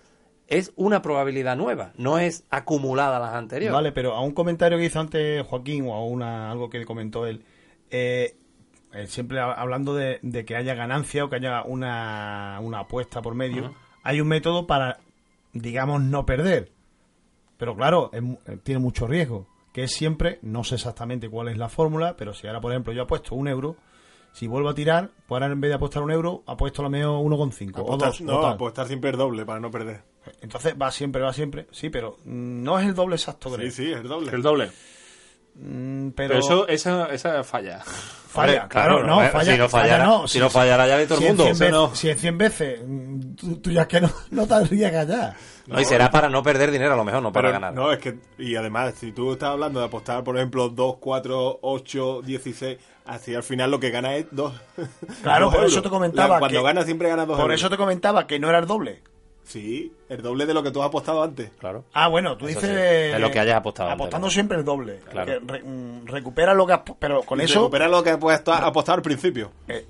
es 0.50 0.72
una 0.76 1.00
probabilidad 1.00 1.56
nueva, 1.56 1.92
no 1.96 2.18
es 2.18 2.44
acumulada 2.50 3.16
a 3.16 3.20
las 3.20 3.34
anteriores. 3.34 3.72
Vale, 3.72 3.92
pero 3.92 4.14
a 4.14 4.20
un 4.20 4.32
comentario 4.32 4.76
que 4.76 4.84
hizo 4.84 5.00
antes 5.00 5.46
Joaquín 5.46 5.86
o 5.88 5.94
a 5.94 6.04
una, 6.04 6.50
algo 6.50 6.68
que 6.68 6.84
comentó 6.84 7.26
él, 7.26 7.42
eh, 7.90 8.36
eh, 8.92 9.06
siempre 9.06 9.38
ha- 9.40 9.52
hablando 9.52 9.94
de, 9.94 10.18
de 10.22 10.44
que 10.44 10.56
haya 10.56 10.74
ganancia 10.74 11.24
o 11.24 11.30
que 11.30 11.36
haya 11.36 11.62
una, 11.62 12.58
una 12.60 12.80
apuesta 12.80 13.22
por 13.22 13.34
medio, 13.34 13.74
hay 14.02 14.20
un 14.20 14.28
método 14.28 14.66
para, 14.66 14.98
digamos, 15.52 16.02
no 16.02 16.26
perder. 16.26 16.72
Pero 17.56 17.76
claro, 17.76 18.10
es 18.12 18.22
eh, 18.46 18.58
tiene 18.62 18.80
mucho 18.80 19.06
riesgo, 19.06 19.46
que 19.72 19.84
es 19.84 19.92
siempre, 19.92 20.38
no 20.42 20.64
sé 20.64 20.74
exactamente 20.76 21.28
cuál 21.28 21.48
es 21.48 21.58
la 21.58 21.68
fórmula, 21.68 22.16
pero 22.16 22.34
si 22.34 22.46
ahora, 22.46 22.60
por 22.60 22.72
ejemplo, 22.72 22.92
yo 22.92 23.02
apuesto 23.02 23.34
un 23.34 23.46
euro, 23.48 23.76
Si 24.32 24.46
vuelvo 24.46 24.68
a 24.68 24.74
tirar, 24.74 25.10
pues 25.26 25.42
ahora 25.42 25.52
en 25.52 25.60
vez 25.60 25.70
de 25.70 25.74
apostar 25.74 26.02
un 26.02 26.10
euro, 26.10 26.42
apuesto 26.46 26.82
a 26.82 26.84
lo 26.84 26.90
mejor 26.90 27.20
1,5 27.24 27.82
o 27.82 27.94
Apostar- 27.94 28.08
2. 28.10 28.20
no, 28.22 28.46
apostar 28.46 28.86
siempre 28.86 29.10
es 29.10 29.16
doble 29.16 29.44
para 29.44 29.60
no 29.60 29.70
perder. 29.70 30.02
Entonces 30.40 30.74
va 30.80 30.90
siempre, 30.90 31.20
va 31.22 31.32
siempre. 31.32 31.66
Sí, 31.72 31.90
pero 31.90 32.16
no 32.24 32.78
es 32.78 32.86
el 32.86 32.94
doble 32.94 33.16
exacto, 33.16 33.48
Sí, 33.50 33.56
creo. 33.56 33.70
sí, 33.70 33.92
es 33.92 34.02
doble. 34.04 34.32
El 34.32 34.42
doble. 34.42 34.70
Mm, 35.54 36.10
Pero, 36.10 36.28
pero, 36.34 36.38
eso, 36.38 36.68
esa, 36.68 37.06
esa 37.06 37.42
falla. 37.42 37.80
falla, 37.84 38.68
claro, 38.68 39.02
no, 39.04 39.20
eh, 39.22 39.28
falla, 39.30 39.52
si 39.52 39.58
no 39.58 39.68
falla 39.68 39.82
fallara, 39.96 40.04
no. 40.06 40.28
si 40.28 40.38
no 40.38 40.48
fallara 40.48 40.86
ya 40.86 40.96
de 40.96 41.06
todo 41.08 41.18
si 41.18 41.24
el 41.24 41.30
en 41.30 41.36
mundo. 41.36 41.44
100 41.44 41.52
o 41.52 41.56
sea, 41.56 41.66
veces, 41.66 41.80
no. 41.90 41.94
si 41.96 42.08
en 42.10 42.18
100 42.18 42.38
veces, 42.38 42.80
mm, 42.86 43.20
tú, 43.34 43.56
tú 43.56 43.70
ya 43.72 43.82
es 43.82 43.88
que 43.88 44.00
no, 44.00 44.10
no 44.30 44.46
te 44.46 44.54
arriesgas 44.54 45.08
ya. 45.08 45.36
No, 45.66 45.80
y 45.80 45.84
será 45.84 46.10
para 46.10 46.28
no 46.28 46.42
perder 46.42 46.70
dinero, 46.70 46.94
a 46.94 46.96
lo 46.96 47.04
mejor 47.04 47.20
no 47.22 47.32
para 47.32 47.48
Pero 47.48 47.52
ganar. 47.60 47.74
No, 47.74 47.92
es 47.92 47.98
que, 47.98 48.18
y 48.38 48.54
además, 48.54 48.94
si 48.96 49.10
tú 49.12 49.32
estás 49.32 49.50
hablando 49.50 49.80
de 49.80 49.86
apostar, 49.86 50.22
por 50.22 50.36
ejemplo, 50.36 50.68
2, 50.68 50.96
4, 51.00 51.58
8, 51.62 52.22
16, 52.24 52.78
así 53.06 53.34
al 53.34 53.42
final 53.42 53.70
lo 53.70 53.80
que 53.80 53.90
gana 53.90 54.14
es 54.16 54.26
2. 54.30 54.52
Claro, 55.22 55.50
por 55.50 55.64
eso 55.64 55.82
te 55.82 55.88
comentaba 55.90 56.38
Cuando 56.38 56.58
que- 56.60 56.64
gana 56.64 56.82
siempre 56.84 57.08
gana 57.08 57.26
2 57.26 57.38
Por 57.40 57.52
eso 57.52 57.68
te 57.70 57.76
comentaba 57.76 58.26
que 58.26 58.38
no 58.38 58.48
era 58.48 58.58
el 58.58 58.66
doble. 58.66 59.02
Sí, 59.44 59.92
el 60.08 60.22
doble 60.22 60.46
de 60.46 60.54
lo 60.54 60.62
que 60.62 60.70
tú 60.70 60.80
has 60.80 60.88
apostado 60.88 61.22
antes. 61.24 61.50
Claro. 61.58 61.84
Ah, 61.92 62.06
bueno, 62.08 62.36
tú 62.36 62.46
Eso 62.46 62.60
dices. 62.60 62.70
sí, 62.70 63.12
de 63.12 63.18
lo 63.18 63.30
que 63.32 63.40
hayas 63.40 63.56
apostado 63.56 63.88
antes, 63.90 64.00
Apostando 64.04 64.26
¿no? 64.28 64.30
siempre 64.30 64.58
el 64.58 64.64
doble. 64.64 65.00
Claro. 65.10 65.26
Que 65.26 65.52
re- 65.52 65.62
mm, 65.64 66.06
recupera 66.06 66.54
lo 66.54 66.66
que 66.66 66.72
has. 66.74 66.80
Pero 67.00 67.22
con 67.22 67.40
Y 67.40 67.44
eso. 67.44 67.60
Recupera 67.60 67.88
lo 67.88 68.02
que 68.04 68.10
has 68.10 68.18
puesto- 68.18 68.52
apostado 68.52 68.96
al 68.96 69.02
principio. 69.02 69.50
eh, 69.66 69.86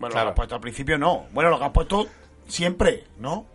bueno, 0.00 0.12
Claro. 0.14 0.30
lo 0.30 0.30
que 0.30 0.30
has 0.30 0.34
puesto 0.36 0.54
al 0.56 0.60
principio 0.60 0.98
no. 0.98 1.26
Bueno, 1.32 1.50
lo 1.50 1.58
que 1.60 1.64
has 1.64 1.70
puesto 1.70 2.08
siempre, 2.48 3.04
¿no? 3.18 3.46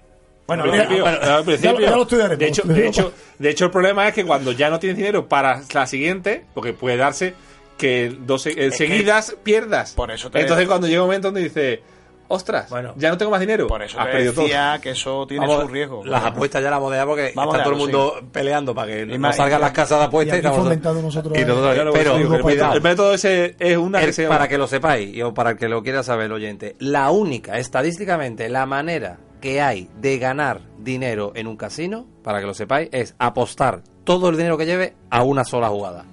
Bueno, 0.48 0.64
Al 0.64 0.70
principio, 0.70 1.04
bueno, 1.04 1.18
al 1.22 1.44
principio. 1.44 1.80
ya, 1.82 1.90
ya 1.90 1.96
lo 1.98 2.02
estudiaremos. 2.04 2.40
de, 2.40 2.48
hecho, 2.48 2.62
de, 2.64 2.88
hecho, 2.88 3.14
de 3.38 3.50
hecho, 3.50 3.66
el 3.66 3.72
problema 3.72 4.08
es 4.08 4.14
que 4.14 4.26
cuando 4.26 4.54
ya 4.54 4.70
no 4.70 4.80
tienes 4.80 4.96
dinero 4.98 5.28
para 5.28 5.62
la 5.74 5.86
siguiente, 5.88 6.46
porque 6.54 6.72
puede 6.72 6.96
darse 6.96 7.34
que 7.78 8.16
dos 8.20 8.46
eh, 8.48 8.56
que- 8.56 8.72
seguidas 8.72 9.36
pierdas. 9.44 9.94
Por 9.94 10.12
eso 10.12 10.30
te- 10.32 10.42
Entonces, 10.42 10.68
cuando 10.68 10.88
llega 10.88 11.02
un 11.02 11.08
momento 11.08 11.28
donde 11.30 11.44
dice, 11.44 11.82
ostras, 12.30 12.70
Bueno. 12.70 12.94
ya 12.98 13.10
no 13.10 13.18
tengo 13.18 13.32
más 13.32 13.40
dinero, 13.40 13.68
por 13.68 13.82
eso 13.82 13.98
has 14.00 14.08
te 14.08 14.12
perdido 14.12 14.34
todo. 14.34 14.44
decía 14.44 14.80
que 14.82 14.90
eso 14.90 15.26
tiene 15.28 15.48
Vamos, 15.48 15.62
su 15.64 15.68
riesgo. 15.70 16.04
Las 16.06 16.26
apuestas 16.26 16.62
ya 16.62 16.70
las 16.70 16.78
hemos 16.80 16.92
dejado 16.92 17.10
porque 17.12 17.32
Vamos 17.36 17.54
a 17.56 17.58
está 17.60 17.64
todo 17.64 17.74
el 17.74 17.80
mundo 17.80 18.20
peleando 18.34 18.76
para 18.76 18.92
que 18.92 19.06
no 19.06 19.18
más- 19.20 19.38
salgan 19.38 19.62
las 19.62 19.72
casas 19.72 20.00
de 20.00 20.06
apuestas 20.06 20.36
y, 20.36 20.38
aquí 20.40 20.46
estamos- 20.48 20.64
fomentando 20.66 21.02
nosotros 21.02 21.38
y 21.38 21.46
nosotros- 21.46 21.90
pero 21.94 22.16
el- 22.18 22.34
el- 22.34 22.42
cuidado. 22.42 22.74
El 22.74 22.82
método 22.82 23.14
ese 23.14 23.56
es 23.60 23.78
una 23.78 24.00
El- 24.02 24.08
que 24.08 24.14
se 24.14 24.28
para 24.28 24.48
que 24.50 24.58
lo 24.58 24.68
sepáis 24.68 25.16
y 25.16 25.22
o 25.22 25.34
para 25.34 25.52
el 25.52 25.58
que 25.58 25.70
lo 25.70 25.82
quiera 25.84 26.04
saber 26.04 26.26
el 26.26 26.32
oyente, 26.34 26.76
la 26.80 27.12
única, 27.12 27.58
estadísticamente, 27.60 28.50
la 28.50 28.66
manera 28.66 29.20
que 29.40 29.62
hay 29.62 29.88
de 30.02 30.18
ganar 30.18 30.62
dinero 30.80 31.32
en 31.36 31.48
un 31.48 31.56
casino, 31.56 32.08
para 32.24 32.40
que 32.42 32.46
lo 32.48 32.54
sepáis, 32.54 32.90
es 32.92 33.16
apostar 33.20 33.84
todo 34.04 34.30
el 34.30 34.36
dinero 34.38 34.58
que 34.58 34.66
lleve 34.66 34.96
a 35.12 35.24
una 35.24 35.44
sola 35.46 35.70
jugada. 35.70 36.06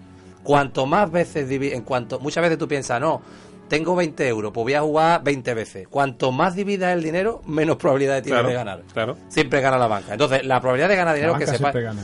Cuanto 0.45 0.87
más 0.87 1.11
veces, 1.11 1.51
en 1.51 1.83
cuanto 1.83 2.21
muchas 2.21 2.43
veces 2.43 2.59
tú 2.59 2.69
piensas, 2.69 3.01
no, 3.01 3.21
tengo 3.69 3.97
20 3.97 4.29
euros, 4.29 4.53
pues 4.53 4.63
voy 4.65 4.75
a 4.75 4.83
jugar 4.83 5.25
20 5.25 5.55
veces. 5.55 5.89
Cuanto 5.89 6.31
más 6.31 6.55
dividas 6.55 6.93
el 6.93 7.03
dinero, 7.03 7.43
menos 7.47 7.77
probabilidad 7.77 8.23
tienes 8.23 8.33
Claro, 8.41 8.49
de 8.49 8.55
ganar. 8.55 8.83
claro. 8.93 9.17
Siempre 9.29 9.61
gana 9.61 9.79
la 9.79 9.87
banca. 9.89 10.13
Entonces, 10.13 10.45
la 10.45 10.61
probabilidad 10.61 10.89
de 10.91 10.97
ganar 10.97 11.13
La 11.15 11.17
dinero 11.17 11.33
que 11.39 11.47
banca 11.47 11.57
sepáis, 11.57 11.73
siempre 11.73 11.83
gana. 11.83 12.03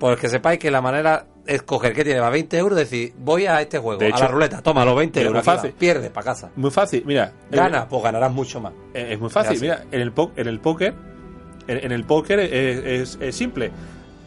pues 0.00 0.18
que 0.18 0.28
sepáis 0.28 0.58
que 0.58 0.70
la 0.70 0.80
manera 0.80 1.26
es 1.46 1.62
coger 1.64 1.92
que 1.92 2.02
tiene 2.04 2.18
va 2.20 2.30
20 2.30 2.56
euros, 2.56 2.78
decir, 2.78 3.12
voy 3.18 3.44
a 3.46 3.60
este 3.60 3.78
juego, 3.78 3.98
De 4.00 4.06
a 4.06 4.18
la 4.18 4.28
ruleta, 4.28 4.62
toma 4.62 4.84
los 4.86 4.96
20 4.96 5.20
es 5.20 5.26
euros, 5.26 5.44
fácil. 5.44 5.72
pierde 5.72 6.08
para 6.08 6.24
casa. 6.24 6.50
Muy 6.56 6.70
fácil, 6.70 7.02
mira. 7.04 7.32
Gana, 7.50 7.86
pues 7.88 8.02
ganarás 8.02 8.32
mucho 8.32 8.60
más. 8.60 8.72
Es 8.94 9.18
muy 9.20 9.28
fácil, 9.28 9.60
mira, 9.60 9.84
en 9.90 10.00
el, 10.00 10.12
po- 10.12 10.32
en 10.36 10.46
el 10.48 10.60
póker, 10.60 10.94
en, 11.66 11.84
en 11.84 11.92
el 11.92 12.04
póker 12.04 12.38
es, 12.40 12.52
es- 12.84 13.18
es 13.20 13.36
simple. 13.36 13.70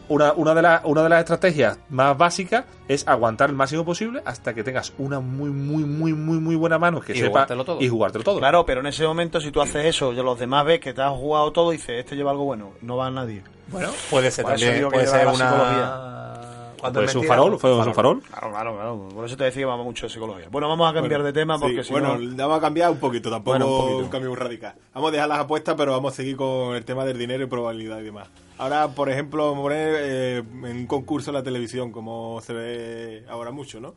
Una, 0.08 0.32
una, 0.34 0.54
de 0.54 0.62
la- 0.62 0.80
una 0.84 1.02
de 1.02 1.08
las 1.08 1.18
estrategias 1.20 1.78
más 1.88 2.16
básicas 2.16 2.64
es 2.86 3.06
aguantar 3.08 3.50
el 3.50 3.56
máximo 3.56 3.84
posible 3.84 4.22
hasta 4.24 4.54
que 4.54 4.62
tengas 4.62 4.92
una 4.98 5.18
muy, 5.18 5.50
muy, 5.50 5.82
muy, 5.84 6.12
muy, 6.12 6.38
muy 6.38 6.54
buena 6.54 6.78
mano 6.78 7.00
que 7.00 7.12
Y 7.12 7.16
sepa 7.16 7.28
jugártelo 7.30 7.64
todo. 7.64 7.80
y 7.80 7.88
jugártelo 7.88 8.22
todo. 8.24 8.38
Claro, 8.38 8.64
pero 8.64 8.80
en 8.80 8.86
ese 8.86 9.04
momento, 9.04 9.40
si 9.40 9.50
tú 9.50 9.60
haces 9.60 9.84
eso 9.84 10.12
y 10.12 10.16
los 10.16 10.38
demás 10.38 10.64
ves 10.64 10.78
que 10.78 10.94
te 10.94 11.02
has 11.02 11.10
jugado 11.10 11.50
todo, 11.52 11.72
dices, 11.72 11.98
este 11.98 12.14
lleva 12.14 12.30
algo 12.30 12.44
bueno, 12.44 12.70
no 12.82 12.96
va 12.96 13.08
a 13.08 13.10
nadie. 13.10 13.42
Bueno, 13.68 13.88
puede 14.10 14.30
ser 14.30 14.44
también, 14.44 14.88
puede 14.88 15.06
ser 15.08 15.26
una... 15.26 16.34
Cuando 16.80 16.98
Puede 16.98 17.06
es 17.06 17.10
ser 17.12 17.18
un 17.18 17.22
mentira, 17.22 17.42
farol, 17.42 17.58
fue 17.58 17.74
un 17.86 17.94
farol. 17.94 18.22
Claro, 18.22 18.50
claro, 18.50 18.74
claro. 18.74 19.08
Por 19.14 19.24
eso 19.26 19.36
te 19.36 19.44
decía 19.44 19.60
que 19.62 19.66
vamos 19.66 19.84
mucho 19.86 20.06
de 20.06 20.12
psicología. 20.12 20.48
Bueno, 20.50 20.68
vamos 20.68 20.90
a 20.90 20.94
cambiar 20.94 21.22
de 21.22 21.32
tema 21.32 21.58
porque 21.58 21.78
Sí, 21.82 21.84
si 21.88 21.92
bueno, 21.92 22.18
no... 22.18 22.36
vamos 22.36 22.58
a 22.58 22.60
cambiar 22.60 22.90
un 22.90 22.98
poquito, 22.98 23.30
tampoco 23.30 23.58
Bueno, 23.58 23.96
un 23.96 24.04
un, 24.04 24.08
cambio 24.10 24.30
muy 24.30 24.38
radical. 24.38 24.74
Vamos 24.94 25.08
a 25.08 25.12
dejar 25.12 25.28
las 25.28 25.38
apuestas, 25.40 25.74
pero 25.76 25.92
vamos 25.92 26.12
a 26.12 26.16
seguir 26.16 26.36
con 26.36 26.74
el 26.76 26.84
tema 26.84 27.04
del 27.04 27.18
dinero 27.18 27.42
y 27.44 27.46
probabilidad 27.46 28.00
y 28.00 28.04
demás. 28.04 28.28
Ahora, 28.58 28.88
por 28.88 29.10
ejemplo, 29.10 29.44
vamos 29.50 29.58
a 29.60 29.62
poner 29.62 29.94
eh, 29.98 30.36
en 30.38 30.76
un 30.76 30.86
concurso 30.86 31.30
en 31.30 31.34
la 31.34 31.42
televisión, 31.42 31.92
como 31.92 32.40
se 32.42 32.52
ve 32.54 33.24
ahora 33.28 33.50
mucho, 33.50 33.80
¿no? 33.80 33.94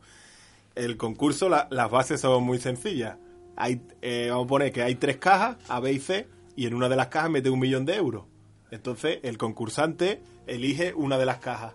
El 0.76 0.98
concurso, 0.98 1.50
la- 1.50 1.68
las 1.72 1.89
bases 1.92 2.22
son 2.22 2.44
muy 2.44 2.60
sencillas. 2.60 3.18
Hay, 3.56 3.82
eh, 4.02 4.28
vamos 4.30 4.46
a 4.46 4.48
poner 4.48 4.72
que 4.72 4.82
hay 4.82 4.96
tres 4.96 5.18
cajas, 5.18 5.58
A, 5.68 5.80
B 5.80 5.92
y 5.94 6.00
C, 6.00 6.28
y 6.56 6.65
en 6.65 6.74
una 6.74 6.88
de 6.89 6.96
las 6.96 7.08
cajas 7.08 7.30
mete 7.30 7.50
un 7.50 7.60
millón 7.60 7.86
de 7.86 7.96
euros. 7.96 8.24
Entonces, 8.72 9.20
el 9.24 9.38
concursante 9.38 10.22
elige 10.46 10.94
una 10.94 11.18
de 11.18 11.26
las 11.26 11.39
cajas. 11.39 11.74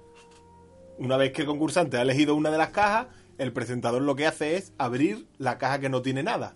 Una 0.98 1.16
vez 1.16 1.32
que 1.32 1.42
el 1.42 1.46
concursante 1.48 1.96
ha 1.96 2.02
elegido 2.02 2.34
una 2.34 2.50
de 2.50 2.58
las 2.58 2.70
cajas, 2.70 3.06
el 3.38 3.52
presentador 3.52 4.02
lo 4.02 4.14
que 4.16 4.26
hace 4.26 4.56
es 4.56 4.72
abrir 4.78 5.26
la 5.38 5.58
caja 5.58 5.78
que 5.80 5.88
no 5.88 6.02
tiene 6.02 6.22
nada. 6.22 6.54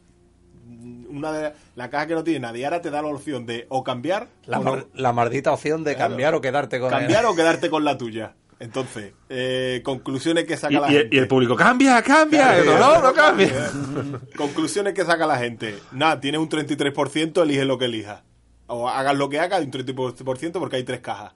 Una 1.08 1.32
de 1.32 1.52
la 1.76 1.88
caja 1.90 2.06
que 2.06 2.14
no 2.14 2.22
tiene 2.24 2.40
nada. 2.40 2.56
Y 2.58 2.64
ahora 2.64 2.80
te 2.82 2.90
da 2.90 3.00
la 3.02 3.08
opción 3.08 3.46
de 3.46 3.66
o 3.70 3.82
cambiar 3.82 4.28
La, 4.46 4.60
o 4.60 4.64
no- 4.64 4.70
mar- 4.72 4.86
la 4.94 5.12
maldita 5.12 5.52
opción 5.52 5.82
de 5.82 5.94
Claro. 5.94 6.10
cambiar 6.10 6.34
o 6.34 6.40
quedarte 6.40 6.78
con 6.78 6.90
cambiar 6.90 7.20
el... 7.24 7.26
o 7.30 7.34
quedarte 7.34 7.70
con 7.70 7.84
la 7.84 7.96
tuya. 7.98 8.34
Entonces, 8.60 9.12
eh, 9.28 9.80
conclusiones 9.84 10.44
que 10.44 10.56
saca 10.56 10.74
Y, 10.74 10.76
la 10.80 10.90
y- 10.92 10.94
gente. 10.96 11.16
y 11.16 11.18
el 11.18 11.28
público, 11.28 11.54
cambia, 11.56 12.02
cambia. 12.02 12.42
Claro, 12.62 12.64
Y 12.64 12.68
otro, 12.68 12.78
no, 12.78 13.02
no 13.02 13.12
cambia. 13.14 13.70
Conclusiones 14.36 14.94
que 14.94 15.04
saca 15.04 15.26
la 15.26 15.38
gente. 15.38 15.78
Nada, 15.92 16.20
tienes 16.20 16.40
un 16.40 16.48
33%, 16.48 17.42
elige 17.42 17.64
lo 17.64 17.78
que 17.78 17.86
elijas. 17.86 18.22
O 18.66 18.88
hagas 18.88 19.16
lo 19.16 19.28
que 19.28 19.38
hagas, 19.40 19.62
un 19.64 19.70
33% 19.70 20.52
porque 20.58 20.76
hay 20.76 20.82
tres 20.84 21.00
cajas. 21.00 21.32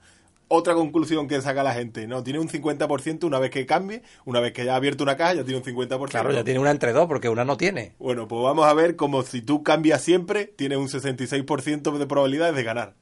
Otra 0.55 0.75
conclusión 0.75 1.27
que 1.27 1.41
saca 1.41 1.63
la 1.63 1.73
gente, 1.73 2.05
no, 2.05 2.21
tiene 2.21 2.37
un 2.37 2.47
50% 2.47 3.23
una 3.23 3.39
vez 3.39 3.49
que 3.49 3.65
cambie, 3.65 4.03
una 4.23 4.39
vez 4.39 4.53
que 4.53 4.63
ya 4.63 4.73
ha 4.73 4.75
abierto 4.75 5.03
una 5.03 5.17
caja, 5.17 5.33
ya 5.33 5.43
tiene 5.43 5.57
un 5.57 5.63
50%. 5.63 6.09
Claro, 6.09 6.31
ya 6.31 6.43
tiene 6.43 6.59
una 6.59 6.69
entre 6.69 6.93
dos 6.93 7.07
porque 7.07 7.27
una 7.27 7.43
no 7.43 7.57
tiene. 7.57 7.93
Bueno, 7.97 8.27
pues 8.27 8.43
vamos 8.43 8.67
a 8.67 8.73
ver 8.75 8.95
como 8.95 9.23
si 9.23 9.41
tú 9.41 9.63
cambias 9.63 10.03
siempre, 10.03 10.45
tienes 10.45 10.77
un 10.77 10.89
66% 10.89 11.97
de 11.97 12.05
probabilidades 12.05 12.55
de 12.55 12.61
ganar. 12.61 12.93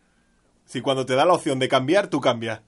Si 0.63 0.79
cuando 0.79 1.05
te 1.05 1.15
da 1.15 1.25
la 1.25 1.33
opción 1.33 1.59
de 1.59 1.67
cambiar, 1.67 2.07
tú 2.07 2.21
cambias. 2.21 2.61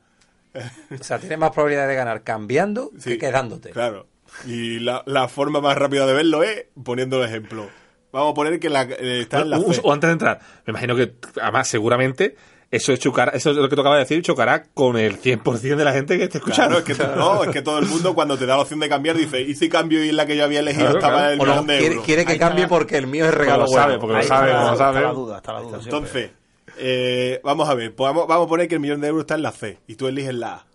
O 0.99 1.01
sea, 1.01 1.17
tienes 1.17 1.39
más 1.39 1.51
probabilidad 1.51 1.87
de 1.87 1.95
ganar 1.95 2.23
cambiando 2.23 2.91
Sí, 2.99 3.11
que 3.11 3.19
quedándote. 3.19 3.69
Claro. 3.69 4.07
Y 4.45 4.79
la, 4.79 5.03
la 5.05 5.29
forma 5.29 5.61
más 5.61 5.77
rápida 5.77 6.05
de 6.05 6.13
verlo 6.13 6.43
es 6.43 6.65
poniendo 6.83 7.23
el 7.23 7.29
ejemplo. 7.29 7.69
Vamos 8.11 8.31
a 8.31 8.33
poner 8.33 8.59
que 8.59 8.69
la, 8.69 8.83
eh, 8.83 9.21
está 9.21 9.39
en 9.39 9.49
la 9.49 9.59
o 9.59 9.93
antes 9.93 10.09
de 10.09 10.11
entrar, 10.11 10.39
me 10.67 10.71
imagino 10.71 10.95
que, 10.95 11.13
además, 11.41 11.69
seguramente, 11.69 12.35
eso, 12.75 12.95
chocará, 12.97 13.31
eso 13.31 13.51
es 13.51 13.57
lo 13.57 13.69
que 13.69 13.75
tocaba 13.75 13.97
decir, 13.97 14.21
chocará 14.21 14.63
con 14.73 14.97
el 14.97 15.21
100% 15.21 15.75
de 15.75 15.83
la 15.85 15.93
gente 15.93 16.17
que 16.17 16.23
esté 16.25 16.39
Claro, 16.41 16.77
escuchando. 16.77 16.77
es 16.79 16.83
que, 16.83 17.17
no, 17.17 17.43
es 17.43 17.49
que 17.51 17.61
todo 17.61 17.79
el 17.79 17.85
mundo 17.85 18.13
cuando 18.15 18.37
te 18.37 18.45
da 18.45 18.55
la 18.55 18.63
opción 18.63 18.79
de 18.79 18.89
cambiar 18.89 19.15
dice, 19.15 19.41
¿y 19.41 19.55
si 19.55 19.69
cambio 19.69 20.03
y 20.03 20.09
en 20.09 20.15
la 20.17 20.25
que 20.25 20.35
yo 20.35 20.43
había 20.43 20.59
elegido 20.61 20.85
Claro, 20.85 20.97
estaba 20.99 21.17
claro. 21.17 21.31
el 21.33 21.37
no, 21.37 21.45
millón 21.45 21.67
de 21.67 21.73
quiere, 21.77 21.87
euros? 21.93 22.05
quiere 22.05 22.25
que 22.25 22.31
Ahí 22.33 22.39
cambie 22.39 22.67
porque 22.67 22.97
el 22.97 23.07
mío 23.07 23.25
es 23.25 23.33
regalo 23.33 23.65
Porque 23.65 23.75
lo 23.75 23.81
sabe, 23.81 23.97
porque 23.99 24.15
lo 24.17 24.23
sabe, 24.23 24.49
está, 24.51 24.63
lo 24.63 24.71
está 24.73 24.77
sabe. 24.85 25.01
la 25.01 25.11
duda, 25.13 25.37
está 25.37 25.53
la 25.53 25.61
duda. 25.61 25.79
Entonces, 25.83 26.31
eh, 26.77 27.39
vamos 27.43 27.69
a 27.69 27.73
ver, 27.75 27.93
pues 27.95 28.07
vamos, 28.09 28.27
vamos 28.27 28.45
a 28.47 28.49
poner 28.49 28.67
que 28.67 28.75
el 28.75 28.81
millón 28.81 29.01
de 29.01 29.07
euros 29.07 29.21
está 29.23 29.35
en 29.35 29.43
la 29.43 29.51
C 29.51 29.79
y 29.87 29.95
tú 29.95 30.07
eliges 30.07 30.33
la 30.33 30.53
A. 30.55 30.65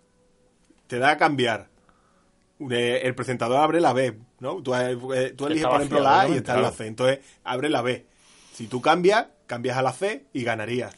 Te 0.87 0.97
da 0.99 1.11
a 1.11 1.17
cambiar. 1.17 1.67
Eh, 2.71 3.01
El 3.03 3.15
presentador 3.15 3.57
abre 3.57 3.79
la 3.81 3.93
B, 3.93 4.17
¿no? 4.39 4.61
Tú, 4.61 4.73
eh, 4.75 5.33
tú 5.35 5.47
eliges, 5.47 5.65
por 5.67 5.75
ejemplo, 5.77 5.99
la 6.01 6.21
A 6.21 6.27
y 6.29 6.33
está 6.37 6.53
en 6.55 6.61
la 6.61 6.69
claro. 6.69 6.75
C. 6.75 6.87
Entonces, 6.87 7.19
abre 7.43 7.69
la 7.69 7.81
B. 7.81 8.05
Si 8.53 8.67
tú 8.67 8.81
cambias, 8.81 9.27
cambias 9.47 9.77
a 9.77 9.81
la 9.81 9.93
C 9.93 10.25
y 10.33 10.43
ganarías. 10.43 10.95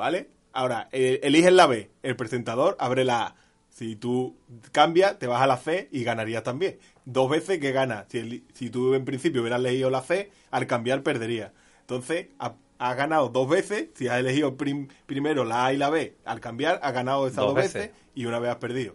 ¿Vale? 0.00 0.30
Ahora, 0.54 0.88
eh, 0.92 1.20
eliges 1.22 1.52
la 1.52 1.66
B. 1.66 1.90
El 2.02 2.16
presentador 2.16 2.74
abre 2.80 3.04
la 3.04 3.22
A. 3.26 3.34
Si 3.68 3.96
tú 3.96 4.34
cambias, 4.72 5.18
te 5.18 5.26
vas 5.26 5.42
a 5.42 5.46
la 5.46 5.58
C 5.58 5.88
y 5.92 6.04
ganarías 6.04 6.42
también. 6.42 6.78
Dos 7.04 7.28
veces 7.30 7.58
que 7.60 7.70
ganas. 7.72 8.06
Si, 8.08 8.16
el- 8.18 8.44
si 8.54 8.70
tú 8.70 8.94
en 8.94 9.04
principio 9.04 9.42
hubieras 9.42 9.60
elegido 9.60 9.90
la 9.90 10.00
C, 10.00 10.30
al 10.50 10.66
cambiar 10.66 11.02
perderías. 11.02 11.52
Entonces, 11.82 12.28
ha- 12.38 12.54
has 12.78 12.96
ganado 12.96 13.28
dos 13.28 13.46
veces. 13.48 13.88
Si 13.94 14.08
has 14.08 14.18
elegido 14.20 14.56
prim- 14.56 14.88
primero 15.04 15.44
la 15.44 15.66
A 15.66 15.72
y 15.74 15.76
la 15.76 15.90
B, 15.90 16.16
al 16.24 16.40
cambiar, 16.40 16.80
has 16.82 16.94
ganado 16.94 17.26
esas 17.26 17.36
Dos 17.36 17.46
dos, 17.48 17.54
veces. 17.56 17.74
veces. 17.74 17.90
y 18.14 18.24
una 18.24 18.38
vez 18.38 18.50
has 18.50 18.56
perdido. 18.56 18.94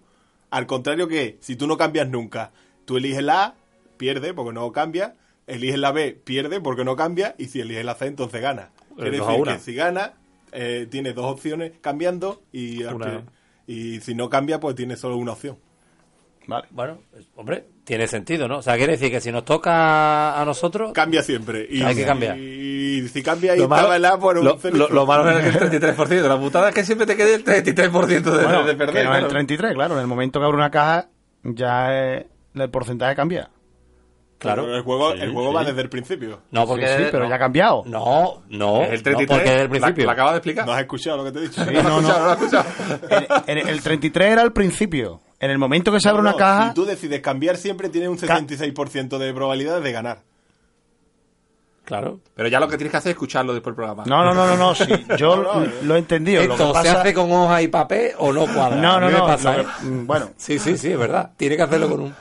Al 0.50 0.66
contrario 0.66 1.08
que, 1.08 1.38
si 1.40 1.56
tú 1.56 1.68
no 1.68 1.78
cambias 1.78 2.10
nunca, 2.10 2.52
tú 2.86 2.98
eliges 2.98 3.22
la 3.24 3.44
A, 3.46 3.56
pierde 3.98 4.34
porque 4.34 4.54
no 4.54 4.72
cambia. 4.72 5.16
Eliges 5.48 5.78
la 5.78 5.92
B, 5.92 6.20
pierde 6.24 6.60
porque 6.62 6.84
no 6.84 6.96
cambia. 6.96 7.36
Y 7.38 7.46
si 7.46 7.62
eliges 7.62 7.86
la 7.86 7.94
C, 7.96 8.08
entonces 8.08 8.42
gana. 8.42 8.72
Quiere 8.96 9.12
decir 9.12 9.44
que 9.54 9.60
si 9.60 9.76
gana, 9.76 10.14
eh, 10.56 10.88
tienes 10.90 11.14
dos 11.16 11.26
opciones 11.32 11.74
cambiando 11.82 12.42
y, 12.52 12.84
Una. 12.84 13.24
y 13.68 14.00
si 14.02 14.16
no 14.16 14.30
cambia, 14.30 14.60
pues 14.60 14.76
tienes 14.76 15.00
solo 15.00 15.18
una 15.18 15.34
opción. 15.34 15.58
Vale. 16.48 16.68
Bueno, 16.70 17.00
hombre, 17.36 17.66
tiene 17.86 18.08
sentido, 18.08 18.48
¿no? 18.48 18.60
O 18.60 18.62
sea, 18.62 18.76
quiere 18.78 18.94
decir 18.94 19.10
que 19.10 19.20
si 19.20 19.32
nos 19.32 19.46
toca 19.46 20.40
a 20.40 20.46
nosotros, 20.46 20.92
Cambia 20.94 21.24
siempre. 21.24 21.68
Y 21.70 21.82
Hay 21.82 21.96
que 21.96 22.02
si- 22.02 22.06
cambiar. 22.08 22.38
Y 22.38 23.08
si 23.08 23.24
cambia 23.24 23.56
y 23.56 23.60
Lo 23.60 23.68
malo, 23.68 23.82
estaba 23.82 23.96
en 23.96 24.02
la 24.04 24.10
A, 24.10 24.20
pues 24.20 24.38
un 24.38 24.46
lo, 24.46 24.60
lo- 24.74 24.90
lo 24.90 25.06
malo 25.08 25.28
es 25.32 25.56
el 25.56 25.70
33%. 25.72 26.28
La 26.28 26.40
putada 26.40 26.70
es 26.70 26.76
que 26.76 26.84
siempre 26.86 27.08
te 27.08 27.16
quede 27.18 27.34
el 27.34 27.44
33% 27.44 28.22
de, 28.32 28.44
Bueno, 28.44 28.64
de 28.64 28.76
perder. 28.76 28.96
que 28.96 29.04
no 29.04 29.10
es 29.12 29.16
el 29.16 29.20
claro. 29.22 29.28
33, 29.30 29.74
claro. 29.74 29.96
En 29.96 30.02
el 30.02 30.08
momento 30.08 30.40
que 30.40 30.46
abre 30.46 30.58
una 30.58 30.70
caja, 30.70 31.10
ya 31.44 31.88
eh, 32.16 32.28
el 32.54 32.70
porcentaje 32.70 33.16
cambia. 33.16 33.50
Claro. 34.38 34.64
Pero 34.64 34.76
el 34.76 34.84
juego, 34.84 35.14
Sí, 35.14 35.20
el 35.22 35.32
juego 35.32 35.50
sí. 35.50 35.56
va 35.56 35.64
desde 35.64 35.82
el 35.82 35.90
principio. 35.90 36.42
No, 36.52 36.68
porque. 36.68 36.88
Sí, 36.88 36.94
sí, 36.98 37.04
pero 37.10 37.24
no. 37.24 37.30
ya 37.30 37.36
ha 37.36 37.40
cambiado. 37.40 37.84
No, 37.86 38.42
no. 38.50 38.84
Es 38.84 38.90
el 38.92 38.98
no, 38.98 39.04
33. 39.04 39.28
porque 39.30 39.50
desde 39.50 39.62
el 39.64 39.70
principio. 39.70 40.06
La, 40.06 40.12
acaba 40.12 40.32
de 40.32 40.38
explicar. 40.38 40.66
¿No 40.66 40.74
has 40.74 40.82
escuchado 40.82 41.18
lo 41.18 41.24
que 41.24 41.32
te 41.32 41.40
he 41.40 41.42
dicho? 41.44 41.64
Sí, 41.64 41.72
No 41.74 41.84
lo 41.84 42.02
no, 42.02 42.08
has 42.08 42.08
no. 42.08 42.10
escuchado, 42.10 42.20
no 42.20 42.26
lo 42.26 42.32
has 42.32 42.42
escuchado. 43.22 43.44
En- 43.48 43.58
en- 43.60 43.68
el 43.70 43.82
33 43.82 44.32
era 44.34 44.42
al 44.42 44.52
principio. 44.54 45.22
En 45.40 45.52
el 45.52 45.58
momento 45.58 45.92
que 45.92 46.00
se 46.00 46.10
abre 46.10 46.22
No, 46.22 46.30
una 46.30 46.32
no, 46.32 46.38
caja. 46.38 46.68
Si 46.70 46.74
tú 46.76 46.86
decides 46.86 47.22
cambiar, 47.22 47.58
siempre 47.58 47.90
tienes 47.90 48.10
un 48.10 48.18
66% 48.18 49.18
de 49.18 49.34
probabilidades 49.34 49.84
de 49.84 49.92
ganar. 49.92 50.20
Claro. 51.86 52.20
Pero 52.36 52.50
ya 52.50 52.60
lo 52.60 52.68
que 52.68 52.78
tienes 52.78 52.92
que 52.92 52.98
hacer 52.98 53.12
es 53.12 53.16
escucharlo 53.16 53.54
después 53.54 53.72
del 53.72 53.76
programa. 53.76 54.04
No, 54.08 54.24
no, 54.26 54.34
no, 54.34 54.48
no, 54.48 54.58
no, 54.58 54.74
sí, 54.74 54.86
yo 55.18 55.36
No, 55.38 55.60
no, 55.62 55.72
lo 55.84 55.96
he 55.96 56.00
entendido. 56.00 56.44
Lo 56.44 56.54
¿Esto 56.54 56.74
se 56.82 56.90
hace 56.90 57.14
con 57.14 57.32
hoja 57.32 57.62
y 57.62 57.68
papel 57.68 58.12
o 58.18 58.34
no 58.34 58.48
cuadra? 58.48 58.78
No, 58.78 59.00
no, 59.00 59.10
no. 59.12 59.26
pasa, 59.28 59.58
lo 59.58 59.64
¿eh? 59.64 59.68
mm, 59.84 60.08
Bueno, 60.08 60.30
Sí, 60.36 60.58
sí, 60.58 60.78
sí, 60.78 60.92
es 60.92 60.98
verdad. 60.98 61.32
Tiene 61.38 61.56
que 61.56 61.62
hacerlo 61.62 61.90
con 61.90 62.02
un. 62.02 62.16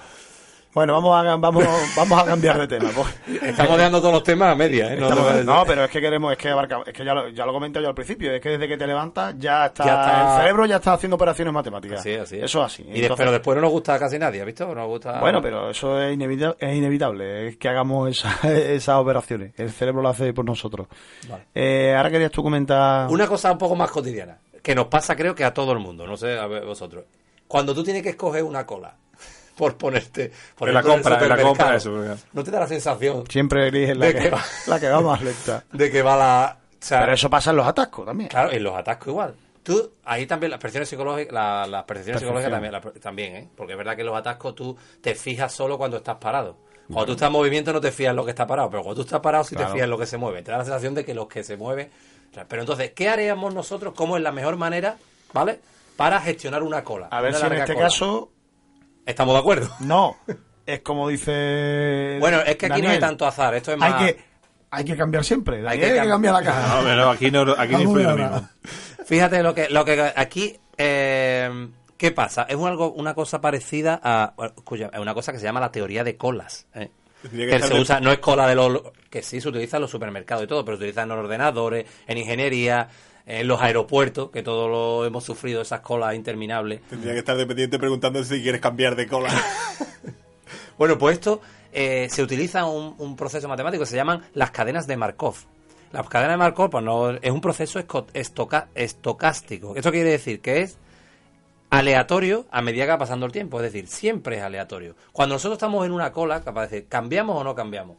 Bueno, 0.74 0.92
vamos 0.94 1.16
a, 1.16 1.36
vamos, 1.36 1.64
vamos 1.96 2.22
a 2.22 2.24
cambiar 2.24 2.58
de 2.58 2.66
tema. 2.66 2.90
pues. 2.94 3.42
Estamos 3.42 3.76
dejando 3.76 4.00
todos 4.00 4.14
los 4.14 4.22
temas 4.24 4.52
a 4.52 4.54
media, 4.54 4.92
¿eh? 4.92 4.96
No, 4.98 5.08
Estamos- 5.08 5.64
pero 5.66 5.84
es 5.84 5.90
que 5.90 6.00
queremos, 6.00 6.32
es 6.32 6.38
que 6.38 6.48
abarca, 6.48 6.80
es 6.86 6.92
que 6.92 7.04
ya 7.04 7.14
lo, 7.14 7.28
ya 7.28 7.46
lo 7.46 7.52
comenté 7.52 7.80
yo 7.80 7.88
al 7.88 7.94
principio, 7.94 8.32
es 8.32 8.40
que 8.40 8.50
desde 8.50 8.66
que 8.68 8.76
te 8.76 8.86
levantas 8.86 9.34
ya 9.38 9.66
está, 9.66 9.84
Ya 9.84 10.00
está- 10.00 10.34
el 10.36 10.40
cerebro 10.42 10.66
ya 10.66 10.76
está 10.76 10.92
haciendo 10.94 11.16
operaciones 11.16 11.54
matemáticas. 11.54 12.00
Así 12.00 12.14
así 12.14 12.36
es. 12.38 12.44
Eso 12.44 12.60
es 12.60 12.66
así. 12.66 12.82
Y 12.82 13.02
Entonces- 13.02 13.16
pero 13.16 13.32
después 13.32 13.54
no 13.56 13.62
nos 13.62 13.70
gusta 13.70 13.94
a 13.94 13.98
casi 13.98 14.18
nadie, 14.18 14.40
¿has 14.40 14.46
visto? 14.46 14.66
No 14.66 14.74
nos 14.74 14.88
gusta. 14.88 15.20
Bueno, 15.20 15.40
pero 15.40 15.70
eso 15.70 16.00
es 16.00 16.12
inevitable, 16.14 16.56
es 16.58 16.76
inevitable, 16.76 17.48
es 17.48 17.56
que 17.56 17.68
hagamos 17.68 18.10
esa- 18.10 18.38
esas 18.52 18.96
operaciones. 18.96 19.52
El 19.58 19.70
cerebro 19.70 20.02
lo 20.02 20.08
hace 20.08 20.32
por 20.32 20.44
nosotros. 20.44 20.88
Vale. 21.28 21.44
Eh, 21.54 21.94
ahora 21.96 22.10
querías 22.10 22.30
tú 22.32 22.42
comentar... 22.42 23.08
Una 23.10 23.26
cosa 23.26 23.52
un 23.52 23.58
poco 23.58 23.76
más 23.76 23.90
cotidiana, 23.90 24.38
que 24.62 24.74
nos 24.74 24.86
pasa 24.86 25.14
creo 25.14 25.34
que 25.34 25.44
a 25.44 25.54
todo 25.54 25.72
el 25.72 25.78
mundo, 25.78 26.06
no 26.06 26.16
sé 26.16 26.38
a 26.38 26.46
vosotros. 26.46 27.04
Cuando 27.46 27.74
tú 27.74 27.84
tienes 27.84 28.02
que 28.02 28.08
escoger 28.10 28.42
una 28.42 28.66
cola, 28.66 28.94
por 29.56 29.76
ponerte... 29.76 30.30
Por 30.56 30.72
la 30.72 30.82
compra, 30.82 31.18
en 31.22 31.28
la 31.28 31.36
compra, 31.42 31.76
eso, 31.76 31.90
porque- 31.92 32.14
¿No 32.32 32.42
te 32.44 32.50
da 32.50 32.60
la 32.60 32.66
sensación 32.66 33.24
Siempre 33.28 33.68
eliges 33.68 33.96
la 33.96 34.06
¿De 34.06 34.14
que, 34.14 34.20
qué 34.20 34.30
va? 34.30 34.42
la 34.66 34.80
que 34.80 34.88
va 34.88 35.00
más 35.00 35.22
lenta. 35.22 35.64
de 35.72 35.90
que 35.90 36.02
va 36.02 36.16
la... 36.16 36.58
o 36.60 36.76
sea, 36.80 37.00
Pero 37.00 37.12
eso 37.14 37.30
pasa 37.30 37.50
en 37.50 37.56
los 37.56 37.66
atascos 37.66 38.04
también. 38.06 38.28
Claro, 38.30 38.50
en 38.52 38.62
los 38.62 38.74
atascos 38.76 39.08
igual. 39.08 39.34
Tú, 39.62 39.92
ahí 40.04 40.26
también 40.26 40.50
las 40.50 40.58
percepciones 40.60 40.88
psicológicas, 40.88 41.32
la- 41.32 41.66
las 41.66 41.84
percepciones 41.84 42.20
psicológicas 42.20 42.52
también, 42.52 42.72
la- 42.72 42.80
también, 43.00 43.36
¿eh? 43.36 43.48
Porque 43.56 43.72
es 43.72 43.78
verdad 43.78 43.94
que 43.94 44.02
en 44.02 44.06
los 44.08 44.16
atascos 44.16 44.54
tú 44.54 44.76
te 45.00 45.14
fijas 45.14 45.52
solo 45.52 45.78
cuando 45.78 45.96
estás 45.96 46.16
parado. 46.16 46.56
Cuando 46.86 47.06
tú 47.06 47.12
estás 47.12 47.28
en 47.28 47.32
movimiento 47.32 47.72
no 47.72 47.80
te 47.80 47.90
fías 47.90 48.10
en 48.10 48.16
lo 48.16 48.24
que 48.26 48.32
está 48.32 48.46
parado, 48.46 48.68
pero 48.68 48.82
cuando 48.82 48.96
tú 49.02 49.06
estás 49.06 49.20
parado 49.20 49.42
sí 49.44 49.56
te 49.56 49.64
fías 49.68 49.84
en 49.84 49.90
lo 49.90 49.96
que 49.96 50.04
se 50.04 50.18
mueve. 50.18 50.42
Te 50.42 50.50
da 50.50 50.58
la 50.58 50.64
sensación 50.64 50.94
de 50.94 51.02
que 51.04 51.14
los 51.14 51.28
que 51.28 51.42
se 51.42 51.56
mueven... 51.56 51.90
Pero 52.48 52.60
entonces, 52.60 52.90
¿qué 52.94 53.08
haríamos 53.08 53.54
nosotros? 53.54 53.94
¿Cómo 53.96 54.16
es 54.18 54.22
la 54.22 54.32
mejor 54.32 54.56
manera, 54.56 54.96
¿vale? 55.32 55.60
Para 55.96 56.20
gestionar 56.20 56.62
una 56.64 56.82
cola. 56.84 57.06
A 57.10 57.20
ver 57.22 57.32
si 57.34 57.46
en 57.46 57.52
este 57.52 57.72
cola. 57.74 57.86
caso 57.86 58.28
Estamos 59.06 59.34
de 59.34 59.40
acuerdo. 59.40 59.68
no. 59.80 60.16
Es 60.66 60.80
como 60.80 61.08
dice... 61.08 62.16
Bueno, 62.20 62.40
es 62.40 62.56
que 62.56 62.64
aquí 62.66 62.80
no 62.80 62.88
hay 62.88 62.98
tanto 62.98 63.26
azar. 63.26 63.54
Esto 63.54 63.72
es 63.72 63.76
más... 63.78 64.00
Hay 64.00 64.14
que, 64.14 64.24
hay 64.70 64.84
que 64.86 64.96
cambiar 64.96 65.22
siempre. 65.22 65.60
Daniel, 65.60 65.78
que 65.80 65.86
hay 65.86 65.92
que, 65.92 66.06
cam- 66.06 66.08
cambiar 66.08 66.34
la 66.34 66.42
caja. 66.42 66.76
No, 66.78 66.84
pero 66.84 67.10
aquí 67.10 67.30
no, 67.30 67.42
aquí 67.58 67.72
no 67.74 67.80
influye 67.82 68.04
lo 68.04 68.16
mismo. 68.16 68.48
Fíjate 69.04 69.42
lo 69.42 69.54
que, 69.54 69.68
lo 69.68 69.84
que 69.84 70.12
aquí, 70.16 70.58
eh, 70.78 71.68
¿qué 71.98 72.12
pasa? 72.12 72.44
Es 72.48 72.56
un 72.56 72.66
algo, 72.66 72.92
una 72.92 73.12
cosa 73.12 73.42
parecida 73.42 74.00
a, 74.02 74.32
es 74.94 74.98
una 74.98 75.12
cosa 75.12 75.32
que 75.32 75.38
se 75.38 75.44
llama 75.44 75.60
la 75.60 75.70
teoría 75.70 76.02
de 76.02 76.16
colas. 76.16 76.66
¿eh? 76.74 76.88
Que 77.30 77.60
se 77.60 77.78
usa, 77.78 78.00
no 78.00 78.10
es 78.10 78.18
cola 78.20 78.46
de 78.46 78.54
los, 78.54 78.80
que 79.10 79.22
sí 79.22 79.42
se 79.42 79.48
utiliza 79.50 79.76
en 79.76 79.82
los 79.82 79.90
supermercados 79.90 80.44
y 80.44 80.46
todo, 80.46 80.64
pero 80.64 80.78
se 80.78 80.84
utiliza 80.84 81.02
en 81.02 81.10
los 81.10 81.18
ordenadores, 81.18 81.84
en 82.06 82.16
ingeniería, 82.16 82.88
en 83.26 83.48
los 83.48 83.60
aeropuertos, 83.60 84.30
que 84.30 84.42
todos 84.42 84.70
lo 84.70 85.06
hemos 85.06 85.24
sufrido, 85.24 85.62
esas 85.62 85.80
colas 85.80 86.14
interminables. 86.14 86.82
Tendría 86.88 87.12
que 87.14 87.20
estar 87.20 87.36
dependiente 87.36 87.78
preguntando 87.78 88.22
si 88.24 88.42
quieres 88.42 88.60
cambiar 88.60 88.96
de 88.96 89.06
cola. 89.06 89.30
Bueno, 90.76 90.98
pues 90.98 91.14
esto 91.14 91.40
eh, 91.72 92.08
se 92.10 92.20
utiliza 92.20 92.64
un, 92.64 92.96
un 92.98 93.14
proceso 93.14 93.46
matemático 93.48 93.86
se 93.86 93.94
llaman 93.94 94.24
las 94.34 94.50
cadenas 94.50 94.88
de 94.88 94.96
Markov. 94.96 95.36
Las 95.92 96.08
cadenas 96.08 96.32
de 96.32 96.36
Markov 96.38 96.68
pues 96.70 96.82
no, 96.84 97.10
es 97.10 97.30
un 97.30 97.40
proceso 97.40 97.78
estoca- 97.78 98.66
estocástico. 98.74 99.76
Esto 99.76 99.92
quiere 99.92 100.10
decir 100.10 100.40
que 100.40 100.62
es 100.62 100.76
aleatorio 101.70 102.46
a 102.50 102.60
medida 102.60 102.84
que 102.86 102.90
va 102.90 102.98
pasando 102.98 103.26
el 103.26 103.30
tiempo. 103.32 103.60
Es 103.60 103.72
decir, 103.72 103.86
siempre 103.88 104.38
es 104.38 104.42
aleatorio. 104.42 104.96
Cuando 105.12 105.36
nosotros 105.36 105.56
estamos 105.58 105.84
en 105.86 105.92
una 105.92 106.10
cola, 106.12 106.42
capaz 106.42 106.62
de 106.62 106.68
decir, 106.76 106.88
¿cambiamos 106.88 107.40
o 107.40 107.44
no 107.44 107.54
cambiamos? 107.54 107.96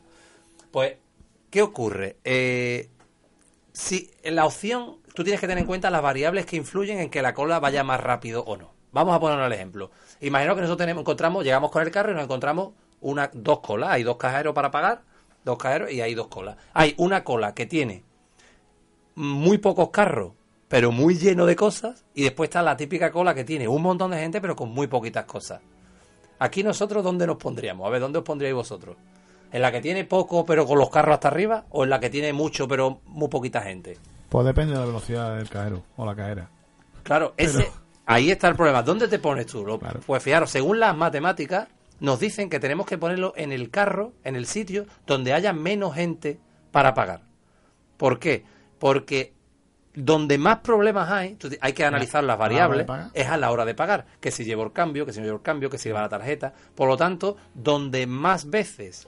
Pues, 0.71 0.95
¿qué 1.49 1.61
ocurre? 1.61 2.17
Eh, 2.25 2.89
si 3.71 4.11
la 4.25 4.45
opción, 4.45 4.97
tú 5.15 5.23
tienes 5.23 5.41
que 5.41 5.47
tener 5.47 5.61
en 5.61 5.67
cuenta 5.67 5.89
las 5.89 6.01
variables 6.01 6.45
que 6.45 6.57
influyen 6.57 6.99
en 6.99 7.09
que 7.09 7.21
la 7.21 7.33
cola 7.33 7.59
vaya 7.59 7.83
más 7.83 7.99
rápido 7.99 8.43
o 8.43 8.57
no. 8.57 8.71
Vamos 8.91 9.15
a 9.15 9.19
poner 9.19 9.39
el 9.39 9.51
ejemplo. 9.51 9.91
Imagino 10.21 10.55
que 10.55 10.61
nosotros 10.61 10.87
encontramos, 10.87 11.43
llegamos 11.43 11.71
con 11.71 11.81
el 11.81 11.91
carro 11.91 12.11
y 12.11 12.15
nos 12.15 12.23
encontramos 12.23 12.73
una, 13.01 13.29
dos 13.33 13.59
colas. 13.59 13.89
Hay 13.89 14.03
dos 14.03 14.17
cajeros 14.17 14.53
para 14.53 14.71
pagar, 14.71 15.01
dos 15.43 15.57
cajeros 15.57 15.91
y 15.91 16.01
hay 16.01 16.13
dos 16.13 16.27
colas. 16.27 16.57
Hay 16.73 16.93
una 16.97 17.23
cola 17.23 17.53
que 17.53 17.65
tiene 17.65 18.03
muy 19.15 19.57
pocos 19.57 19.89
carros, 19.89 20.33
pero 20.67 20.91
muy 20.91 21.15
lleno 21.15 21.45
de 21.45 21.55
cosas, 21.55 22.05
y 22.13 22.23
después 22.23 22.49
está 22.49 22.61
la 22.61 22.75
típica 22.75 23.11
cola 23.11 23.33
que 23.33 23.43
tiene 23.43 23.67
un 23.67 23.81
montón 23.81 24.11
de 24.11 24.17
gente, 24.17 24.41
pero 24.41 24.55
con 24.55 24.69
muy 24.69 24.87
poquitas 24.87 25.25
cosas. 25.25 25.61
Aquí 26.39 26.63
nosotros, 26.63 27.03
¿dónde 27.03 27.25
nos 27.25 27.37
pondríamos? 27.37 27.87
A 27.87 27.89
ver, 27.89 28.01
¿dónde 28.01 28.19
os 28.19 28.25
pondríais 28.25 28.55
vosotros? 28.55 28.97
¿En 29.51 29.61
la 29.61 29.71
que 29.71 29.79
tiene 29.79 30.03
poco, 30.03 30.45
pero 30.45 30.65
con 30.65 30.77
los 30.77 30.89
carros 30.89 31.13
hasta 31.13 31.29
arriba? 31.29 31.65
¿O 31.69 31.83
en 31.85 31.89
la 31.89 31.99
que 31.99 32.09
tiene 32.09 32.33
mucho, 32.33 32.67
pero 32.67 32.99
muy 33.05 33.29
poquita 33.29 33.61
gente? 33.61 33.97
Pues 34.29 34.45
depende 34.45 34.73
de 34.73 34.79
la 34.79 34.85
velocidad 34.85 35.37
del 35.37 35.49
cajero 35.49 35.83
o 35.97 36.05
la 36.05 36.15
cajera. 36.15 36.49
Claro, 37.03 37.33
ese, 37.37 37.69
ahí 38.05 38.31
está 38.31 38.47
el 38.47 38.55
problema. 38.55 38.81
¿Dónde 38.83 39.07
te 39.07 39.19
pones 39.19 39.45
tú? 39.45 39.65
Lo- 39.65 39.79
Claro. 39.79 39.99
Pues 40.05 40.23
fijaros, 40.23 40.49
según 40.49 40.79
las 40.79 40.95
matemáticas, 40.97 41.67
nos 41.99 42.19
dicen 42.19 42.49
que 42.49 42.59
tenemos 42.59 42.85
que 42.85 42.97
ponerlo 42.97 43.33
en 43.37 43.51
el 43.51 43.69
carro, 43.69 44.13
en 44.23 44.35
el 44.35 44.47
sitio 44.47 44.85
donde 45.07 45.33
haya 45.33 45.53
menos 45.53 45.95
gente 45.95 46.39
para 46.71 46.93
pagar. 46.93 47.21
¿Por 47.97 48.19
qué? 48.19 48.43
Porque 48.79 49.33
donde 49.93 50.37
más 50.37 50.57
problemas 50.59 51.09
hay, 51.09 51.37
hay 51.61 51.71
que 51.71 51.85
analizar 51.85 52.21
las 52.23 52.35
¿A 52.35 52.37
la 52.39 52.45
hora 52.45 52.53
de 52.77 52.83
variables, 52.83 53.11
es 53.13 53.27
a 53.27 53.37
la 53.37 53.49
hora 53.51 53.63
de 53.63 53.75
pagar. 53.75 54.05
Que 54.19 54.29
si 54.31 54.43
llevo 54.43 54.63
el 54.63 54.73
cambio, 54.73 55.05
que 55.05 55.13
si 55.13 55.19
no 55.19 55.25
llevo 55.25 55.37
el 55.37 55.43
cambio, 55.43 55.69
que 55.69 55.77
si 55.77 55.89
va 55.89 56.01
la 56.01 56.09
tarjeta. 56.09 56.53
Por 56.75 56.89
lo 56.89 56.97
tanto, 56.97 57.37
donde 57.53 58.05
más 58.05 58.49
veces, 58.49 59.07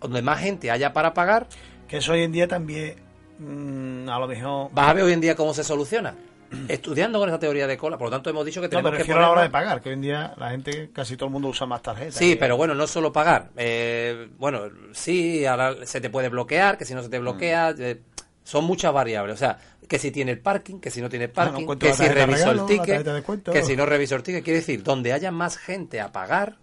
donde 0.00 0.20
más 0.22 0.40
gente 0.40 0.70
haya 0.72 0.92
para 0.92 1.14
pagar, 1.14 1.46
Que 1.86 1.98
eso 1.98 2.12
hoy 2.12 2.22
en 2.24 2.32
día 2.32 2.48
también, 2.48 2.96
mm, 3.40 4.08
a 4.08 4.18
lo 4.18 4.26
mejor... 4.28 4.70
vas 4.72 4.88
a 4.88 4.92
ver 4.94 5.04
hoy 5.04 5.12
en 5.12 5.20
día 5.20 5.34
cómo 5.34 5.52
se 5.54 5.64
soluciona. 5.64 6.14
Estudiando 6.68 7.18
con 7.20 7.28
esa 7.28 7.38
teoría 7.38 7.66
de 7.66 7.76
cola. 7.78 7.96
Por 7.96 8.08
lo 8.08 8.10
tanto, 8.10 8.28
hemos 8.30 8.44
dicho 8.44 8.60
que 8.60 8.66
No, 8.66 8.70
tenemos 8.70 8.90
me 8.92 8.96
que 8.98 9.02
refiero 9.02 9.20
a 9.20 9.22
la 9.22 9.30
hora 9.30 9.42
de 9.42 9.50
pagar, 9.50 9.80
que 9.80 9.88
hoy 9.90 9.94
en 9.94 10.00
día 10.02 10.34
la 10.36 10.50
gente, 10.50 10.90
casi 10.92 11.16
todo 11.16 11.26
el 11.26 11.32
mundo 11.32 11.48
usa 11.48 11.66
más 11.66 11.80
tarjetas. 11.82 12.14
Sí, 12.14 12.36
pero 12.38 12.56
bueno, 12.56 12.74
no 12.74 12.86
solo 12.86 13.12
pagar. 13.12 13.50
Eh, 13.56 14.28
bueno, 14.38 14.62
sí, 14.92 15.44
ahora 15.46 15.74
se 15.86 16.00
te 16.00 16.10
puede 16.10 16.28
bloquear, 16.28 16.76
que 16.76 16.84
si 16.84 16.94
no 16.94 17.02
se 17.02 17.08
te 17.08 17.18
bloquea, 17.18 17.72
Mm. 17.72 17.82
eh, 17.82 18.00
son 18.42 18.64
muchas 18.64 18.92
variables. 18.92 19.34
O 19.34 19.38
sea, 19.38 19.58
que 19.86 19.98
si 19.98 20.10
tiene 20.10 20.32
el 20.32 20.40
parking, 20.40 20.80
que 20.80 20.90
si 20.90 21.00
no 21.00 21.08
tiene 21.08 21.28
no 21.28 21.32
parking, 21.32 21.66
que 21.78 21.92
si 21.94 22.08
regalo, 22.08 22.50
el 22.52 22.66
ticket, 22.66 23.24
que 23.52 23.62
si 23.62 23.76
no 23.76 23.86
reviso 23.86 24.16
el 24.16 24.22
ticket. 24.24 24.42
Quiere 24.42 24.58
decir, 24.60 24.82
donde 24.82 25.12
haya 25.12 25.30
más 25.30 25.56
gente 25.56 26.00
a 26.00 26.10
pagar, 26.10 26.56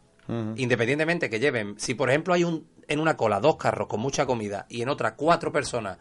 independientemente 0.57 1.29
que 1.29 1.39
lleven, 1.39 1.75
si 1.77 1.93
por 1.93 2.09
ejemplo 2.09 2.33
hay 2.33 2.43
un 2.43 2.67
en 2.89 2.99
una 2.99 3.15
cola 3.17 3.39
dos 3.41 3.57
carros 3.57 3.87
con 3.87 3.99
mucha 3.99 4.25
comida 4.25 4.65
y 4.69 4.81
en 4.81 4.89
otra 4.89 5.15
cuatro 5.15 5.51
personas, 5.51 5.97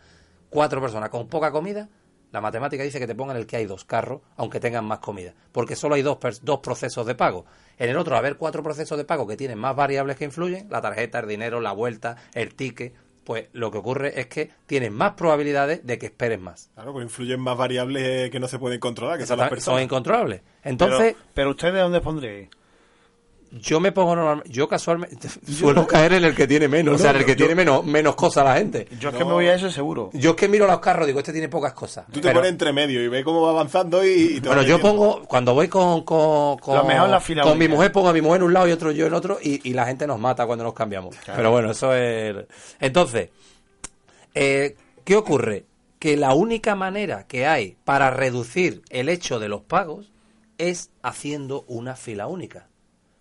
cuatro 0.50 0.80
personas 0.80 1.10
con 1.10 1.28
poca 1.28 1.50
comida, 1.52 1.88
la 2.32 2.40
matemática 2.40 2.82
dice 2.82 2.98
que 2.98 3.06
te 3.06 3.14
pongan 3.14 3.36
el 3.36 3.46
que 3.46 3.56
hay 3.56 3.66
dos 3.66 3.84
carros, 3.84 4.20
aunque 4.36 4.60
tengan 4.60 4.84
más 4.84 4.98
comida, 4.98 5.32
porque 5.52 5.76
solo 5.76 5.94
hay 5.94 6.02
dos, 6.02 6.18
dos 6.42 6.58
procesos 6.60 7.06
de 7.06 7.14
pago. 7.14 7.46
En 7.78 7.88
el 7.88 7.96
otro, 7.96 8.16
haber 8.16 8.36
cuatro 8.36 8.62
procesos 8.62 8.98
de 8.98 9.04
pago 9.04 9.26
que 9.26 9.36
tienen 9.36 9.58
más 9.58 9.76
variables 9.76 10.16
que 10.16 10.24
influyen, 10.24 10.66
la 10.70 10.80
tarjeta, 10.80 11.20
el 11.20 11.28
dinero, 11.28 11.60
la 11.60 11.72
vuelta, 11.72 12.16
el 12.34 12.54
ticket, 12.54 12.94
pues 13.24 13.48
lo 13.52 13.70
que 13.72 13.78
ocurre 13.78 14.20
es 14.20 14.26
que 14.28 14.50
tienen 14.66 14.92
más 14.92 15.12
probabilidades 15.14 15.84
de 15.84 15.98
que 15.98 16.06
esperes 16.06 16.40
más. 16.40 16.70
Claro, 16.74 16.92
pues 16.92 17.04
influyen 17.04 17.40
más 17.40 17.56
variables 17.56 18.30
que 18.30 18.38
no 18.38 18.48
se 18.48 18.58
pueden 18.58 18.78
controlar, 18.80 19.18
que 19.18 19.26
son 19.26 19.38
las 19.38 19.46
Son 19.48 19.56
personas. 19.56 19.82
incontrolables. 19.82 20.40
Pero, 20.42 20.70
Entonces, 20.70 21.16
pero 21.34 21.50
ustedes 21.50 21.80
dónde 21.82 22.00
pondréis? 22.00 22.48
Yo 23.52 23.80
me 23.80 23.92
pongo 23.92 24.16
normalmente, 24.16 24.50
yo 24.50 24.68
casualmente 24.68 25.28
suelo 25.50 25.86
caer 25.86 26.14
en 26.14 26.24
el 26.24 26.34
que 26.34 26.46
tiene 26.46 26.68
menos, 26.68 26.96
o 26.96 26.98
sea, 26.98 27.10
en 27.12 27.18
el 27.18 27.24
que 27.24 27.36
tiene 27.36 27.54
menos, 27.54 27.84
menos 27.84 28.14
cosas 28.16 28.44
la 28.44 28.56
gente. 28.56 28.88
Yo 28.98 29.10
es 29.10 29.14
que 29.14 29.24
me 29.24 29.32
voy 29.32 29.46
a 29.46 29.54
ese 29.54 29.70
seguro. 29.70 30.10
Yo 30.12 30.30
es 30.30 30.36
que 30.36 30.48
miro 30.48 30.66
los 30.66 30.80
carros, 30.80 31.06
digo, 31.06 31.18
este 31.20 31.32
tiene 31.32 31.48
pocas 31.48 31.72
cosas. 31.72 32.06
Tú 32.06 32.14
te 32.14 32.28
Pero- 32.28 32.34
pones 32.34 32.50
entre 32.50 32.72
medio 32.72 33.02
y 33.02 33.08
ves 33.08 33.24
cómo 33.24 33.42
va 33.42 33.50
avanzando 33.50 34.04
y, 34.04 34.36
y 34.36 34.40
te 34.40 34.48
bueno, 34.48 34.62
yo 34.62 34.80
pongo, 34.80 35.22
cuando 35.26 35.54
voy 35.54 35.68
con, 35.68 36.02
con, 36.02 36.58
con, 36.58 36.76
Lo 36.76 36.84
mejor 36.84 37.08
la 37.08 37.20
fila 37.20 37.42
con 37.42 37.56
mi 37.58 37.68
mujer, 37.68 37.92
pongo 37.92 38.08
a 38.08 38.12
mi 38.12 38.20
mujer 38.20 38.40
en 38.40 38.46
un 38.46 38.52
lado 38.52 38.68
y 38.68 38.72
otro 38.72 38.90
yo 38.92 39.06
en 39.06 39.14
otro, 39.14 39.38
y, 39.42 39.68
y 39.68 39.72
la 39.72 39.86
gente 39.86 40.06
nos 40.06 40.18
mata 40.18 40.46
cuando 40.46 40.64
nos 40.64 40.74
cambiamos. 40.74 41.14
Pero 41.24 41.50
bueno, 41.50 41.70
eso 41.70 41.94
es. 41.94 42.36
Entonces, 42.80 43.30
eh, 44.34 44.76
¿qué 45.04 45.16
ocurre? 45.16 45.64
Que 45.98 46.16
la 46.16 46.34
única 46.34 46.74
manera 46.74 47.26
que 47.26 47.46
hay 47.46 47.76
para 47.84 48.10
reducir 48.10 48.82
el 48.90 49.08
hecho 49.08 49.38
de 49.38 49.48
los 49.48 49.62
pagos 49.62 50.12
es 50.58 50.90
haciendo 51.02 51.64
una 51.68 51.96
fila 51.96 52.26
única. 52.26 52.66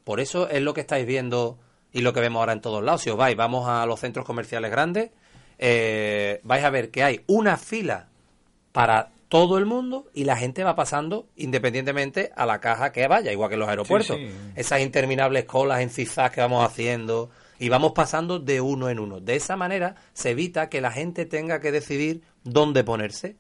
Por 0.06 0.22
eso 0.22 0.48
es 0.48 0.62
lo 0.62 0.74
que 0.74 0.82
estáis 0.82 1.06
viendo 1.06 1.58
y 1.92 2.02
lo 2.02 2.14
que 2.14 2.22
vemos 2.22 2.40
ahora 2.40 2.54
en 2.54 2.62
todos 2.62 2.82
lados. 2.82 3.02
Si 3.02 3.10
os 3.10 3.18
vais, 3.18 3.36
vamos 3.36 3.68
a 3.68 3.86
los 3.86 4.00
centros 4.00 4.26
comerciales 4.26 4.72
grandes, 4.72 5.12
eh, 5.58 6.40
vais 6.44 6.64
a 6.64 6.70
ver 6.70 6.92
que 6.92 7.04
hay 7.04 7.22
una 7.28 7.58
fila 7.58 8.08
para 8.72 9.12
todo 9.30 9.58
el 9.58 9.66
mundo 9.66 10.06
y 10.14 10.26
la 10.26 10.38
gente 10.38 10.64
va 10.64 10.76
pasando 10.76 11.28
independientemente 11.36 12.32
a 12.36 12.46
la 12.46 12.62
caja 12.62 12.92
que 12.92 13.08
vaya, 13.08 13.32
igual 13.32 13.50
que 13.50 13.56
en 13.56 13.60
los 13.60 13.70
aeropuertos. 13.70 14.16
sí. 14.16 14.30
Esas 14.56 14.82
interminables 14.82 15.46
colas 15.46 15.82
en 15.82 15.90
zigzag 15.90 16.32
que 16.32 16.42
vamos 16.42 16.64
haciendo, 16.64 17.32
Y 17.58 17.70
vamos 17.70 17.94
pasando 17.94 18.38
de 18.38 18.60
uno 18.60 18.90
en 18.90 19.00
uno. 19.00 19.22
De 19.22 19.36
esa 19.36 19.56
manera 19.56 19.96
se 20.14 20.32
evita 20.32 20.70
que 20.70 20.82
la 20.82 20.92
gente 20.92 21.26
tenga 21.26 21.62
que 21.62 21.72
decidir 21.72 22.22
dónde 22.44 22.84
ponerse 22.84 23.38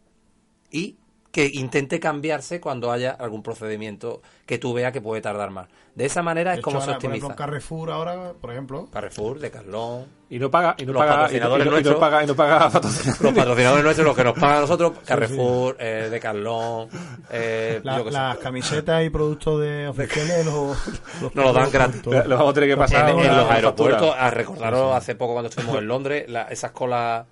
y 0.71 0.95
que 1.35 1.51
intente 1.53 1.99
cambiarse 1.99 2.61
cuando 2.61 2.93
haya 2.93 3.11
algún 3.11 3.43
procedimiento 3.43 4.21
que 4.45 4.57
tú 4.57 4.71
veas 4.73 4.93
que 4.93 5.01
puede 5.01 5.21
tardar 5.21 5.49
más. 5.49 5.67
De 5.93 6.05
esa 6.05 6.23
manera 6.23 6.51
De 6.51 6.55
es 6.55 6.59
hecho, 6.59 6.63
como 6.63 6.79
se 6.79 6.85
ahora, 6.85 6.93
por 6.93 6.95
optimiza. 7.09 7.17
ejemplo, 7.27 7.35
Carrefour 7.35 7.91
ahora, 7.91 8.31
por 8.39 8.51
ejemplo, 8.51 8.87
Carrefour, 8.89 9.39
de 9.39 9.51
Carlón, 9.51 10.05
Y 10.29 10.39
no 10.39 10.49
paga, 10.49 10.75
y 10.77 10.85
no 10.85 10.93
Los 10.93 11.01
paga, 11.01 11.11
patrocinadores 11.15 11.65
y 11.67 11.69
no- 11.69 11.77
y 11.77 11.83
no 11.83 11.89
nuestros. 11.89 11.99
paga, 11.99 12.23
y 12.23 12.27
no 12.27 12.35
paga 12.35 12.69
patrocinadores. 12.71 13.21
los 13.21 13.33
patrocinadores 13.33 13.83
nuestros, 13.83 14.07
los 14.07 14.15
que 14.15 14.23
nos 14.23 14.33
pagan 14.33 14.57
a 14.57 14.61
nosotros, 14.61 14.93
Carrefour, 15.05 15.75
eh, 15.79 16.07
de 16.09 16.19
Carlón, 16.21 16.87
eh, 17.31 17.81
la- 17.83 17.97
yo 17.97 18.05
qué 18.05 18.11
sé. 18.11 18.17
las 18.17 18.37
camisetas 18.37 19.03
y 19.05 19.09
productos 19.09 19.59
de 19.61 19.87
oficiales 19.89 20.45
los, 20.45 20.77
Nos 21.21 21.35
lo 21.35 21.53
dan 21.53 21.69
gratis. 21.69 22.01
productores. 22.01 22.27
Lo 22.27 22.37
vamos 22.37 22.51
a 22.51 22.53
tener 22.53 22.69
que 22.69 22.77
pasar 22.77 23.09
en, 23.09 23.19
en 23.19 23.25
una 23.25 23.41
los 23.41 23.51
aeropuertos, 23.51 24.15
a 24.17 24.29
recordaros 24.31 24.95
hace 24.95 25.15
poco 25.15 25.33
cuando 25.33 25.49
estuvimos 25.49 25.77
en 25.79 25.87
Londres, 25.87 26.29
la- 26.29 26.43
esas 26.43 26.71
colas 26.71 27.25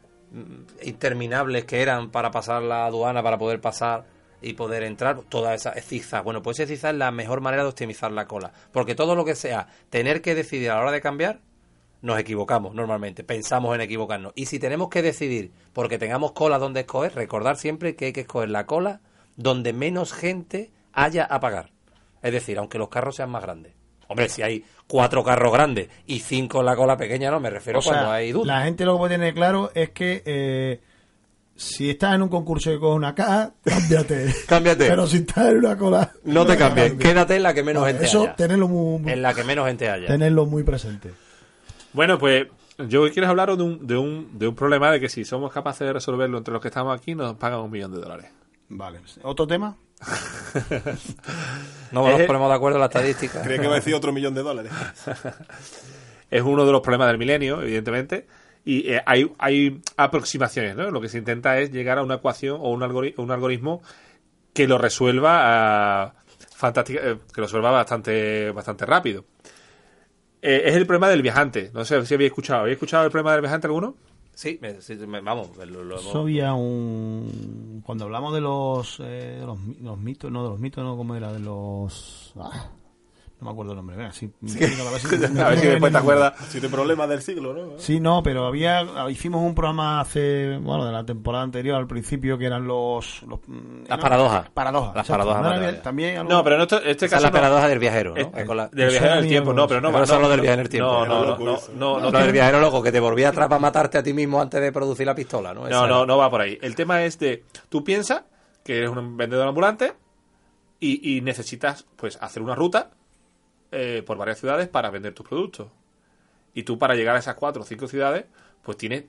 interminables 0.82 1.66
que 1.66 1.82
eran 1.82 2.10
para 2.10 2.32
pasar 2.32 2.64
la 2.64 2.86
aduana, 2.86 3.22
para 3.24 3.38
poder 3.38 3.62
pasar 3.62 4.06
y 4.42 4.54
poder 4.54 4.84
entrar, 4.84 5.22
todas 5.30 5.56
esas 5.56 5.84
zigzag. 5.86 6.24
Bueno, 6.24 6.42
pues 6.42 6.60
ese 6.60 6.74
zigzag 6.74 6.92
es 6.92 6.98
la 6.98 7.12
mejor 7.12 7.42
manera 7.42 7.64
de 7.64 7.70
optimizar 7.70 8.12
la 8.12 8.28
cola. 8.28 8.52
Porque 8.72 8.96
todo 8.96 9.16
lo 9.16 9.26
que 9.26 9.36
sea 9.36 9.68
tener 9.90 10.22
que 10.22 10.36
decidir 10.36 10.72
a 10.72 10.76
la 10.76 10.82
hora 10.82 10.92
de 10.92 11.02
cambiar, 11.02 11.40
nos 12.02 12.20
equivocamos 12.20 12.76
normalmente, 12.76 13.24
pensamos 13.24 13.74
en 13.76 13.82
equivocarnos. 13.82 14.34
Y 14.36 14.48
si 14.48 14.60
tenemos 14.60 14.90
que 14.90 15.02
decidir, 15.02 15.52
porque 15.72 15.98
tengamos 15.98 16.34
cola 16.34 16.58
donde 16.60 16.82
escoger, 16.82 17.16
recordar 17.16 17.56
siempre 17.56 17.96
que 17.96 18.06
hay 18.06 18.14
que 18.14 18.22
escoger 18.22 18.50
la 18.50 18.66
cola 18.66 19.00
donde 19.38 19.72
menos 19.72 20.14
gente 20.14 20.72
haya 20.92 21.24
a 21.24 21.40
pagar. 21.40 21.72
Es 22.22 22.34
decir, 22.34 22.58
aunque 22.58 22.78
los 22.78 22.90
carros 22.90 23.16
sean 23.16 23.30
más 23.30 23.42
grandes. 23.44 23.74
Hombre, 24.14 24.30
si 24.30 24.42
hay 24.42 24.64
cuatro 24.88 25.24
carros 25.24 25.52
grandes 25.54 25.90
y 26.08 26.20
cinco 26.20 26.60
en 26.62 26.66
la 26.68 26.76
cola 26.76 26.96
pequeña, 26.98 27.30
no 27.32 27.40
me 27.40 27.50
refiero 27.50 27.80
O 27.80 27.82
sea, 27.82 27.94
cuando 27.94 28.12
hay 28.12 28.32
dudas. 28.32 28.48
la 28.48 28.62
gente 28.64 28.86
lo 28.86 28.94
que 28.94 28.98
puede 29.00 29.16
tener 29.16 29.34
claro 29.34 29.72
es 29.76 29.90
que 29.92 30.24
eh, 30.26 30.80
si 31.56 31.90
estás 31.90 32.16
en 32.16 32.24
un 32.24 32.30
concurso 32.30 32.72
y 32.74 32.80
coges 32.80 32.96
una 32.98 33.14
caja, 33.14 33.54
cámbiate. 33.64 34.34
Cámbiate. 34.48 34.88
Pero 34.90 35.06
si 35.08 35.18
estás 35.18 35.50
en 35.50 35.58
una 35.58 35.78
cola, 35.78 36.12
No 36.24 36.46
te 36.46 36.58
cambies, 36.58 36.94
quédate 36.94 37.36
en 37.36 37.44
la 37.44 37.54
que 37.54 37.64
menos 37.64 37.82
Vale, 37.84 37.94
gente 37.94 38.08
Eso, 38.08 38.22
haya. 38.24 38.36
tenerlo 38.36 38.68
muy, 38.68 39.00
muy- 39.00 39.12
En 39.12 39.22
la 39.22 39.34
que 39.34 39.44
menos 39.44 39.68
gente 39.68 39.90
haya. 39.90 40.08
tenerlo 40.08 40.46
muy 40.46 40.64
presente. 40.64 41.12
Bueno, 41.94 42.18
pues 42.18 42.48
yo 42.88 43.08
quiero 43.12 43.28
hablaros 43.30 43.58
de 43.60 43.64
un, 43.64 43.86
de, 43.86 43.96
un, 43.98 44.38
de 44.40 44.48
un 44.48 44.56
problema 44.56 44.92
de 44.92 45.00
que 45.00 45.10
si 45.10 45.24
somos 45.26 45.52
capaces 45.54 45.86
de 45.86 45.94
resolverlo 45.94 46.40
entre 46.40 46.52
los 46.52 46.62
que 46.62 46.70
estamos 46.70 46.98
aquí, 46.98 47.14
nos 47.14 47.36
pagan 47.36 47.60
un 47.60 47.70
millón 47.70 47.92
de 47.94 48.00
dólares. 48.02 48.32
Vale. 48.70 49.00
¿Otro 49.22 49.46
tema? 49.46 49.78
No 51.92 52.04
nos 52.10 52.22
ponemos 52.28 52.50
de 52.50 52.56
acuerdo 52.56 52.78
en 52.78 52.82
la 52.82 52.88
estadística. 52.88 53.42
Creía 53.42 53.58
que 53.60 53.66
iba 53.66 53.74
a 53.74 53.78
decir 53.80 53.94
otro 53.96 54.12
millón 54.12 54.34
de 54.34 54.42
dólares. 54.44 54.72
Es 56.32 56.42
uno 56.42 56.66
de 56.66 56.72
los 56.72 56.82
problemas 56.82 57.10
del 57.10 57.20
milenio, 57.20 57.62
evidentemente. 57.62 58.26
Y 58.66 58.90
eh, 58.92 59.04
hay, 59.06 59.32
hay 59.38 59.82
aproximaciones, 59.98 60.76
¿no? 60.76 60.90
Lo 60.90 61.00
que 61.00 61.08
se 61.08 61.20
intenta 61.20 61.60
es 61.60 61.72
llegar 61.72 62.00
a 62.00 62.04
una 62.04 62.16
ecuación 62.16 62.58
o 62.60 62.72
un, 62.72 62.82
algori- 62.82 63.14
un 63.18 63.30
algoritmo 63.30 63.84
que 64.52 64.68
lo 64.68 64.80
resuelva 64.80 65.42
ah, 66.06 66.14
fantástica- 66.58 67.02
eh, 67.04 67.18
que 67.32 67.40
lo 67.42 67.46
resuelva 67.46 67.70
bastante, 67.70 68.50
bastante 68.50 68.84
rápido. 68.88 69.26
Eh, 70.42 70.64
es 70.66 70.76
el 70.76 70.88
problema 70.88 71.08
del 71.10 71.22
viajante. 71.22 71.70
No 71.72 71.86
sé 71.86 72.04
si 72.06 72.16
habéis 72.16 72.30
escuchado. 72.32 72.62
¿Habéis 72.62 72.78
escuchado 72.78 73.06
el 73.06 73.12
problema 73.12 73.34
del 73.34 73.42
viajante 73.42 73.68
alguno? 73.68 73.96
Sí, 74.34 74.60
sí, 74.80 74.96
vamos, 75.24 75.56
lo, 75.58 75.84
lo 75.84 76.20
había 76.20 76.54
un... 76.54 77.82
Cuando 77.86 78.06
hablamos 78.06 78.34
de 78.34 78.42
los, 78.42 79.00
eh, 79.00 79.38
de 79.40 79.46
los, 79.46 79.60
los 79.82 79.98
mitos, 79.98 80.32
no, 80.32 80.44
de 80.44 80.50
los 80.50 80.60
mitos, 80.60 80.84
no, 80.84 80.98
como 80.98 81.16
era? 81.16 81.32
De 81.32 81.40
los... 81.40 82.34
ah, 82.38 82.72
no 83.40 83.46
me 83.48 83.52
acuerdo 83.52 83.72
el 83.74 83.78
nombre. 83.78 83.98
Venga, 83.98 84.14
sí, 84.14 84.32
venga, 84.40 84.68
a 84.88 84.92
ver 84.92 85.00
si, 85.02 85.40
A 85.42 85.50
ver 85.50 85.60
si 85.60 85.68
después 85.68 85.92
te 85.92 85.98
acuerdas. 85.98 86.34
Siete 86.48 86.70
problemas 86.70 87.10
del 87.10 87.22
siglo, 87.22 87.54
¿no? 87.54 87.78
Sí, 87.78 88.00
no, 88.00 88.24
pero 88.24 88.46
había 88.46 88.86
hicimos 89.10 89.42
un 89.42 89.54
programa 89.54 90.00
hace, 90.00 90.58
bueno, 90.60 90.86
de 90.86 90.94
la 90.94 91.06
temporada 91.06 91.44
anterior 91.44 91.76
al 91.76 91.88
principio 91.88 92.38
que 92.38 92.46
eran 92.46 92.66
los, 92.66 93.22
los 93.24 93.40
mm, 93.46 93.82
Las 93.90 93.98
no, 93.98 94.00
paradojas. 94.02 94.50
Paradojas. 94.52 94.96
Las 94.96 95.08
paradojas 95.08 95.62
¿No. 95.76 95.82
También 95.82 96.18
algo- 96.20 96.30
No, 96.32 96.44
pero 96.44 96.56
en 96.56 96.62
este, 96.62 96.76
este 96.90 96.92
Esa 96.92 97.06
es 97.06 97.12
caso. 97.12 97.24
la 97.24 97.30
no. 97.30 97.34
paradoja 97.34 97.68
del 97.68 97.80
viajero, 97.80 98.16
¿no? 98.16 98.22
Eh, 98.22 98.32
Es 98.34 98.46
con 98.46 98.56
la- 98.58 98.68
del 98.70 98.90
viajero 98.90 99.06
en 99.06 99.12
el 99.12 99.18
había 99.20 99.30
tiempo, 99.30 99.54
no, 99.54 99.68
pero 99.68 99.82
no. 99.82 99.88
Pero 99.90 99.98
no, 100.00 100.04
eso 100.06 100.16
es 100.16 100.22
lo 100.22 100.30
del 100.30 100.38
no, 100.38 100.44
viaje 100.44 100.54
en 100.54 100.60
el 100.62 100.70
tiempo. 100.70 101.06
No, 101.06 101.06
no, 102.00 102.00
no, 102.00 102.12
del 102.20 102.32
viajero 102.32 102.60
loco, 102.62 102.82
que 102.82 102.92
te 102.94 103.00
volvía 103.02 103.30
atrás 103.30 103.48
para 103.50 103.60
matarte 103.60 103.98
a 103.98 104.04
ti 104.04 104.14
mismo 104.14 104.40
antes 104.42 104.62
de 104.62 104.72
producir 104.72 105.06
la 105.06 105.16
pistola, 105.16 105.54
¿no? 105.54 105.68
No, 105.68 105.86
no, 105.88 106.06
no 106.06 106.18
va 106.18 106.30
por 106.30 106.42
ahí. 106.42 106.58
El 106.62 106.76
tema 106.76 107.04
es 107.04 107.20
de, 107.20 107.44
tú 107.68 107.84
piensas 107.84 108.24
que 108.64 108.78
eres 108.78 108.90
un 108.90 109.18
vendedor 109.18 109.48
ambulante 109.48 109.94
y, 110.80 111.18
y 111.18 111.22
necesitas, 111.22 111.86
pues, 111.96 112.18
hacer 112.22 112.42
una 112.42 112.56
ruta 112.56 112.92
eh, 113.76 114.04
por 114.06 114.18
varias 114.18 114.40
ciudades 114.40 114.68
para 114.68 114.92
vender 114.92 115.14
tus 115.14 115.28
productos. 115.28 115.68
Y 116.54 116.62
tú 116.62 116.78
para 116.78 116.94
llegar 116.94 117.16
a 117.16 117.20
esas 117.20 117.34
cuatro 117.34 117.64
o 117.64 117.66
cinco 117.66 117.88
ciudades, 117.88 118.26
pues 118.62 118.78
tienes 118.78 119.06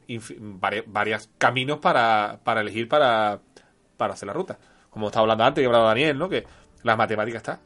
varios 0.87 1.29
caminos 1.37 1.81
para, 1.81 2.41
para 2.43 2.63
elegir 2.63 2.89
para, 2.89 3.41
para 3.99 4.15
hacer 4.15 4.27
la 4.27 4.33
ruta. 4.33 4.59
Como 4.89 5.09
estaba 5.09 5.25
hablando 5.25 5.45
antes, 5.45 5.61
que 5.61 5.67
hablaba 5.67 5.89
Daniel, 5.89 6.19
¿no? 6.19 6.31
Que 6.31 6.47
la 6.83 6.97
matemática 6.97 7.37
está. 7.37 7.61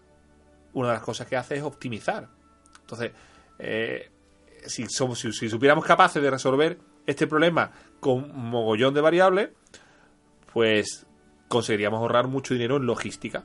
Una 0.73 0.89
de 0.89 0.95
las 0.95 1.03
cosas 1.03 1.29
que 1.29 1.37
hace 1.37 1.55
es 1.57 1.63
optimizar. 1.63 2.29
Entonces, 2.81 3.13
eh, 3.61 4.11
si, 4.67 4.87
somos, 4.89 5.21
si, 5.21 5.33
si 5.33 5.49
supiéramos 5.49 5.85
capaces 5.85 6.21
de 6.21 6.31
resolver 6.31 6.79
este 7.07 7.29
problema 7.29 7.71
con 8.01 8.37
mogollón 8.37 8.93
de 8.93 9.01
variables, 9.01 9.51
pues 10.53 11.07
conseguiríamos 11.47 12.01
ahorrar 12.01 12.27
mucho 12.27 12.55
dinero 12.55 12.77
en 12.77 12.87
logística. 12.87 13.45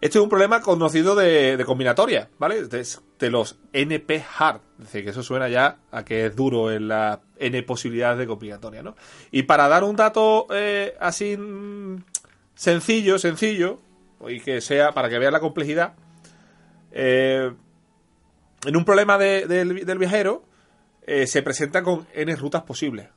Este 0.00 0.18
es 0.18 0.22
un 0.22 0.30
problema 0.30 0.62
conocido 0.62 1.14
de, 1.14 1.62
combinatoria, 1.66 2.30
¿vale? 2.38 2.64
De, 2.66 3.30
los 3.30 3.58
NP 3.72 4.24
hard. 4.38 4.60
Es 4.78 4.84
decir, 4.86 5.04
que 5.04 5.10
eso 5.10 5.22
suena 5.22 5.48
ya 5.48 5.76
a 5.90 6.04
que 6.04 6.26
es 6.26 6.34
duro 6.36 6.70
en 6.72 6.88
las 6.88 7.18
N 7.38 7.62
posibilidades 7.64 8.18
de 8.18 8.26
combinatoria, 8.26 8.82
¿no? 8.82 8.96
Y 9.30 9.42
para 9.42 9.68
dar 9.68 9.84
un 9.84 9.96
dato 9.96 10.46
eh, 10.50 10.96
así 11.00 11.36
mm, 11.36 12.02
sencillo, 12.54 13.18
sencillo, 13.18 13.78
y 14.26 14.40
que 14.40 14.60
sea 14.62 14.92
para 14.92 15.10
que 15.10 15.18
vean 15.18 15.32
la 15.34 15.40
complejidad, 15.40 15.94
eh, 16.92 17.52
en 18.66 18.76
un 18.76 18.84
problema 18.84 19.18
de- 19.18 19.46
del, 19.46 19.98
viajero 19.98 20.44
eh, 21.06 21.26
se 21.26 21.42
presenta 21.42 21.82
con 21.82 22.06
n 22.14 22.34
rutas 22.36 22.62
posibles, 22.62 23.08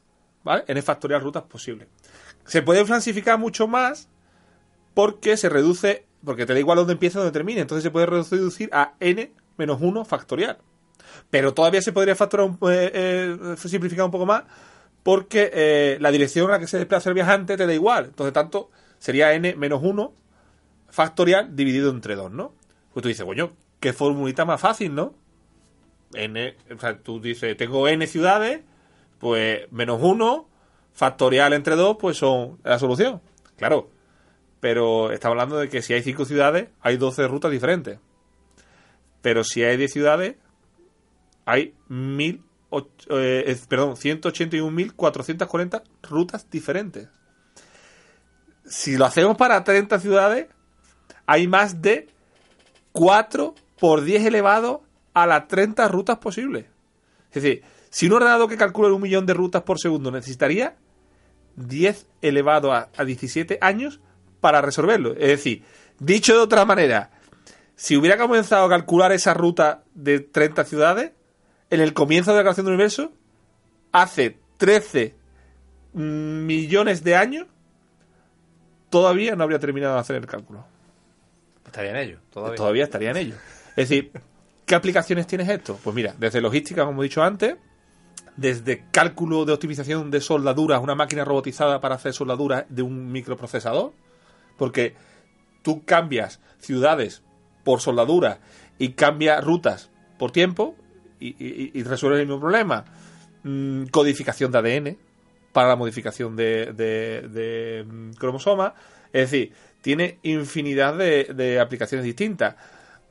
¿vale? 0.43 0.63
n 0.67 0.81
factorial 0.81 1.21
rutas 1.21 1.43
posibles. 1.43 1.87
Se 2.45 2.61
puede 2.61 2.83
clasificar 2.85 3.37
mucho 3.39 3.67
más 3.67 4.09
porque 4.93 5.37
se 5.37 5.49
reduce, 5.49 6.05
porque 6.25 6.45
te 6.45 6.53
da 6.53 6.59
igual 6.59 6.77
dónde 6.77 6.93
empieza 6.93 7.19
y 7.19 7.21
dónde 7.21 7.31
termina, 7.33 7.61
entonces 7.61 7.83
se 7.83 7.91
puede 7.91 8.05
reducir 8.05 8.69
a 8.73 8.93
n 8.99 9.31
menos 9.57 9.79
1 9.81 10.05
factorial. 10.05 10.57
Pero 11.29 11.53
todavía 11.53 11.81
se 11.81 11.91
podría 11.91 12.15
factorar 12.15 12.47
un- 12.47 12.57
eh, 12.71 12.91
eh, 12.93 13.55
simplificar 13.57 14.05
un 14.05 14.11
poco 14.11 14.25
más 14.25 14.43
porque 15.03 15.51
eh, 15.53 15.97
la 15.99 16.11
dirección 16.11 16.47
a 16.49 16.53
la 16.53 16.59
que 16.59 16.67
se 16.67 16.77
desplaza 16.77 17.09
el 17.09 17.15
viajante 17.15 17.57
te 17.57 17.67
da 17.67 17.73
igual. 17.73 18.05
Entonces, 18.05 18.33
tanto 18.33 18.69
sería 18.99 19.33
n 19.33 19.55
menos 19.55 19.81
1 19.83 20.13
factorial 20.89 21.55
dividido 21.55 21.89
entre 21.91 22.15
2, 22.15 22.31
¿no? 22.31 22.53
Pues 22.93 23.01
tú 23.03 23.09
dices, 23.09 23.25
coño, 23.25 23.51
qué 23.79 23.91
formulita 23.93 24.45
más 24.45 24.61
fácil, 24.61 24.95
¿no? 24.95 25.13
N, 26.13 26.55
o 26.75 26.79
sea, 26.79 26.97
tú 26.99 27.19
dices, 27.19 27.57
tengo 27.57 27.87
n 27.87 28.05
ciudades, 28.07 28.61
pues 29.19 29.71
menos 29.71 29.99
1 30.01 30.47
factorial 30.93 31.53
entre 31.53 31.75
2, 31.75 31.97
pues 31.99 32.17
son 32.17 32.59
la 32.63 32.77
solución. 32.77 33.19
Claro, 33.57 33.89
pero 34.63 35.11
estamos 35.11 35.33
hablando 35.33 35.57
de 35.57 35.67
que 35.67 35.81
si 35.81 35.93
hay 35.93 36.01
5 36.01 36.23
ciudades, 36.23 36.69
hay 36.79 36.95
12 36.95 37.27
rutas 37.27 37.51
diferentes. 37.51 37.99
Pero 39.21 39.43
si 39.43 39.61
hay 39.61 39.75
10 39.75 39.91
ciudades, 39.91 40.37
hay 41.43 41.73
mil, 41.89 42.41
eh, 43.09 43.57
perdón, 43.67 43.95
181.440 43.97 45.83
rutas 46.03 46.49
diferentes. 46.49 47.09
Si 48.63 48.95
lo 48.95 49.03
hacemos 49.03 49.35
para 49.35 49.61
30 49.65 49.99
ciudades, 49.99 50.47
hay 51.25 51.45
más 51.45 51.81
de 51.81 52.07
4 52.93 53.55
por 53.77 54.05
10 54.05 54.27
elevado 54.27 54.81
a 55.13 55.27
las 55.27 55.49
30 55.49 55.89
rutas 55.89 56.19
posibles. 56.19 56.67
Es 57.33 57.43
decir, 57.43 57.63
si 57.89 58.05
un 58.05 58.13
ordenador 58.13 58.47
que 58.47 58.55
calcula 58.55 58.93
un 58.93 59.01
millón 59.01 59.25
de 59.25 59.33
rutas 59.33 59.63
por 59.63 59.77
segundo 59.77 60.09
necesitaría 60.09 60.77
10 61.57 62.07
elevado 62.21 62.71
a, 62.71 62.87
a 62.95 63.03
17 63.03 63.57
años 63.59 63.99
para 64.43 64.61
resolverlo. 64.61 65.13
Es 65.13 65.29
decir, 65.29 65.63
dicho 65.99 66.33
de 66.33 66.39
otra 66.39 66.65
manera, 66.65 67.11
si 67.77 67.95
hubiera 67.95 68.17
comenzado 68.17 68.65
a 68.65 68.69
calcular 68.69 69.13
esa 69.13 69.33
ruta 69.33 69.85
de 69.95 70.19
30 70.19 70.65
ciudades, 70.65 71.13
en 71.69 71.79
el 71.79 71.93
comienzo 71.93 72.31
de 72.31 72.37
la 72.37 72.43
creación 72.43 72.65
del 72.65 72.73
universo, 72.73 73.13
hace 73.93 74.37
13 74.57 75.15
millones 75.93 77.05
de 77.05 77.15
años, 77.15 77.47
todavía 78.89 79.37
no 79.37 79.45
habría 79.45 79.59
terminado 79.59 79.93
de 79.93 80.01
hacer 80.01 80.17
el 80.17 80.25
cálculo. 80.25 80.65
Estaría 81.65 81.91
en 81.91 81.97
ello, 81.97 82.19
todavía. 82.29 82.57
Todavía 82.57 82.83
estaría 82.83 83.11
en 83.11 83.17
ello. 83.17 83.35
Es 83.77 83.87
decir, 83.87 84.11
¿qué 84.65 84.75
aplicaciones 84.75 85.25
tienes 85.25 85.47
esto? 85.47 85.79
Pues 85.81 85.95
mira, 85.95 86.13
desde 86.19 86.41
logística, 86.41 86.83
como 86.83 87.01
he 87.01 87.05
dicho 87.05 87.23
antes, 87.23 87.55
desde 88.35 88.83
cálculo 88.91 89.45
de 89.45 89.53
optimización 89.53 90.11
de 90.11 90.19
soldaduras, 90.19 90.81
una 90.83 90.95
máquina 90.95 91.23
robotizada 91.23 91.79
para 91.79 91.95
hacer 91.95 92.11
soldaduras 92.11 92.65
de 92.67 92.81
un 92.81 93.09
microprocesador, 93.09 93.93
porque 94.57 94.95
tú 95.61 95.83
cambias 95.85 96.39
ciudades 96.59 97.23
por 97.63 97.81
soldadura 97.81 98.39
y 98.77 98.89
cambias 98.89 99.43
rutas 99.43 99.89
por 100.17 100.31
tiempo, 100.31 100.75
y, 101.19 101.79
y 101.79 101.83
resuelves 101.83 102.19
el 102.19 102.27
mismo 102.27 102.41
problema. 102.41 102.83
Mm, 103.43 103.85
codificación 103.87 104.51
de 104.51 104.57
ADN 104.57 104.97
para 105.51 105.67
la 105.67 105.75
modificación 105.75 106.35
de, 106.35 106.73
de, 106.73 107.85
mm, 107.85 108.11
cromosomas. 108.13 108.73
Es 109.11 109.31
decir, 109.31 109.53
tiene 109.81 110.19
infinidad 110.23 110.97
de, 110.97 111.25
de 111.35 111.59
aplicaciones 111.59 112.05
distintas. 112.05 112.55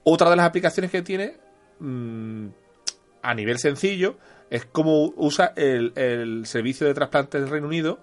Otra 0.05 0.31
de 0.31 0.37
las 0.37 0.47
aplicaciones 0.47 0.91
que 0.91 1.03
tiene, 1.03 1.37
mm, 1.79 2.47
a 3.23 3.35
nivel 3.35 3.59
sencillo, 3.59 4.17
es 4.51 4.65
cómo 4.65 5.13
usa 5.17 5.53
el, 5.57 5.93
el 5.97 6.47
servicio 6.47 6.87
de 6.87 6.95
trasplantes 6.95 7.41
del 7.41 7.51
Reino 7.51 7.67
Unido 7.67 8.01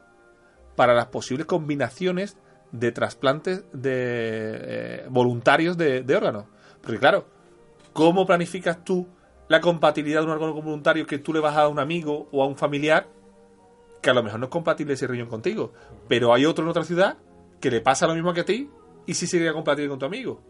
para 0.76 0.94
las 0.94 1.08
posibles 1.08 1.46
combinaciones 1.46 2.38
de 2.72 2.92
trasplantes 2.92 3.64
de 3.74 3.92
eh, 3.94 5.06
voluntarios 5.10 5.78
de, 5.78 6.02
de 6.04 6.16
órganos. 6.16 6.46
Porque 6.82 7.00
claro, 7.00 7.26
¿cómo 7.94 8.26
planificas 8.26 8.84
tú 8.84 9.08
la 9.48 9.62
compatibilidad 9.62 10.20
de 10.22 10.26
un 10.28 10.32
órgano 10.34 10.54
voluntario 10.54 11.06
que 11.08 11.18
tú 11.18 11.34
le 11.34 11.40
vas 11.40 11.58
a 11.58 11.68
un 11.68 11.80
amigo 11.80 12.28
o 12.32 12.44
a 12.44 12.48
un 12.48 12.56
familiar 12.56 13.08
que 14.02 14.10
a 14.10 14.14
lo 14.14 14.24
mejor 14.24 14.40
no 14.40 14.46
es 14.46 14.52
compatible 14.52 14.94
ese 14.94 15.08
riñón 15.08 15.28
contigo, 15.28 15.74
pero 16.08 16.34
hay 16.34 16.46
otro 16.46 16.64
en 16.64 16.70
otra 16.70 16.84
ciudad 16.84 17.18
que 17.60 17.70
le 17.72 17.82
pasa 17.82 18.08
lo 18.08 18.14
mismo 18.14 18.34
que 18.34 18.42
a 18.42 18.46
ti 18.46 18.70
y 19.06 19.14
sí 19.16 19.28
sería 19.28 19.52
compatible 19.52 19.90
con 19.90 20.00
tu 20.00 20.06
amigo. 20.06 20.42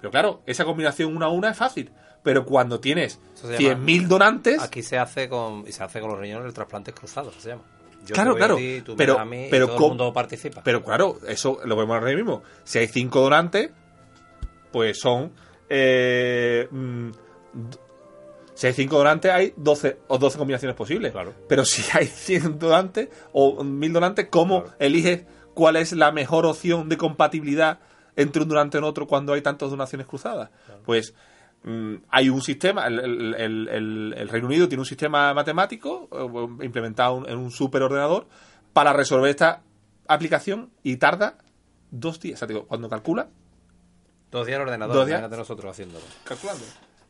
Pero 0.00 0.10
claro, 0.10 0.42
esa 0.44 0.64
combinación 0.64 1.16
una 1.16 1.26
a 1.26 1.28
una 1.30 1.50
es 1.50 1.56
fácil, 1.56 1.90
pero 2.22 2.44
cuando 2.44 2.80
tienes 2.80 3.18
Eso 3.34 3.46
se 3.48 3.58
llama- 3.62 3.84
100.000 3.84 4.06
donantes, 4.08 4.60
Aquí 4.62 4.82
se 4.82 4.98
hace 4.98 5.28
con 5.28 5.64
y 5.66 5.72
se 5.72 5.82
hace 5.84 6.00
con 6.00 6.10
los 6.10 6.18
riñones 6.18 6.46
el 6.48 6.52
trasplante 6.52 6.92
cruzado, 6.92 7.32
se 7.32 7.50
llama. 7.50 7.62
Yo 8.06 8.14
Claro, 8.14 8.34
claro, 8.36 8.56
ti, 8.56 8.80
tú 8.82 8.92
me 8.92 8.96
pero- 8.96 9.18
a 9.18 9.24
mí 9.24 9.48
pero 9.50 9.66
todo 9.68 9.76
el 9.76 9.88
mundo 9.90 10.12
participa. 10.12 10.62
Pero 10.64 10.82
claro, 10.82 11.18
eso 11.26 11.60
lo 11.64 11.76
vemos 11.76 11.94
ahora 11.98 12.14
mismo. 12.14 12.42
Si 12.64 12.78
hay 12.78 12.86
cinco 12.88 13.20
donantes, 13.20 13.70
pues 14.72 14.98
son. 14.98 15.32
eh, 15.68 16.66
mm, 16.70 17.10
si 18.54 18.66
hay 18.66 18.72
cinco 18.72 18.98
donantes, 18.98 19.30
hay 19.30 19.52
12 19.56 19.98
o 20.08 20.18
12 20.18 20.38
combinaciones 20.38 20.76
posibles. 20.76 21.12
Claro. 21.12 21.32
Pero 21.48 21.64
si 21.64 21.82
hay 21.96 22.06
100 22.06 22.58
donantes 22.58 23.08
o 23.32 23.62
1000 23.62 23.92
donantes, 23.92 24.26
¿cómo 24.30 24.62
Claro. 24.62 24.76
eliges 24.80 25.24
cuál 25.54 25.76
es 25.76 25.92
la 25.92 26.10
mejor 26.10 26.44
opción 26.46 26.88
de 26.88 26.96
compatibilidad 26.96 27.78
entre 28.16 28.42
un 28.42 28.48
donante 28.48 28.78
y 28.78 28.82
otro 28.82 29.06
cuando 29.06 29.32
hay 29.34 29.42
tantas 29.42 29.70
donaciones 29.70 30.06
cruzadas? 30.06 30.50
Pues. 30.84 31.14
Mm, 31.64 31.94
hay 32.10 32.28
un 32.30 32.40
sistema, 32.42 32.86
el, 32.86 32.98
el- 33.00 33.34
el- 33.34 33.68
el- 33.68 34.14
el 34.16 34.28
Reino 34.28 34.46
Unido 34.48 34.68
tiene 34.68 34.80
un 34.82 34.86
sistema 34.86 35.32
matemático 35.34 36.08
eh, 36.12 36.64
implementado 36.64 37.26
en 37.28 37.38
un 37.38 37.50
superordenador 37.50 38.26
para 38.72 38.92
resolver 38.92 39.30
esta 39.30 39.62
aplicación 40.06 40.70
y 40.82 40.96
tarda 40.96 41.38
dos 41.90 42.20
días. 42.20 42.36
O 42.36 42.38
sea, 42.40 42.48
digo, 42.48 42.66
cuando 42.66 42.88
calcula, 42.88 43.28
Dos 44.30 44.46
días 44.46 44.56
el 44.56 44.62
ordenador, 44.66 44.94
Dos 44.94 45.06
días. 45.06 45.18
imagínate 45.20 45.38
nosotros 45.38 45.70
haciéndolo. 45.72 46.04
calculando. 46.24 46.62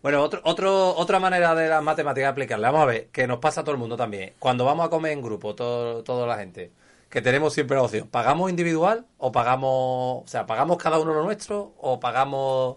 Bueno, 0.03 0.23
otro, 0.23 0.41
otro, 0.45 0.95
otra 0.97 1.19
manera 1.19 1.53
de 1.57 1.69
las 1.69 1.83
matemáticas 1.83 2.31
aplicarla. 2.31 2.71
Vamos 2.71 2.85
a 2.85 2.87
ver, 2.93 3.09
que 3.09 3.27
nos 3.27 3.41
pasa 3.41 3.63
a 3.63 3.65
todo 3.65 3.73
el 3.73 3.81
mundo 3.81 3.97
también. 3.97 4.35
Cuando 4.39 4.65
vamos 4.65 4.87
a 4.87 4.89
comer 4.89 5.11
en 5.13 5.23
grupo, 5.23 5.57
todo, 5.57 6.05
toda 6.05 6.29
la 6.29 6.37
gente, 6.39 6.71
que 7.11 7.21
tenemos 7.21 7.53
siempre 7.55 7.77
la 7.77 7.83
opción, 7.83 8.07
¿pagamos 8.07 8.49
individual 8.51 9.05
o 9.17 9.33
pagamos, 9.33 10.23
o 10.23 10.25
sea, 10.27 10.47
pagamos 10.47 10.77
cada 10.79 11.01
uno 11.01 11.13
lo 11.13 11.25
nuestro 11.25 11.73
o 11.79 11.99
pagamos 11.99 12.77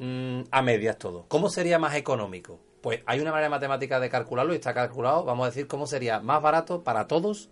mm, 0.00 0.40
a 0.50 0.62
medias 0.62 0.98
todo? 0.98 1.26
¿Cómo 1.28 1.48
sería 1.48 1.78
más 1.78 1.94
económico? 1.94 2.58
Pues 2.80 3.00
hay 3.06 3.20
una 3.20 3.30
manera 3.30 3.48
matemática 3.50 4.00
de 4.00 4.08
calcularlo 4.10 4.52
y 4.52 4.56
está 4.56 4.74
calculado. 4.74 5.24
Vamos 5.24 5.44
a 5.44 5.50
decir 5.50 5.66
cómo 5.68 5.86
sería 5.86 6.18
más 6.20 6.42
barato 6.42 6.82
para 6.82 7.06
todos 7.06 7.48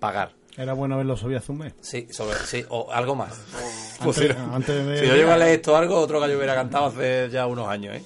pagar. 0.00 0.32
Era 0.56 0.72
bueno 0.72 0.96
verlo 0.96 1.16
sobre 1.16 1.36
hace 1.36 1.50
un 1.52 1.58
mes. 1.58 1.74
Sí, 1.80 2.06
sobre, 2.10 2.36
sí, 2.38 2.64
o 2.68 2.90
algo 2.92 3.14
más. 3.14 3.40
Antes, 4.00 4.36
antes 4.36 4.86
de... 4.86 4.98
Si 4.98 5.06
yo 5.06 5.14
llego 5.16 5.30
a 5.32 5.36
leer 5.36 5.54
esto 5.56 5.76
algo, 5.76 5.96
otro 5.98 6.20
gallo 6.20 6.36
hubiera 6.36 6.54
cantado 6.54 6.86
hace 6.86 7.28
ya 7.30 7.46
unos 7.46 7.66
años, 7.68 7.96
¿eh? 7.96 8.04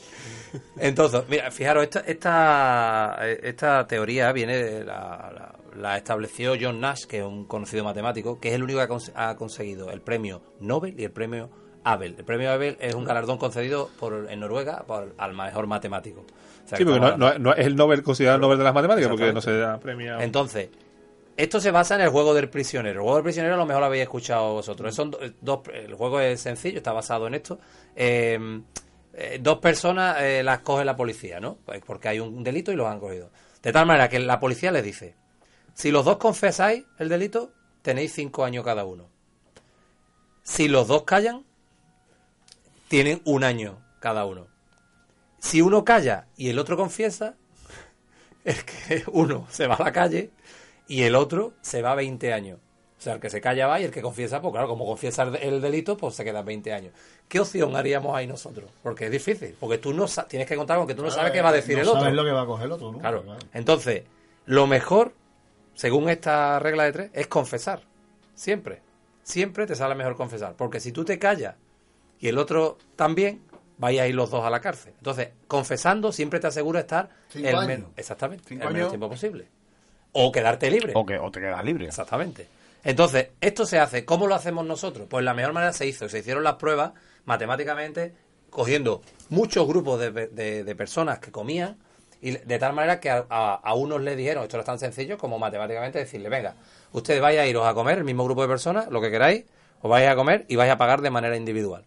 Entonces, 0.79 1.23
mira, 1.29 1.51
fijaros, 1.51 1.85
esta, 1.85 2.01
esta, 2.01 3.19
esta 3.43 3.87
teoría 3.87 4.33
viene 4.33 4.57
de 4.57 4.85
la, 4.85 5.31
la- 5.35 5.55
la 5.77 5.97
estableció 5.97 6.55
John 6.61 6.81
Nash, 6.81 7.05
que 7.05 7.19
es 7.19 7.25
un 7.25 7.45
conocido 7.45 7.85
matemático, 7.85 8.41
que 8.41 8.49
es 8.49 8.55
el 8.55 8.63
único 8.65 8.79
que 8.79 8.85
ha, 8.85 8.89
cons- 8.89 9.13
ha 9.15 9.37
conseguido 9.37 9.91
el 9.91 10.01
premio 10.01 10.43
Nobel 10.61 10.99
y 10.99 11.05
el 11.05 11.13
premio 11.13 11.51
Abel. 11.93 12.15
El 12.19 12.25
premio 12.25 12.51
Abel 12.51 12.77
es 12.81 12.95
un 12.95 13.05
galardón 13.05 13.39
concedido 13.39 13.89
por, 13.99 14.27
en 14.31 14.41
Noruega 14.41 14.85
por, 14.87 15.15
al 15.19 15.35
mejor 15.35 15.67
matemático. 15.67 16.21
O 16.21 16.69
sea, 16.69 16.77
Sí, 16.79 16.85
que 16.85 16.91
porque 16.91 17.01
no, 17.01 17.07
estamos 17.09 17.33
no- 17.35 17.39
no 17.39 17.55
es 17.55 17.67
el 17.67 17.77
Nobel 17.77 18.03
considerado 18.03 18.37
el 18.37 18.43
Nobel 18.43 18.59
de 18.59 18.65
las 18.65 18.75
matemáticas, 18.75 19.11
porque 19.11 19.33
no 19.33 19.41
se 19.41 19.57
da 19.57 19.79
premio. 19.81 20.21
entonces, 20.21 20.69
esto 21.37 21.61
se 21.61 21.71
basa 21.71 21.95
en 21.95 22.01
el 22.01 22.09
juego 22.09 22.35
del 22.35 22.49
prisionero. 22.51 22.97
El 23.01 23.03
juego 23.03 23.15
del 23.17 23.25
prisionero 23.25 23.55
a 23.55 23.59
lo 23.59 23.65
mejor 23.67 23.81
lo 23.81 23.87
habéis 23.87 24.03
escuchado 24.03 24.55
vosotros. 24.55 24.95
Son 24.95 25.11
do- 25.11 25.19
dos, 25.41 25.61
el 25.73 25.95
juego 25.95 26.21
es 26.21 26.41
sencillo, 26.41 26.79
está 26.79 26.93
basado 26.93 27.27
en 27.29 27.35
esto. 27.35 27.59
Eh, 27.95 28.61
eh, 29.15 29.39
dos 29.41 29.59
personas 29.59 30.17
eh, 30.21 30.43
las 30.43 30.61
coge 30.61 30.85
la 30.85 30.97
policía, 30.97 31.39
¿no? 31.41 31.59
Pues 31.65 31.81
porque 31.87 32.09
hay 32.09 32.21
un 32.21 32.43
delito 32.45 32.71
y 32.73 32.77
los 32.77 32.87
han 32.89 32.99
cogido. 33.01 33.31
De 33.63 33.73
tal 33.73 33.87
manera 33.87 34.09
que 34.09 34.19
la 34.19 34.39
policía 34.41 34.71
les 34.73 34.83
dice, 34.85 35.15
si 35.75 35.91
los 35.91 36.05
dos 36.05 36.17
confesáis 36.19 36.85
el 36.99 37.09
delito, 37.09 37.53
tenéis 37.83 38.13
cinco 38.13 38.45
años 38.45 38.65
cada 38.65 38.85
uno. 38.85 39.09
Si 40.43 40.69
los 40.69 40.89
dos 40.89 41.03
callan, 41.05 41.45
tienen 42.89 43.21
un 43.25 43.45
año 43.45 43.79
cada 44.01 44.25
uno. 44.25 44.47
Si 45.39 45.61
uno 45.63 45.85
calla 45.85 46.27
y 46.37 46.49
el 46.49 46.59
otro 46.59 46.77
confiesa, 46.77 47.35
es 48.45 48.65
que 48.65 49.05
uno 49.13 49.47
se 49.51 49.67
va 49.67 49.77
a 49.77 49.85
la 49.85 49.93
calle 49.93 50.31
y 50.89 51.03
el 51.03 51.15
otro 51.15 51.53
se 51.61 51.83
va 51.83 51.95
20 51.95 52.33
años. 52.33 52.59
O 52.99 53.01
sea, 53.01 53.15
el 53.15 53.21
que 53.21 53.31
se 53.31 53.41
calla 53.41 53.69
va 53.69 53.81
y 53.81 53.85
el 53.85 53.93
que 53.93 54.03
confiesa, 54.03 54.43
pues 54.43 54.51
claro, 54.51 54.67
como 54.67 54.85
confiesa 54.85 55.23
el, 55.23 55.37
el 55.37 55.61
delito, 55.61 55.97
pues 55.97 56.17
se 56.17 56.25
queda 56.25 56.43
20 56.43 56.73
años. 56.73 56.93
¿Qué 57.29 57.39
opción 57.39 57.77
haríamos 57.77 58.17
ahí 58.17 58.27
nosotros? 58.27 58.69
Porque 58.83 59.05
es 59.05 59.13
difícil, 59.13 59.55
porque 59.61 59.79
tú 59.79 59.93
no 59.93 60.07
tienes 60.29 60.49
que 60.49 60.57
contar 60.57 60.79
con 60.79 60.87
que 60.89 60.97
tú 60.97 61.03
no 61.05 61.11
sabes 61.11 61.31
qué 61.31 61.41
va 61.41 61.51
a 61.51 61.53
decir 61.53 61.77
no 61.77 61.83
el 61.83 61.89
otro. 61.89 62.01
sabes 62.01 62.17
lo 62.17 62.25
que 62.25 62.33
va 62.33 62.43
a 62.43 62.47
coger 62.47 62.67
el 62.67 62.73
otro, 62.73 62.91
¿no? 62.91 62.99
Claro. 62.99 63.25
Entonces, 63.53 64.03
lo 64.47 64.67
mejor, 64.67 65.13
según 65.75 66.09
esta 66.09 66.59
regla 66.59 66.85
de 66.85 66.93
tres, 66.93 67.11
es 67.13 67.29
confesar. 67.29 67.83
Siempre. 68.35 68.81
Siempre 69.23 69.67
te 69.67 69.77
sale 69.77 69.95
mejor 69.95 70.17
confesar. 70.17 70.55
Porque 70.57 70.81
si 70.81 70.91
tú 70.91 71.05
te 71.05 71.21
callas 71.21 71.55
y 72.21 72.29
el 72.29 72.39
otro 72.39 72.79
también, 72.97 73.43
vais 73.79 74.01
a 74.01 74.07
ir 74.09 74.15
los 74.15 74.31
dos 74.31 74.45
a 74.45 74.51
la 74.51 74.61
cárcel. 74.61 74.93
Entonces, 74.99 75.29
confesando 75.47 76.11
siempre 76.13 76.41
te 76.41 76.49
asegura 76.49 76.81
estar 76.81 77.11
Cinco 77.29 77.49
el 77.49 77.55
años. 77.57 77.67
men- 77.67 77.87
exactamente, 77.97 78.45
Cinco 78.47 78.63
el 78.65 78.69
menos 78.69 78.81
años. 78.81 78.91
tiempo 78.93 79.09
posible. 79.09 79.47
O 80.13 80.33
quedarte 80.33 80.71
libre. 80.71 80.93
O, 80.97 81.05
que, 81.07 81.19
o 81.19 81.31
te 81.31 81.39
quedas 81.41 81.65
libre. 81.65 81.87
Exactamente. 81.87 82.49
Entonces, 82.83 83.29
esto 83.41 83.67
se 83.67 83.79
hace. 83.79 84.05
¿Cómo 84.05 84.27
lo 84.27 84.35
hacemos 84.35 84.65
nosotros? 84.67 85.07
Pues 85.09 85.25
la 85.25 85.35
mejor 85.35 85.53
manera 85.53 85.73
se 85.73 85.87
hizo. 85.87 86.09
Se 86.09 86.19
hicieron 86.21 86.43
las 86.45 86.55
pruebas 86.55 86.93
matemáticamente 87.25 88.15
cogiendo 88.51 89.03
muchos 89.29 89.67
grupos 89.69 90.01
de, 90.01 90.11
de- 90.29 90.65
de 90.65 90.75
personas 90.75 91.19
que 91.19 91.31
comían 91.31 91.77
y 92.21 92.33
de 92.33 92.59
tal 92.59 92.73
manera 92.73 92.99
que 92.99 93.11
a, 93.11 93.27
a- 93.29 93.55
a 93.63 93.75
unos 93.75 94.01
le 94.01 94.17
dijeron, 94.17 94.43
esto 94.43 94.57
no 94.57 94.63
es 94.63 94.67
tan 94.67 94.79
sencillo 94.79 95.19
como 95.19 95.39
matemáticamente 95.39 95.99
decirle, 96.01 96.29
venga, 96.29 96.55
ustedes 96.93 97.21
vais 97.21 97.39
a 97.39 97.47
iros 97.47 97.65
a 97.67 97.75
comer, 97.75 97.99
el 97.99 98.05
mismo 98.05 98.25
grupo 98.25 98.43
de 98.43 98.49
personas, 98.49 98.89
lo 98.89 99.01
que 99.01 99.11
queráis, 99.11 99.45
os 99.83 99.91
vais 99.91 100.09
a 100.09 100.17
comer 100.17 100.45
y 100.49 100.57
vais 100.57 100.71
a 100.73 100.79
pagar 100.79 101.01
de 101.03 101.11
manera 101.11 101.37
individual. 101.37 101.85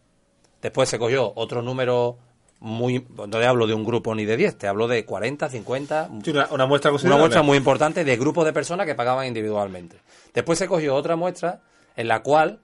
Después 0.62 0.90
se 0.90 1.00
cogió 1.00 1.34
otro 1.36 1.62
número 1.62 2.18
muy... 2.60 3.06
No 3.16 3.28
te 3.28 3.46
hablo 3.46 3.68
de 3.68 3.74
un 3.74 3.84
grupo 3.84 4.14
ni 4.16 4.26
de 4.26 4.38
10, 4.38 4.58
te 4.58 4.68
hablo 4.68 4.88
de 4.88 5.06
40, 5.06 5.50
50, 5.50 6.10
Sí, 6.24 6.32
una, 6.32 6.48
una 6.52 6.66
muestra 6.66 6.92
una 6.92 7.18
muestra 7.18 7.42
muy 7.42 7.58
importante 7.58 8.04
de 8.04 8.18
grupos 8.18 8.46
de 8.46 8.54
personas 8.54 8.86
que 8.86 8.96
pagaban 8.96 9.28
individualmente. 9.28 9.98
Después 10.34 10.60
se 10.60 10.68
cogió 10.68 10.96
otra 10.96 11.16
muestra 11.16 11.62
en 11.96 12.08
la 12.08 12.22
cual 12.22 12.60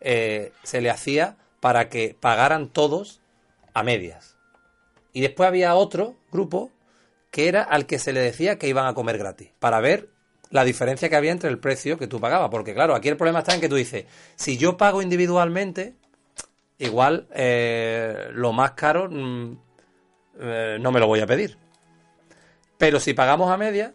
eh, 0.00 0.52
se 0.62 0.80
le 0.80 0.90
hacía 0.90 1.36
para 1.60 1.88
que 1.88 2.16
pagaran 2.18 2.68
todos 2.68 3.20
a 3.74 3.82
medias. 3.82 4.36
Y 5.12 5.20
después 5.20 5.48
había 5.48 5.74
otro 5.74 6.16
grupo 6.30 6.70
que 7.30 7.48
era 7.48 7.62
al 7.62 7.86
que 7.86 7.98
se 7.98 8.12
le 8.12 8.20
decía 8.20 8.58
que 8.58 8.68
iban 8.68 8.86
a 8.86 8.94
comer 8.94 9.18
gratis, 9.18 9.50
para 9.58 9.80
ver 9.80 10.08
la 10.50 10.64
diferencia 10.64 11.08
que 11.08 11.16
había 11.16 11.30
entre 11.30 11.50
el 11.50 11.58
precio 11.58 11.98
que 11.98 12.06
tú 12.06 12.20
pagabas. 12.20 12.50
Porque 12.50 12.74
claro, 12.74 12.94
aquí 12.94 13.08
el 13.08 13.16
problema 13.16 13.40
está 13.40 13.54
en 13.54 13.60
que 13.60 13.68
tú 13.68 13.76
dices, 13.76 14.06
si 14.36 14.56
yo 14.56 14.76
pago 14.76 15.02
individualmente, 15.02 15.94
igual 16.80 17.28
eh, 17.34 18.28
lo 18.32 18.52
más 18.52 18.72
caro 18.72 19.08
mm, 19.10 19.58
eh, 20.40 20.78
no 20.80 20.92
me 20.92 21.00
lo 21.00 21.06
voy 21.08 21.20
a 21.20 21.26
pedir. 21.26 21.58
Pero 22.78 23.00
si 23.00 23.14
pagamos 23.14 23.50
a 23.50 23.56
media, 23.56 23.94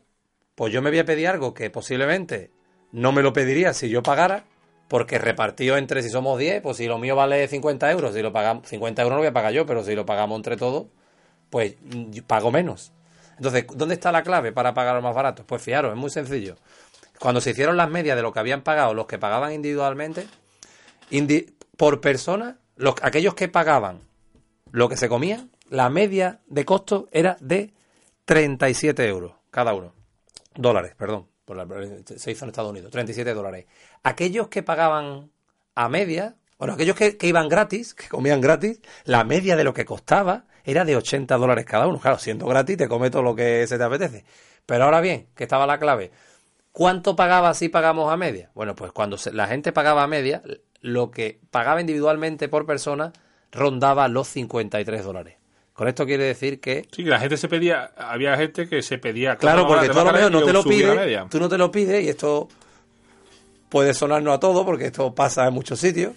pues 0.55 0.71
yo 0.71 0.81
me 0.81 0.89
voy 0.89 0.99
a 0.99 1.05
pedir 1.05 1.27
algo 1.27 1.53
que 1.53 1.69
posiblemente 1.69 2.51
no 2.91 3.11
me 3.11 3.21
lo 3.21 3.33
pediría 3.33 3.73
si 3.73 3.89
yo 3.89 4.03
pagara, 4.03 4.45
porque 4.88 5.17
repartido 5.17 5.77
entre 5.77 6.03
si 6.03 6.09
somos 6.09 6.38
10, 6.38 6.61
pues 6.61 6.77
si 6.77 6.88
lo 6.88 6.99
mío 6.99 7.15
vale 7.15 7.47
50 7.47 7.91
euros, 7.91 8.13
si 8.13 8.21
lo 8.21 8.31
pagamos, 8.31 8.67
50 8.67 9.01
euros 9.01 9.11
no 9.13 9.17
lo 9.17 9.21
voy 9.21 9.29
a 9.29 9.33
pagar 9.33 9.51
yo, 9.53 9.65
pero 9.65 9.83
si 9.83 9.95
lo 9.95 10.05
pagamos 10.05 10.38
entre 10.38 10.55
todos, 10.57 10.86
pues 11.49 11.75
mm, 11.81 12.19
pago 12.27 12.51
menos. 12.51 12.93
Entonces, 13.38 13.65
¿dónde 13.75 13.95
está 13.95 14.11
la 14.11 14.23
clave 14.23 14.51
para 14.51 14.73
pagar 14.73 14.95
lo 14.95 15.01
más 15.01 15.15
barato? 15.15 15.45
Pues 15.47 15.61
fijaros, 15.61 15.91
es 15.93 15.97
muy 15.97 16.09
sencillo. 16.11 16.57
Cuando 17.19 17.41
se 17.41 17.51
hicieron 17.51 17.77
las 17.77 17.89
medias 17.89 18.15
de 18.17 18.23
lo 18.23 18.33
que 18.33 18.39
habían 18.39 18.63
pagado 18.63 18.93
los 18.93 19.07
que 19.07 19.19
pagaban 19.19 19.53
individualmente, 19.53 20.27
indi- 21.11 21.53
por 21.77 22.01
persona, 22.01 22.57
los, 22.76 22.95
aquellos 23.01 23.34
que 23.36 23.47
pagaban 23.47 24.01
lo 24.71 24.89
que 24.89 24.97
se 24.97 25.07
comían, 25.09 25.51
la 25.69 25.89
media 25.89 26.41
de 26.47 26.65
costo 26.65 27.07
era 27.11 27.38
de 27.39 27.73
37 28.26 29.07
euros 29.07 29.34
cada 29.51 29.73
uno. 29.73 29.93
Dólares, 30.55 30.93
perdón. 30.97 31.28
Por 31.45 31.57
la- 31.57 31.67
se 32.03 32.32
hizo 32.32 32.45
en 32.45 32.49
Estados 32.49 32.71
Unidos, 32.71 32.91
37 32.91 33.34
dólares. 33.34 33.65
Aquellos 34.03 34.47
que 34.47 34.63
pagaban 34.63 35.30
a 35.76 35.89
media, 35.89 36.36
bueno, 36.57 36.73
aquellos 36.73 36.95
que, 36.95 37.17
iban 37.21 37.47
gratis, 37.49 37.93
que 37.93 38.07
comían 38.07 38.41
gratis, 38.41 38.82
la 39.03 39.23
media 39.23 39.55
de 39.55 39.63
lo 39.63 39.73
que 39.73 39.86
costaba 39.86 40.45
era 40.63 40.84
de 40.86 40.95
80 40.95 41.38
dólares 41.38 41.65
cada 41.65 41.86
uno. 41.86 41.99
Claro, 41.99 42.17
siendo 42.17 42.47
gratis, 42.47 42.78
te 42.78 42.88
come 42.88 43.11
todo 43.11 43.21
lo 43.21 43.36
que 43.36 43.67
se 43.67 43.78
te 43.78 43.84
apetece. 43.84 44.26
Pero 44.65 44.86
ahora 44.86 45.01
bien, 45.01 45.28
que 45.36 45.43
estaba 45.43 45.67
la 45.67 45.78
clave. 45.78 46.11
¿Cuánto 46.71 47.15
pagaba 47.15 47.53
si 47.53 47.69
pagamos 47.69 48.11
a 48.11 48.17
media? 48.17 48.49
Bueno, 48.55 48.76
pues 48.76 48.91
cuando 48.91 49.17
se- 49.17 49.32
la 49.32 49.47
gente 49.47 49.71
pagaba 49.71 50.01
a 50.03 50.07
media, 50.07 50.41
lo 50.86 51.09
que 51.09 51.39
pagaba 51.49 51.81
individualmente 51.81 52.47
por 52.47 52.67
persona 52.67 53.11
rondaba 53.51 54.07
los 54.07 54.27
53 54.27 55.03
dólares. 55.03 55.36
Con 55.73 55.88
esto 55.88 56.05
quiere 56.05 56.23
decir 56.25 56.59
que 56.59 56.86
Sí, 56.91 57.03
que 57.03 57.09
la 57.09 57.19
gente 57.19 57.38
se 57.38 57.47
pedía, 57.49 57.91
había 57.97 58.38
gente 58.38 58.69
que 58.69 58.81
se 58.83 58.99
pedía. 58.99 59.36
Claro, 59.36 59.65
porque 59.67 59.89
tú 59.89 59.99
a 59.99 60.03
lo 60.03 60.13
mejor 60.13 60.31
no 60.31 60.43
te 60.43 60.53
lo 60.53 60.63
pides, 60.63 61.29
tú 61.29 61.39
no 61.39 61.49
te 61.49 61.57
lo 61.57 61.71
pides 61.71 62.05
y 62.05 62.09
esto 62.09 62.47
puede 63.67 63.93
sonarnos 63.93 64.36
a 64.36 64.39
todo 64.39 64.63
porque 64.63 64.86
esto 64.86 65.13
pasa 65.13 65.47
en 65.47 65.53
muchos 65.55 65.79
sitios. 65.79 66.13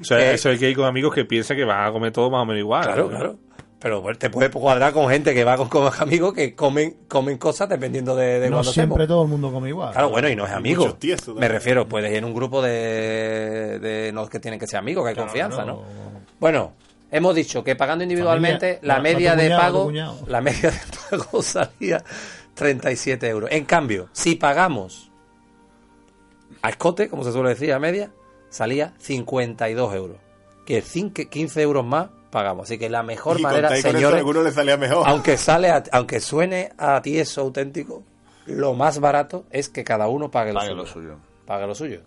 O 0.00 0.04
sea, 0.04 0.18
Eh, 0.20 0.34
eso 0.34 0.50
es 0.50 0.58
que 0.58 0.66
hay 0.66 0.74
con 0.74 0.86
amigos 0.86 1.14
que 1.14 1.24
piensan 1.24 1.56
que 1.56 1.64
van 1.64 1.86
a 1.88 1.92
comer 1.92 2.12
todo 2.12 2.30
más 2.30 2.42
o 2.42 2.46
menos 2.46 2.60
igual. 2.60 2.84
Claro, 2.84 3.02
¿no? 3.04 3.08
claro. 3.10 3.38
Pero 3.82 4.00
bueno, 4.00 4.16
te 4.16 4.30
puedes 4.30 4.50
cuadrar 4.52 4.92
con 4.92 5.08
gente 5.10 5.34
que 5.34 5.42
va 5.42 5.56
con, 5.56 5.68
con 5.68 5.90
amigos 5.98 6.32
que 6.34 6.54
comen 6.54 6.98
comen 7.08 7.36
cosas 7.38 7.68
dependiendo 7.68 8.14
de, 8.14 8.38
de 8.38 8.48
No 8.48 8.62
siempre 8.62 9.02
estemos. 9.04 9.08
todo 9.08 9.22
el 9.24 9.28
mundo 9.28 9.50
come 9.52 9.70
igual. 9.70 9.92
Claro, 9.92 10.10
bueno, 10.10 10.28
y 10.28 10.36
no 10.36 10.46
es 10.46 10.52
amigo. 10.52 10.94
tiesos 10.94 11.34
Me 11.34 11.48
refiero, 11.48 11.88
puedes 11.88 12.10
ir 12.12 12.18
en 12.18 12.24
un 12.24 12.32
grupo 12.34 12.62
de, 12.62 13.78
de 13.80 14.10
no 14.12 14.28
que 14.28 14.38
tienen 14.38 14.60
que 14.60 14.66
ser 14.68 14.78
amigos, 14.78 15.02
que 15.04 15.08
hay 15.10 15.14
Claro, 15.14 15.28
confianza. 15.28 15.64
¿no? 15.64 15.82
Bueno, 16.38 16.74
hemos 17.10 17.34
dicho 17.34 17.64
que 17.64 17.74
pagando 17.74 18.04
individualmente 18.04 18.74
Familia, 18.76 18.94
la 18.94 19.00
media 19.02 19.32
tu 19.32 19.38
de 19.40 19.48
cuñado, 19.48 19.60
va 19.60 19.66
tu 19.66 19.72
pago, 20.18 20.26
la 20.30 20.40
media 20.40 20.70
de 20.70 20.78
pago 21.10 21.42
salía 21.42 22.04
37 22.54 23.28
euros. 23.28 23.50
En 23.50 23.64
cambio, 23.64 24.08
si 24.12 24.36
pagamos 24.36 25.10
a 26.62 26.68
escote, 26.70 27.08
como 27.08 27.24
se 27.24 27.32
suele 27.32 27.48
decir, 27.50 27.72
a 27.72 27.80
media, 27.80 28.10
salía 28.48 28.92
52 28.98 29.94
euros. 29.94 30.18
Que 30.64 30.82
cin- 30.84 31.12
15 31.28 31.62
euros 31.62 31.84
más 31.84 32.10
pagamos. 32.32 32.64
Así 32.64 32.78
que 32.78 32.90
la 32.90 33.04
mejor 33.04 33.38
y 33.38 33.42
manera, 33.44 33.68
eso, 33.76 33.92
señores, 33.92 34.18
alguno 34.18 34.42
le 34.42 34.50
salía 34.50 34.76
mejor. 34.76 35.06
aunque 35.08 35.36
sale 35.36 35.70
a- 35.70 35.84
aunque 35.92 36.18
suene 36.18 36.72
a 36.78 37.00
ti 37.02 37.18
eso 37.18 37.42
auténtico, 37.42 38.02
lo 38.46 38.74
más 38.74 38.98
barato 38.98 39.44
es 39.50 39.68
que 39.68 39.84
cada 39.84 40.08
uno 40.08 40.30
pague 40.32 40.52
lo, 40.52 40.60
suyo. 40.62 40.74
lo 40.74 40.86
suyo. 40.86 41.16
Pague 41.46 41.66
lo 41.68 41.74
suyo. 41.76 42.00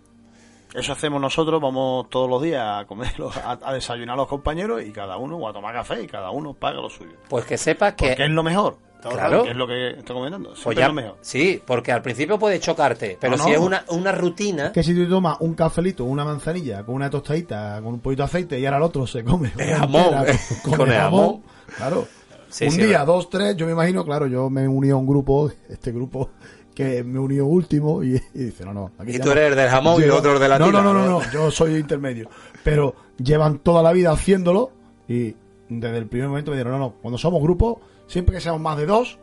Eso 0.74 0.92
hacemos 0.92 1.20
nosotros, 1.20 1.58
vamos 1.62 2.10
todos 2.10 2.28
los 2.28 2.42
días 2.42 2.82
a 2.82 2.84
comer, 2.86 3.18
los- 3.18 3.34
a, 3.38 3.58
a 3.62 3.72
desayunar 3.72 4.14
a 4.14 4.16
los 4.16 4.28
compañeros 4.28 4.82
y 4.82 4.90
cada 4.92 5.16
uno, 5.16 5.36
o 5.38 5.48
a 5.48 5.52
tomar 5.52 5.72
café 5.72 6.02
y 6.02 6.06
cada 6.06 6.30
uno 6.30 6.52
paga 6.52 6.80
lo 6.82 6.90
suyo. 6.90 7.12
Pues 7.30 7.44
que 7.46 7.56
sepas 7.56 7.94
que 7.94 8.08
Porque 8.08 8.24
es 8.24 8.30
lo 8.30 8.42
mejor. 8.42 8.76
Claro. 9.10 9.42
Que 9.44 9.50
es 9.50 9.56
lo 9.56 9.66
que 9.66 9.90
estoy 9.90 10.16
comentando. 10.16 10.50
Pues 10.62 10.76
es 10.76 10.80
ya- 10.80 10.88
lo 10.88 10.94
mejor. 10.94 11.16
sí, 11.20 11.60
porque 11.66 11.92
al 11.92 12.02
principio 12.02 12.38
puede 12.38 12.58
chocarte, 12.60 13.16
pero 13.20 13.36
No, 13.36 13.44
si 13.44 13.50
no. 13.50 13.54
es 13.56 13.60
una, 13.60 13.84
una 13.88 14.12
rutina, 14.12 14.72
Que 14.72 14.82
si 14.82 14.94
tú 14.94 15.08
tomas 15.08 15.36
un 15.40 15.54
cafelito, 15.54 16.04
una 16.04 16.24
manzanilla, 16.24 16.84
con 16.84 16.94
una 16.94 17.08
tostadita, 17.10 17.80
con 17.82 17.94
un 17.94 18.00
poquito 18.00 18.22
de 18.22 18.26
aceite 18.26 18.58
y 18.60 18.64
ahora 18.66 18.78
el 18.78 18.82
otro 18.84 19.06
se 19.06 19.22
come 19.24 19.52
El 19.58 19.74
jamón, 19.76 20.02
entera 20.14 20.32
eh, 20.32 20.38
con, 20.62 20.74
con 20.76 20.88
el 20.88 20.94
jamón. 20.96 21.20
jamón. 21.20 21.42
Claro. 21.76 22.08
Sí, 22.48 22.64
un 22.66 22.70
sí, 22.72 22.82
día, 22.84 23.04
dos, 23.04 23.28
tres, 23.28 23.56
yo 23.56 23.66
me 23.66 23.72
imagino, 23.72 24.04
claro, 24.04 24.26
yo 24.28 24.48
me 24.48 24.66
uní 24.68 24.90
a 24.90 24.96
un 24.96 25.06
grupo, 25.06 25.50
este 25.68 25.90
grupo 25.92 26.30
que 26.74 27.02
me 27.02 27.18
unió 27.18 27.44
último 27.46 28.02
y, 28.04 28.14
y 28.34 28.38
dice, 28.44 28.64
no, 28.64 28.72
no. 28.72 28.90
aquí 28.98 29.16
y 29.16 29.18
tú 29.18 29.26
no- 29.26 29.32
eres 29.32 29.50
el 29.50 29.56
del 29.56 29.68
jamón 29.68 30.00
y 30.02 30.08
otro 30.08 30.38
de 30.38 30.48
la 30.48 30.58
no, 30.58 30.66
tira, 30.66 30.82
no, 30.82 30.92
no, 30.94 31.04
no, 31.06 31.20
no, 31.20 31.32
yo 31.32 31.50
soy 31.50 31.74
intermedio. 31.76 32.28
Pero 32.62 32.94
llevan 33.18 33.58
toda 33.58 33.82
la 33.82 33.92
vida 33.92 34.12
haciéndolo 34.12 34.70
y 35.08 35.34
desde 35.68 35.98
el 35.98 36.06
primer 36.06 36.28
momento 36.28 36.50
me 36.52 36.56
dijeron, 36.58 36.78
no, 36.78 36.86
no, 36.86 36.94
cuando 37.02 37.18
somos 37.18 37.42
grupos, 37.42 37.78
siempre 38.06 38.34
que 38.34 38.40
seamos 38.40 38.60
más 38.60 38.76
de 38.76 38.86
dos, 38.86 39.18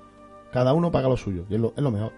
cada 0.51 0.73
uno 0.73 0.91
paga 0.91 1.09
lo 1.09 1.17
suyo. 1.17 1.45
Y 1.49 1.55
es 1.55 1.61
lo, 1.61 1.73
es 1.75 1.83
lo 1.83 1.91
mejor. 1.91 2.13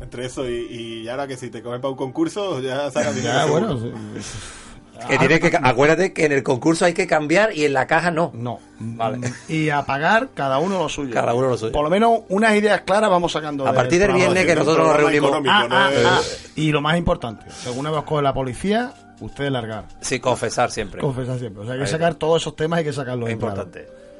Entre 0.00 0.26
eso 0.26 0.48
y, 0.48 0.66
y 1.04 1.08
ahora 1.08 1.26
que 1.26 1.36
si 1.36 1.50
te 1.50 1.62
comes 1.62 1.80
para 1.80 1.90
un 1.90 1.96
concurso, 1.96 2.60
ya 2.60 2.90
sacas 2.90 3.14
dinero. 3.14 3.34
Ya, 3.34 3.46
bueno, 3.46 3.78
sí. 3.78 3.92
Que 5.08 5.18
tiene 5.18 5.40
que, 5.40 5.56
acuérdate 5.60 6.12
que 6.12 6.24
en 6.24 6.32
el 6.32 6.42
concurso 6.42 6.84
hay 6.84 6.94
que 6.94 7.06
cambiar 7.06 7.54
y 7.54 7.64
en 7.64 7.72
la 7.72 7.86
caja 7.86 8.10
no. 8.10 8.30
No. 8.32 8.60
Vale. 8.78 9.32
Y 9.48 9.68
a 9.68 9.82
pagar 9.82 10.28
cada 10.34 10.58
uno 10.58 10.78
lo 10.78 10.88
suyo. 10.88 11.12
Cada 11.12 11.34
uno 11.34 11.48
lo 11.48 11.56
suyo. 11.58 11.72
Por 11.72 11.84
lo 11.84 11.90
menos 11.90 12.20
unas 12.28 12.54
ideas 12.54 12.82
claras 12.82 13.10
vamos 13.10 13.32
sacando. 13.32 13.66
A 13.66 13.72
partir 13.72 13.98
del 13.98 14.12
viernes 14.12 14.46
que 14.46 14.54
nosotros 14.54 14.86
nos 14.86 14.96
reunimos. 14.96 15.32
Ah, 15.48 15.66
no 15.68 15.76
ah, 15.76 15.90
es- 15.92 16.06
ah. 16.06 16.20
Y 16.54 16.70
lo 16.70 16.80
más 16.80 16.96
importante, 16.96 17.50
según 17.50 17.90
vos 17.90 18.04
coge 18.04 18.22
la 18.22 18.32
policía, 18.32 18.94
ustedes 19.20 19.50
largar. 19.50 19.86
Sí, 20.00 20.20
confesar 20.20 20.70
siempre. 20.70 21.00
Confesar 21.00 21.38
siempre. 21.38 21.62
O 21.62 21.66
sea, 21.66 21.74
hay 21.74 21.80
que 21.80 21.86
sacar 21.86 22.14
todos 22.14 22.42
esos 22.42 22.56
temas, 22.56 22.78
hay 22.78 22.84
que 22.84 22.92
sacarlos 22.92 23.28
Es 23.28 23.36
claro. 23.36 23.68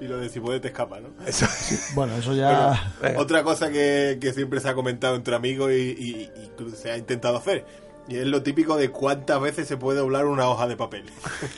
Y 0.00 0.06
lo 0.06 0.18
de 0.18 0.28
si 0.28 0.40
puede 0.40 0.60
te 0.60 0.68
escapa, 0.68 0.98
¿no? 1.00 1.08
Eso- 1.26 1.46
Bueno, 1.94 2.16
eso 2.16 2.34
ya. 2.34 2.94
Otra 3.16 3.42
cosa 3.42 3.70
que, 3.70 4.18
que 4.20 4.32
siempre 4.32 4.60
se 4.60 4.68
ha 4.68 4.74
comentado 4.74 5.14
entre 5.16 5.34
amigos 5.34 5.72
y, 5.72 5.74
y- 5.74 6.30
y 6.34 6.70
se 6.76 6.90
ha 6.90 6.96
intentado 6.98 7.36
hacer. 7.36 7.64
Y 8.06 8.16
es 8.16 8.26
lo 8.26 8.42
típico 8.42 8.76
de 8.76 8.90
cuántas 8.90 9.40
veces 9.40 9.66
se 9.66 9.76
puede 9.78 9.98
doblar 10.00 10.26
una 10.26 10.46
hoja 10.48 10.66
de 10.68 10.76
papel. 10.76 11.04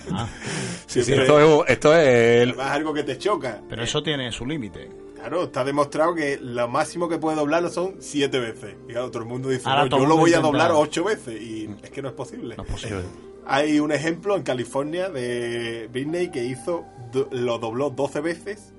Sí, 0.86 1.00
sí, 1.00 1.06
Siempre- 1.06 1.24
esto 1.26 1.64
es, 1.64 1.70
esto 1.70 1.94
es 1.96 2.08
el- 2.42 2.48
Además, 2.50 2.66
es 2.66 2.72
algo 2.72 2.94
que 2.94 3.02
te 3.02 3.18
choca. 3.18 3.60
Pero 3.68 3.82
eso 3.82 4.02
tiene 4.02 4.30
su 4.32 4.46
límite. 4.46 4.88
Claro, 5.16 5.44
está 5.44 5.64
demostrado 5.64 6.14
que 6.14 6.38
lo 6.40 6.68
máximo 6.68 7.08
que 7.08 7.18
puede 7.18 7.36
doblarlo 7.36 7.68
son 7.70 7.96
siete 7.98 8.38
veces. 8.38 8.76
Y 8.88 8.92
claro, 8.92 9.10
todo 9.10 9.22
el 9.24 9.28
mundo 9.28 9.48
dice, 9.48 9.68
Ahora 9.68 9.82
"No, 9.84 9.88
todo 9.88 10.00
yo 10.02 10.06
lo 10.06 10.16
voy 10.16 10.32
a 10.34 10.40
doblar 10.40 10.70
ocho 10.72 11.02
veces. 11.04 11.40
Y 11.40 11.68
es 11.82 11.90
que 11.90 12.00
no 12.02 12.08
es 12.08 12.14
posible. 12.14 12.54
No 12.56 12.62
es 12.62 12.70
posible. 12.70 13.02
Hay 13.46 13.78
un 13.80 13.92
ejemplo 13.92 14.36
en 14.36 14.42
California 14.42 15.08
de 15.08 15.88
Britney 15.92 16.30
que 16.30 16.44
hizo, 16.44 16.84
lo 17.30 17.58
dobló 17.58 17.90
12 17.90 18.20
veces 18.20 18.74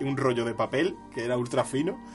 un 0.00 0.16
rollo 0.16 0.44
de 0.44 0.54
papel 0.54 0.96
que 1.14 1.24
era 1.24 1.36
ultra 1.36 1.64
fino. 1.64 1.98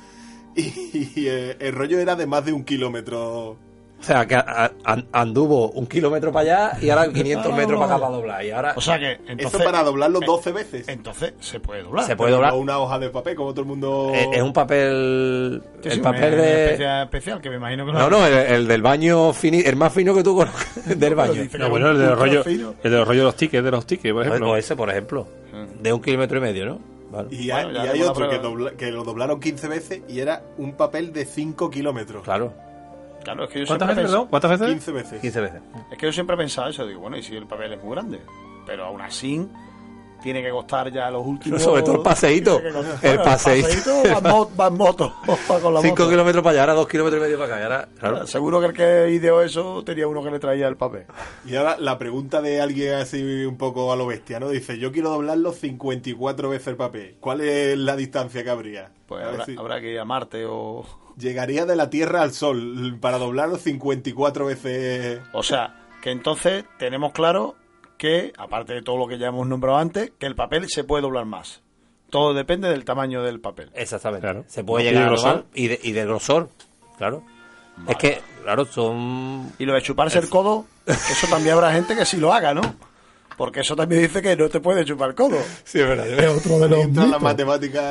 Y, 0.57 1.11
y, 1.18 1.28
eh, 1.28 1.57
el 1.59 1.76
rollo 1.76 1.99
era 1.99 2.16
de 2.16 2.28
más 2.28 2.45
de 2.45 2.53
un 2.53 2.63
kilómetro. 2.63 3.59
O 4.00 4.04
sea, 4.06 4.28
que 4.28 4.36
a- 4.36 4.72
an- 4.84 5.08
anduvo 5.12 5.72
un 5.72 5.88
kilómetro 5.88 6.32
para 6.32 6.68
allá 6.70 6.78
y 6.80 6.89
ahora 6.91 7.12
500 7.12 7.50
No, 7.52 7.58
metros 7.58 7.80
para 7.80 7.96
acá 7.96 8.02
para 8.06 8.16
doblar. 8.16 8.46
Y 8.46 8.52
ahora 8.52 8.74
O 8.76 8.82
sea 8.82 9.00
que, 9.00 9.14
entonces. 9.28 9.54
Eso 9.56 9.64
para 9.64 9.84
doblarlo 9.84 10.20
eh, 10.22 10.26
12 10.28 10.52
veces. 10.52 10.88
Entonces 10.88 11.34
se 11.39 11.60
puede 11.60 11.82
doblar. 11.82 12.06
se 12.06 12.16
puede 12.16 12.32
doblar. 12.34 12.54
No 12.54 12.60
una 12.60 12.78
hoja 12.78 13.00
de 13.00 13.10
papel, 13.10 13.36
como 13.36 13.52
todo 13.52 13.62
el 13.62 13.68
mundo. 13.68 14.12
Eh, 14.14 14.30
Es 14.34 14.41
un 14.43 14.54
papel. 14.54 15.64
Sí, 15.82 15.88
el 15.89 15.96
sí, 15.96 16.00
papel 16.02 16.34
una 16.34 16.41
de. 16.43 16.64
especial, 16.66 17.04
especial, 17.06 17.41
que 17.41 17.50
me 17.50 17.56
imagino 17.56 17.86
que 17.86 17.93
No, 17.93 18.10
no, 18.10 18.26
el, 18.28 18.34
el 18.34 18.68
del 18.68 18.82
baño, 18.84 19.34
fini, 19.34 19.62
el 19.62 19.76
más 19.76 19.91
fino 19.91 20.14
que 20.14 20.24
tú 20.24 20.36
conozcas 20.36 20.86
del 21.00 21.16
baño. 21.16 21.41
No, 21.58 21.70
bueno, 21.70 21.89
el 21.89 21.98
de 21.98 22.04
los 22.04 22.12
Ultra 22.14 22.26
rollos, 22.26 22.46
fino. 22.46 22.74
el 22.84 22.91
de 22.91 22.98
los 22.98 23.08
rollos 23.08 23.22
de 23.22 23.26
los 23.26 23.36
tickets, 23.36 23.64
de 23.64 23.72
los 23.72 23.86
tickets, 23.88 24.14
por 24.14 24.26
ejemplo. 24.28 24.52
O 24.52 24.56
ese, 24.56 24.76
por 24.76 24.89
ejemplo. 24.89 25.28
De 25.82 25.91
un 25.93 26.02
kilómetro 26.02 26.38
y 26.38 26.41
medio, 26.41 26.66
¿no? 26.66 26.80
Vale. 27.12 27.30
Y, 27.32 27.50
Bueno, 27.50 27.80
hay, 27.80 27.86
y 27.88 27.89
hay 27.89 28.02
otro 28.04 28.30
que, 28.30 28.41
dobla- 28.41 28.72
que 28.76 28.91
lo 28.91 29.04
doblaron 29.04 29.39
15 29.39 29.68
veces 29.68 30.02
y 30.10 30.20
era 30.20 30.43
un 30.58 30.74
papel 30.74 31.14
de 31.14 31.26
5 31.26 31.70
kilómetros. 31.70 32.24
Claro, 32.24 32.54
Claro, 33.26 33.43
es 33.43 33.49
que 33.49 33.59
yo 33.59 33.65
¿Cuántas 33.67 33.88
siempre 33.88 34.03
veces, 34.03 34.11
he 34.11 34.13
perdón? 34.13 34.28
¿Cuántas 34.30 34.51
veces? 34.51 34.67
15 34.69 34.91
veces. 34.93 35.21
15 35.21 35.41
veces. 35.41 35.61
pens- 35.61 35.86
Es 35.91 35.97
que 35.97 36.05
yo 36.05 36.11
siempre 36.13 36.36
he 36.36 36.38
pensado 36.38 36.69
eso. 36.69 36.88
Digo, 36.88 37.01
bueno, 37.01 37.17
y 37.17 37.23
si 37.23 37.36
el 37.36 37.45
papel 37.47 37.73
es 37.73 37.84
muy 37.84 37.91
grande. 37.93 38.21
Pero 38.65 38.86
aún 38.86 39.01
así, 39.01 39.45
tiene 40.26 40.41
que 40.43 40.49
costar 40.49 40.91
ya 40.91 41.09
los 41.09 41.26
últimos. 41.26 41.61
Sobre 41.61 41.82
todo 41.84 41.95
el 41.95 42.01
paseíto. 42.01 42.61
Que 42.61 42.69
costar- 42.73 42.99
El 43.05 43.19
paseíto. 43.21 44.03
va 44.59 44.67
en 44.67 44.73
moto. 44.78 45.15
va 45.30 45.59
con 45.61 45.73
la 45.73 45.82
5 45.82 45.95
moto. 45.95 46.09
kilómetros 46.09 46.43
para 46.43 46.51
allá, 46.51 46.61
ahora 46.63 46.73
2 46.73 46.88
kilómetros 46.89 47.19
y 47.21 47.23
medio 47.23 47.38
para 47.39 47.55
acá. 47.55 47.63
ahora, 47.63 47.88
claro. 47.99 48.28
Seguro 48.28 48.59
que 48.59 48.65
el 48.65 48.73
que 48.73 49.11
ideó 49.11 49.41
eso 49.41 49.84
tenía 49.86 50.07
uno 50.07 50.21
que 50.23 50.32
le 50.32 50.39
traía 50.39 50.67
el 50.67 50.76
papel. 50.76 51.05
Y 51.45 51.55
ahora 51.55 51.78
la 51.80 51.97
pregunta 51.97 52.41
de 52.41 52.59
alguien 52.59 52.95
así 52.95 53.45
un 53.45 53.57
poco 53.57 53.93
a 53.93 53.95
lo 53.95 54.07
bestia, 54.07 54.39
¿no? 54.39 54.49
Dice, 54.49 54.78
yo 54.78 54.91
quiero 54.91 55.09
doblarlo 55.11 55.53
54 55.53 56.49
veces 56.49 56.67
el 56.67 56.76
papel. 56.76 57.15
¿Cuál 57.19 57.41
es 57.41 57.78
la 57.78 57.95
distancia 57.95 58.43
que 58.43 58.49
habría? 58.49 58.89
Pues 59.07 59.23
habrá, 59.23 59.45
si- 59.45 59.55
habrá 59.55 59.80
que 59.80 59.91
ir 59.91 59.99
a 59.99 60.05
Marte 60.05 60.45
o. 60.45 60.84
Llegaría 61.17 61.65
de 61.65 61.78
la 61.78 61.89
Tierra 61.89 62.23
al 62.23 62.34
Sol 62.34 62.97
para 62.99 63.17
doblarlo 63.19 63.55
54 63.57 64.45
veces. 64.47 65.21
O 65.32 65.43
sea, 65.43 65.76
que 66.01 66.11
entonces 66.11 66.65
tenemos 66.78 67.13
claro 67.13 67.55
que, 67.98 68.34
aparte 68.38 68.74
de 68.74 68.82
todo 68.82 68.98
lo 68.98 69.08
que 69.08 69.18
ya 69.18 69.28
hemos 69.28 69.48
nombrado 69.48 69.78
antes, 69.78 70.12
que 70.20 70.26
el 70.26 70.36
papel 70.36 70.70
se 70.70 70.84
puede 70.84 71.02
doblar 71.02 71.26
más. 71.26 71.62
Todo 72.10 72.34
depende 72.34 72.70
del 72.70 72.86
tamaño 72.86 73.24
del 73.24 73.39
papel. 73.39 73.72
Exactamente. 73.74 74.22
Claro. 74.22 74.46
Se 74.48 74.64
puede 74.64 74.86
llegar 74.86 75.08
a 75.08 75.16
doblar 75.16 75.46
y 75.54 75.68
de, 75.68 75.80
y 75.84 75.91
de 75.91 76.06
grosor. 76.06 76.50
Claro. 76.98 77.24
Es 77.88 77.98
que, 77.98 78.22
claro, 78.43 78.66
son. 78.66 79.52
Y 79.60 79.66
lo 79.66 79.74
de 79.74 79.82
chuparse 79.82 80.20
el 80.20 80.30
codo, 80.30 80.66
eso 80.86 81.28
también 81.28 81.56
habrá 81.56 81.74
gente 81.74 81.96
que 81.96 82.06
sí 82.06 82.18
lo 82.18 82.34
haga, 82.34 82.54
¿no? 82.54 82.62
Porque 83.38 83.59
eso 83.59 83.75
también 83.75 84.01
dice 84.01 84.21
que 84.21 84.33
no 84.38 84.47
te 84.47 84.61
puede 84.61 84.86
chupar 84.86 85.09
el 85.09 85.15
codo. 85.15 85.36
Sí, 85.65 85.79
es 85.81 85.88
verdad. 85.88 86.07
Es 86.07 86.27
otro 86.38 86.57
de 86.59 86.69
los 86.69 86.88
la. 86.93 87.19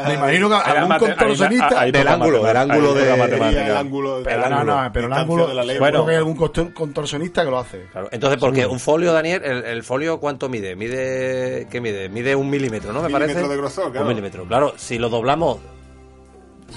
Me 0.08 0.14
imagino 0.14 0.48
que 0.48 0.54
la 0.54 0.60
algún 0.60 0.88
mate- 0.88 1.04
ahí 1.04 1.10
la- 1.10 1.16
contorsionista... 1.16 1.80
ahí 1.80 1.92
Del 1.92 2.08
ángulo, 2.08 2.42
del 2.44 2.56
ángulo 2.56 2.94
de- 2.94 3.16
matemática. 3.16 3.66
el 3.66 3.76
ángulo, 3.76 4.20
Pero 4.24 4.48
no, 4.48 4.64
no, 4.64 4.90
pero 4.92 5.06
el 5.06 5.12
ángulo... 5.12 5.46
de 5.48 5.54
la 5.54 5.64
ley. 5.64 5.78
Bueno, 5.78 5.98
Bueno. 5.98 6.06
que 6.06 6.10
hay 6.12 6.16
algún 6.16 6.36
contor- 6.36 6.72
contorsionista 6.72 7.44
que 7.44 7.50
lo 7.50 7.58
hace. 7.58 7.82
Claro. 7.92 8.08
Entonces, 8.10 8.38
porque 8.40 8.64
un 8.66 8.80
folio, 8.80 9.12
Daniel, 9.12 9.42
el, 9.44 9.64
el 9.64 9.82
folio, 9.82 10.18
¿cuánto 10.18 10.48
mide? 10.48 10.76
Mide, 10.76 11.66
¿qué 11.70 11.80
mide? 11.80 12.08
Mide 12.08 12.34
un 12.34 12.48
milímetro, 12.48 12.92
¿no? 12.92 13.02
Me 13.02 13.08
Milímetro 13.08 13.34
parece. 13.34 13.48
de 13.50 13.56
grosor, 13.58 13.90
claro. 13.92 14.06
Un 14.06 14.08
milímetro. 14.08 14.44
Claro, 14.46 14.72
si 14.76 14.98
lo 14.98 15.08
doblamos, 15.10 15.58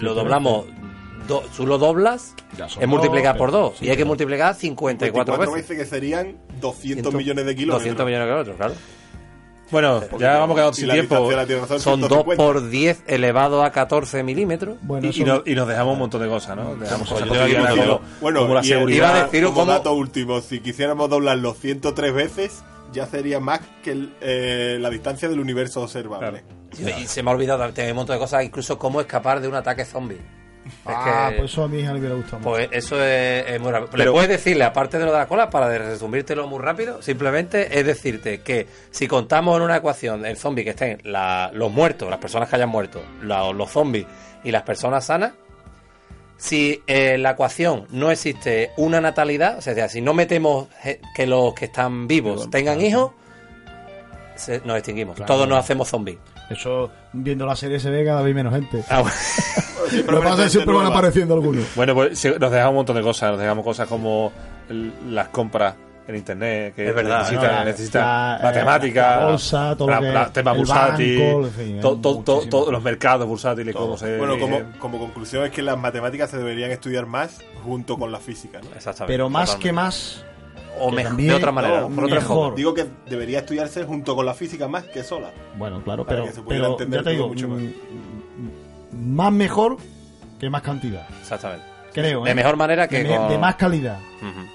lo 0.02 0.14
doblamos, 0.14 0.66
do- 1.28 1.44
tú 1.56 1.68
lo 1.68 1.78
doblas, 1.78 2.34
es 2.80 2.88
multiplicar 2.88 3.34
dos, 3.36 3.38
por 3.40 3.52
dos. 3.52 3.78
sí, 3.78 3.86
y 3.86 3.90
hay 3.90 3.98
que 3.98 4.06
multiplicar 4.06 4.56
54 4.56 5.36
54 5.36 5.52
veces. 5.54 5.70
veces 5.70 5.84
que 5.84 5.90
serían 5.96 6.38
200 6.62 6.82
Ciento- 6.82 7.12
millones 7.12 7.46
de 7.46 7.56
kilómetros. 7.56 7.80
200 7.84 8.06
millones 8.06 8.26
de 8.28 8.32
kilómetros, 8.32 8.58
claro. 8.58 8.74
Bueno, 9.70 10.02
ya 10.18 10.38
vamos 10.38 10.56
quedando 10.56 10.74
sin 10.74 10.90
tiempo. 10.90 11.30
son 11.68 11.80
Son 11.82 12.00
2 12.00 12.10
150. 12.10 12.36
por 12.42 12.70
10 12.70 13.04
elevado 13.06 13.64
a 13.64 13.72
14 13.74 14.24
milímetros. 14.24 14.78
Bueno, 14.82 15.10
Y, 15.14 15.22
y 15.22 15.24
no- 15.26 15.44
y 15.46 15.56
nos 15.56 15.68
dejamos 15.68 15.94
un 15.94 16.00
montón 16.00 16.22
de 16.22 16.30
cosas, 16.30 16.56
¿no? 16.56 16.76
Dejamos 16.78 17.10
Pues 17.10 17.22
cosas 17.24 17.38
como, 17.76 18.02
bueno, 18.22 18.40
como 18.42 18.54
la 18.54 18.62
y- 18.62 18.68
seguridad. 18.68 18.98
iba 18.98 19.20
a 19.20 19.24
decir 19.26 19.44
como 19.44 19.56
cómo- 19.58 19.72
dato 19.74 19.94
último, 19.94 20.40
si 20.40 20.62
quisiéramos 20.62 21.10
doblarlo 21.10 21.54
103 21.54 22.14
veces, 22.14 22.64
ya 22.94 23.08
sería 23.08 23.42
más 23.42 23.60
que 23.84 23.92
el- 23.92 24.14
eh, 24.22 24.78
la 24.80 24.90
distancia 24.90 25.28
del 25.28 25.42
universo 25.42 25.82
observable. 25.82 26.46
Y 26.80 27.06
se 27.08 27.22
me 27.22 27.32
ha 27.32 27.34
olvidado, 27.34 27.70
tengo 27.74 27.90
un 27.90 27.96
montón 27.98 28.16
de 28.16 28.20
cosas, 28.22 28.46
incluso 28.46 28.80
cómo 28.80 29.02
escapar 29.02 29.42
de 29.42 29.50
un 29.50 29.56
ataque 29.56 29.84
zombie. 29.84 30.18
Ah, 30.86 31.28
que- 31.32 31.38
pues 31.40 31.52
eso 31.52 31.64
a 31.64 31.68
mi 31.68 31.80
hija 31.80 31.94
le 31.94 32.00
hubiera 32.00 32.16
gustado 32.16 32.40
mucho. 32.40 32.50
Pues 32.50 32.70
eso 32.72 33.04
es, 33.04 33.46
es 33.48 33.60
muy 33.60 33.72
rápido. 33.72 33.92
¿Le 33.94 33.98
Pero- 34.04 34.14
puedes 34.14 34.30
decirle, 34.30 34.64
aparte 34.64 34.98
de 35.00 35.06
lo 35.06 35.12
de 35.12 35.18
la 35.20 35.28
cola, 35.28 35.50
para 35.50 35.76
resumírtelo 35.78 36.48
muy 36.48 36.60
rápido? 36.60 37.02
Simplemente 37.02 37.80
es 37.80 37.86
decirte 37.86 38.42
que 38.42 38.68
si 38.92 39.08
contamos 39.08 39.58
en 39.58 39.64
una 39.64 39.78
ecuación 39.78 40.26
el 40.26 40.38
zombie 40.38 40.64
que 40.64 40.72
estén 40.72 41.00
la- 41.04 41.50
los 41.54 41.72
muertos, 41.72 42.10
las 42.10 42.20
personas 42.20 42.50
que 42.50 42.56
hayan 42.56 42.70
muerto, 42.70 43.02
la- 43.24 43.52
los 43.54 43.70
zombies 43.72 44.06
y 44.44 44.52
las 44.52 44.64
personas 44.64 45.06
sanas, 45.06 45.34
si 46.38 46.84
en 46.86 47.24
la 47.24 47.32
ecuación 47.32 47.88
no 47.90 48.12
existe 48.12 48.72
una 48.78 49.02
natalidad, 49.02 49.58
o 49.58 49.62
sea, 49.62 49.90
si 49.90 50.02
no 50.02 50.14
metemos 50.14 50.68
eh, 50.84 51.02
que 51.16 51.26
los 51.26 51.54
que 51.56 51.66
están 51.66 52.08
vivos 52.08 52.50
tengan 52.52 52.80
hijos, 52.82 53.12
se- 54.36 54.62
nos 54.64 54.78
extinguimos. 54.78 55.16
Claro. 55.16 55.34
Todos 55.34 55.48
nos 55.48 55.58
hacemos 55.60 55.88
zombies. 55.90 56.20
Eso, 56.50 56.90
viendo 57.14 57.46
la 57.46 57.56
serie 57.56 57.80
se 57.80 57.90
ve 57.90 58.06
cada 58.06 58.22
vez 58.22 58.34
menos 58.34 58.54
gente. 58.54 58.84
Ah, 58.90 59.02
bueno. 59.02 59.16
Lo 60.12 60.20
que 60.22 60.28
pasa 60.28 60.36
es 60.40 60.44
que 60.46 60.50
siempre 60.50 60.76
van 60.76 60.86
apareciendo 60.88 61.34
algunos. 61.34 61.66
Bueno, 61.76 61.94
pues 61.94 62.18
sí, 62.20 62.30
nos 62.40 62.52
dejamos 62.52 62.72
un 62.72 62.76
montón 62.78 62.96
de 62.98 63.02
cosas. 63.02 63.32
Nos 63.32 63.40
dejamos 63.40 63.64
cosas 63.64 63.88
como 63.88 64.32
el- 64.70 64.92
las 65.14 65.30
compras 65.30 65.76
en 66.08 66.16
internet, 66.16 66.74
que 66.76 66.88
Es 66.88 66.96
verdad, 66.96 67.20
necesitan, 67.20 67.46
¿no? 67.52 67.52
La- 67.58 67.66
necesitan 67.66 68.02
la- 68.02 68.40
matemáticas, 68.44 69.20
la 69.20 69.26
bolsa, 69.28 69.76
todo 69.78 69.90
la- 69.90 70.00
la- 70.02 70.32
tema 70.32 70.52
el 70.52 70.58
bursátil, 70.58 71.20
banco, 71.22 71.46
en 71.48 71.52
fin, 71.52 71.82
to- 71.82 71.90
hay 71.90 72.02
to- 72.02 72.02
to- 72.02 72.14
muchísimas 72.16 72.50
todos 72.50 72.72
los 72.72 72.82
mercados 72.84 73.28
bursátiles, 73.28 73.76
cómo 73.76 73.98
se... 73.98 74.18
Bueno, 74.18 74.40
como, 74.40 74.62
como 74.80 75.00
conclusión 75.00 75.44
es 75.46 75.52
que 75.52 75.62
las 75.62 75.78
matemáticas 75.78 76.30
se 76.30 76.38
deberían 76.38 76.72
estudiar 76.72 77.06
más 77.08 77.40
junto 77.64 77.98
con 77.98 78.10
la 78.12 78.20
física. 78.20 78.60
¿no? 78.62 78.68
Exactamente. 78.74 79.14
Pero 79.14 79.30
más 79.30 79.56
que 79.58 79.74
más, 79.74 80.24
O 80.80 80.92
mejor, 80.92 81.04
también- 81.10 81.30
de 81.30 81.36
otra 81.36 81.52
manera, 81.52 81.82
no, 81.82 81.90
por 81.90 82.04
otro 82.06 82.16
mejor. 82.16 82.56
Digo 82.56 82.74
que 82.74 82.86
debería 83.10 83.40
estudiarse 83.40 83.84
junto 83.86 84.16
con 84.16 84.26
la 84.26 84.34
física 84.34 84.68
más 84.68 84.84
que 84.86 85.04
sola. 85.04 85.32
bueno, 85.58 85.82
claro, 85.84 86.04
Para 86.06 86.18
pero, 86.18 86.28
que 86.28 86.34
se 86.36 86.42
pudiera 86.42 86.64
pero 86.66 86.74
entender 86.74 87.00
ya 87.00 87.04
te 87.04 87.10
todo 87.10 87.14
digo, 87.16 87.28
mucho 87.30 87.48
más. 87.48 87.60
mm, 87.62 89.16
más 89.16 89.32
mejor 89.34 89.78
que 90.40 90.50
más 90.50 90.62
cantidad. 90.62 91.08
Exactamente. 91.22 91.66
Creo, 91.94 92.24
De 92.24 92.30
¿eh? 92.30 92.36
mejor 92.36 92.58
manera 92.58 92.88
que 92.88 93.04
de, 93.04 93.16
con- 93.16 93.28
de 93.30 93.38
más 93.40 93.56
calidad. 93.56 93.98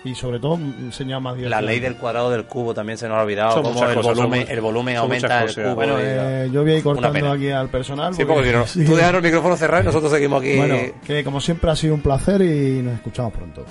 Y 0.05 0.15
sobre 0.15 0.39
todo, 0.39 0.55
enseñar 0.57 1.21
más 1.21 1.37
La 1.39 1.61
ley 1.61 1.81
del 1.81 1.97
cuadrado 1.97 2.31
del 2.31 2.45
cubo 2.45 2.73
también 2.75 2.99
se 2.99 3.09
nos 3.09 3.17
ha 3.19 3.23
olvidado. 3.23 3.53
Son 3.55 3.63
Cómo 3.65 3.85
el 3.85 3.95
cosas, 3.97 4.17
volumen, 4.17 4.47
el 4.49 4.61
volumen 4.61 4.97
aumenta 4.97 5.43
el 5.43 5.53
cubo. 5.55 5.75
Bueno, 5.75 5.97
eh, 5.99 6.49
yo 6.53 6.63
voy 6.63 6.73
a 6.73 6.77
ir 6.77 6.83
cortando 6.85 7.33
aquí 7.33 7.51
al 7.51 7.69
personal. 7.69 8.15
Sí, 8.15 8.25
porque 8.25 8.49
si 8.51 8.53
no, 8.55 8.67
sí. 8.67 8.85
tú 8.85 8.95
dejas 8.95 9.15
el 9.15 9.23
micrófono 9.23 9.57
cerrado 9.57 9.83
y 9.83 9.87
nosotros 9.87 10.13
seguimos 10.13 10.41
aquí. 10.41 10.57
Bueno, 10.57 10.77
que 11.05 11.25
como 11.25 11.41
siempre 11.41 11.71
ha 11.71 11.77
sido 11.77 11.95
un 11.95 12.01
placer 12.01 12.43
y 12.43 12.81
nos 12.83 12.95
escuchamos 12.95 13.33
pronto. 13.33 13.65